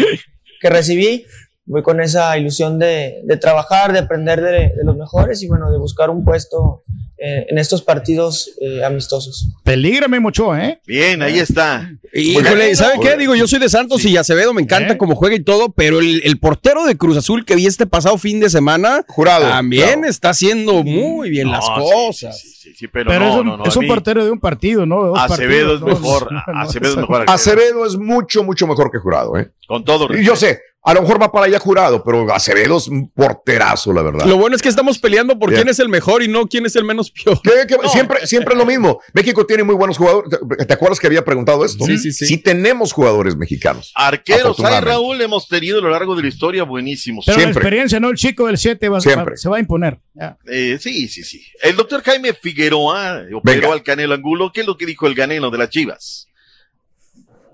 que 0.60 0.70
recibí. 0.70 1.24
Voy 1.66 1.82
con 1.82 2.00
esa 2.00 2.36
ilusión 2.36 2.78
de, 2.78 3.20
de 3.24 3.36
trabajar, 3.38 3.92
de 3.92 4.00
aprender 4.00 4.40
de, 4.42 4.50
de 4.76 4.84
los 4.84 4.96
mejores 4.96 5.42
y 5.42 5.48
bueno, 5.48 5.70
de 5.70 5.78
buscar 5.78 6.10
un 6.10 6.22
puesto 6.22 6.82
eh, 7.16 7.46
en 7.48 7.56
estos 7.56 7.80
partidos 7.80 8.50
eh, 8.60 8.84
amistosos. 8.84 9.48
Pelígrame 9.62 10.20
mucho, 10.20 10.54
¿eh? 10.54 10.80
Bien, 10.86 11.22
ahí 11.22 11.38
está. 11.38 11.90
Híjole, 12.12 12.74
¿sabe 12.76 12.94
qué? 13.00 13.16
Digo, 13.16 13.34
yo 13.34 13.46
soy 13.46 13.60
de 13.60 13.68
Santos 13.70 14.04
y 14.04 14.14
Acevedo 14.16 14.52
me 14.52 14.60
encanta 14.60 14.98
cómo 14.98 15.14
juega 15.16 15.36
y 15.36 15.42
todo, 15.42 15.72
pero 15.72 16.00
el, 16.00 16.20
el 16.24 16.38
portero 16.38 16.84
de 16.84 16.98
Cruz 16.98 17.16
Azul 17.16 17.46
que 17.46 17.56
vi 17.56 17.66
este 17.66 17.86
pasado 17.86 18.18
fin 18.18 18.40
de 18.40 18.50
semana 18.50 19.02
Jurado, 19.08 19.48
también 19.48 20.04
está 20.04 20.30
haciendo 20.30 20.84
muy 20.84 21.30
bien 21.30 21.50
las 21.50 21.64
No, 21.66 21.76
cosas. 21.82 22.38
Sí, 22.40 22.48
sí, 22.50 22.74
sí, 22.74 22.88
pero, 22.88 23.08
Pero 23.10 23.24
no, 23.24 23.30
es 23.32 23.36
un, 23.40 23.46
no, 23.46 23.56
no, 23.56 23.64
es 23.64 23.74
a 23.74 23.78
un 23.78 23.84
mí- 23.86 23.88
portero 23.88 24.22
de 24.24 24.30
un 24.30 24.38
partido, 24.40 24.84
¿no? 24.84 25.02
De 25.02 25.08
dos 25.08 25.18
Acevedo 25.18 25.78
partidos, 25.80 25.96
es 25.96 26.00
mejor. 26.02 26.32
no, 26.32 26.42
no, 26.52 26.60
Acevedo 26.60 26.90
es 26.92 26.96
mejor. 26.98 27.24
Acevedo 27.26 27.86
es 27.86 27.96
mucho, 27.96 28.44
mucho 28.44 28.66
mejor 28.66 28.90
que 28.90 28.98
Jurado, 28.98 29.36
¿eh? 29.38 29.50
Con 29.66 29.82
todo 29.84 30.14
Y 30.14 30.24
yo 30.24 30.36
sé, 30.36 30.60
a 30.84 30.94
lo 30.94 31.00
mejor 31.02 31.20
va 31.20 31.32
para 31.32 31.46
allá 31.46 31.58
Jurado, 31.58 32.04
pero 32.04 32.32
Acevedo 32.34 32.76
es 32.76 32.88
un 32.88 33.08
porterazo, 33.10 33.92
la 33.92 34.02
verdad. 34.02 34.26
Lo 34.26 34.36
bueno 34.36 34.54
es 34.54 34.60
que 34.62 34.68
estamos 34.68 34.98
peleando 34.98 35.38
por 35.38 35.52
quién 35.52 35.68
es 35.68 35.78
el 35.78 35.88
mejor 35.88 36.22
y 36.22 36.28
no 36.28 36.46
quién 36.46 36.66
es 36.66 36.76
el 36.76 36.84
menos 36.84 37.10
peor. 37.10 37.40
¿Qué- 37.42 37.66
qué- 37.66 37.88
siempre, 37.88 38.26
siempre 38.26 38.54
es 38.54 38.58
lo 38.58 38.66
mismo. 38.66 39.00
México 39.14 39.46
tiene 39.46 39.62
muy 39.62 39.74
buenos 39.74 39.96
jugadores. 39.96 40.30
¿Te, 40.58 40.66
te 40.66 40.72
acuerdas 40.74 41.00
que 41.00 41.06
había 41.06 41.24
preguntado 41.24 41.64
esto? 41.64 41.84
Sí, 41.86 41.96
sí, 41.98 42.12
sí. 42.12 42.26
Sí 42.26 42.36
tenemos 42.38 42.92
jugadores 42.92 43.34
mexicanos. 43.36 43.92
Arqueros, 43.94 44.40
hay 44.40 44.44
Afortunadamente. 44.44 44.90
Raúl, 44.90 45.20
hemos 45.22 45.48
tenido 45.48 45.78
a 45.78 45.82
lo 45.82 45.90
largo 45.90 46.14
de 46.16 46.22
la 46.22 46.28
historia 46.28 46.64
buenísimos. 46.64 47.24
Pero 47.26 47.38
la 47.40 47.48
experiencia, 47.48 47.98
¿no? 47.98 48.10
El 48.10 48.16
chico 48.16 48.46
del 48.46 48.58
7 48.58 48.88
va, 48.88 49.00
se 49.00 49.48
va 49.48 49.56
a 49.56 49.60
imponer. 49.60 49.98
Eh, 50.46 50.76
sí, 50.80 51.08
sí, 51.08 51.24
sí. 51.24 51.42
El 51.62 51.76
doctor 51.76 52.02
Jaime 52.02 52.34
Figueroa 52.34 53.22
operó 53.34 53.60
Venga. 53.62 53.72
al 53.72 53.82
Canelo 53.82 54.14
Angulo. 54.14 54.52
¿Qué 54.52 54.60
es 54.60 54.66
lo 54.66 54.76
que 54.76 54.86
dijo 54.86 55.06
el 55.06 55.14
Canelo 55.14 55.50
de 55.50 55.58
las 55.58 55.70
Chivas? 55.70 56.28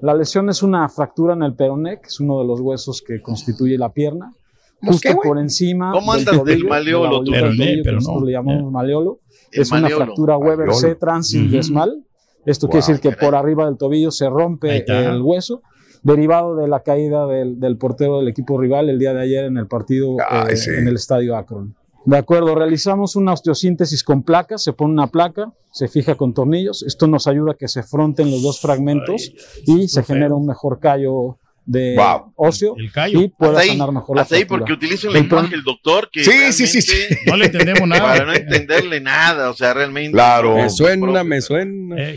La 0.02 0.14
lesión 0.14 0.48
es 0.48 0.62
una 0.62 0.88
fractura 0.88 1.34
en 1.34 1.42
el 1.42 1.54
peroné, 1.54 2.00
que 2.00 2.06
es 2.08 2.20
uno 2.20 2.40
de 2.40 2.46
los 2.46 2.60
huesos 2.60 3.02
que 3.06 3.20
constituye 3.20 3.76
la 3.78 3.92
pierna. 3.92 4.32
¿Los 4.80 4.92
Justo 4.96 5.08
qué, 5.10 5.28
por 5.28 5.38
encima. 5.38 5.92
¿Cómo 5.92 6.12
del 6.14 6.20
andas 6.20 6.34
del 6.44 6.54
tobillo, 6.62 6.68
maleolo, 6.68 7.22
de 7.22 7.30
del 7.30 7.56
que 7.58 7.80
Pero 7.82 7.96
no. 7.96 8.00
nosotros 8.00 8.24
le 8.24 8.32
llamamos 8.32 8.72
maleolo. 8.72 9.20
El 9.52 9.62
es 9.62 9.70
una 9.70 9.80
maleolo. 9.82 10.04
fractura 10.04 10.38
Weber. 10.38 10.72
C 10.72 10.94
transindesmal. 10.94 12.04
Esto 12.46 12.66
Wow, 12.66 12.72
quiere 12.72 12.86
decir 12.86 13.00
que 13.02 13.10
caray. 13.14 13.26
por 13.26 13.34
arriba 13.36 13.66
del 13.66 13.76
tobillo 13.76 14.10
se 14.10 14.28
rompe 14.30 14.84
el 14.88 15.20
hueso, 15.20 15.60
derivado 16.02 16.56
de 16.56 16.66
la 16.68 16.82
caída 16.82 17.26
del, 17.26 17.60
del 17.60 17.76
portero 17.76 18.18
del 18.20 18.28
equipo 18.28 18.58
rival 18.58 18.88
el 18.88 18.98
día 18.98 19.12
de 19.12 19.20
ayer 19.20 19.44
en 19.44 19.58
el 19.58 19.66
partido 19.66 20.16
Ay, 20.26 20.54
eh, 20.54 20.56
sí. 20.56 20.70
en 20.70 20.88
el 20.88 20.94
estadio 20.94 21.36
Akron. 21.36 21.74
De 22.06 22.16
acuerdo, 22.16 22.54
realizamos 22.54 23.14
una 23.16 23.32
osteosíntesis 23.34 24.02
con 24.04 24.22
placas, 24.22 24.62
se 24.62 24.72
pone 24.72 24.92
una 24.94 25.08
placa, 25.08 25.52
se 25.72 25.86
fija 25.86 26.14
con 26.14 26.32
tornillos, 26.32 26.82
esto 26.82 27.06
nos 27.06 27.26
ayuda 27.26 27.52
a 27.52 27.54
que 27.56 27.68
se 27.68 27.82
fronten 27.82 28.30
los 28.30 28.42
dos 28.42 28.60
fragmentos 28.60 29.32
y 29.66 29.86
se 29.88 30.02
genera 30.02 30.34
un 30.34 30.46
mejor 30.46 30.80
callo 30.80 31.38
de 31.66 31.94
Wow. 31.96 32.32
óseo 32.36 32.74
El 32.78 32.90
callo. 32.90 33.20
y 33.20 33.28
pueda 33.28 33.52
Hasta 33.52 33.62
ahí, 33.62 33.68
sanar 33.70 33.92
mejor 33.92 34.16
la 34.16 34.22
hasta 34.22 34.34
ahí 34.34 34.40
fractura. 34.40 34.58
porque 34.60 34.72
utiliza 34.72 35.08
un 35.10 35.16
El 35.16 35.22
lenguaje 35.22 35.54
el 35.54 35.62
doctor 35.62 36.08
que 36.10 36.24
Sí, 36.24 36.52
sí, 36.66 36.66
sí, 36.82 36.96
No 37.26 37.36
le 37.36 37.44
entendemos 37.46 37.82
nada. 37.86 38.02
Para 38.02 38.24
no 38.24 38.32
entenderle 38.32 39.00
nada, 39.00 39.50
o 39.50 39.54
sea, 39.54 39.74
realmente. 39.74 40.12
Claro. 40.12 40.56
Me 40.56 40.70
suena, 40.70 41.22
me 41.22 41.40
suena. 41.42 41.96
Eh, 42.02 42.16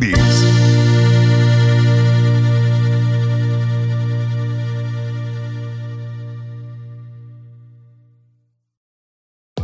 Indies. 0.00 0.77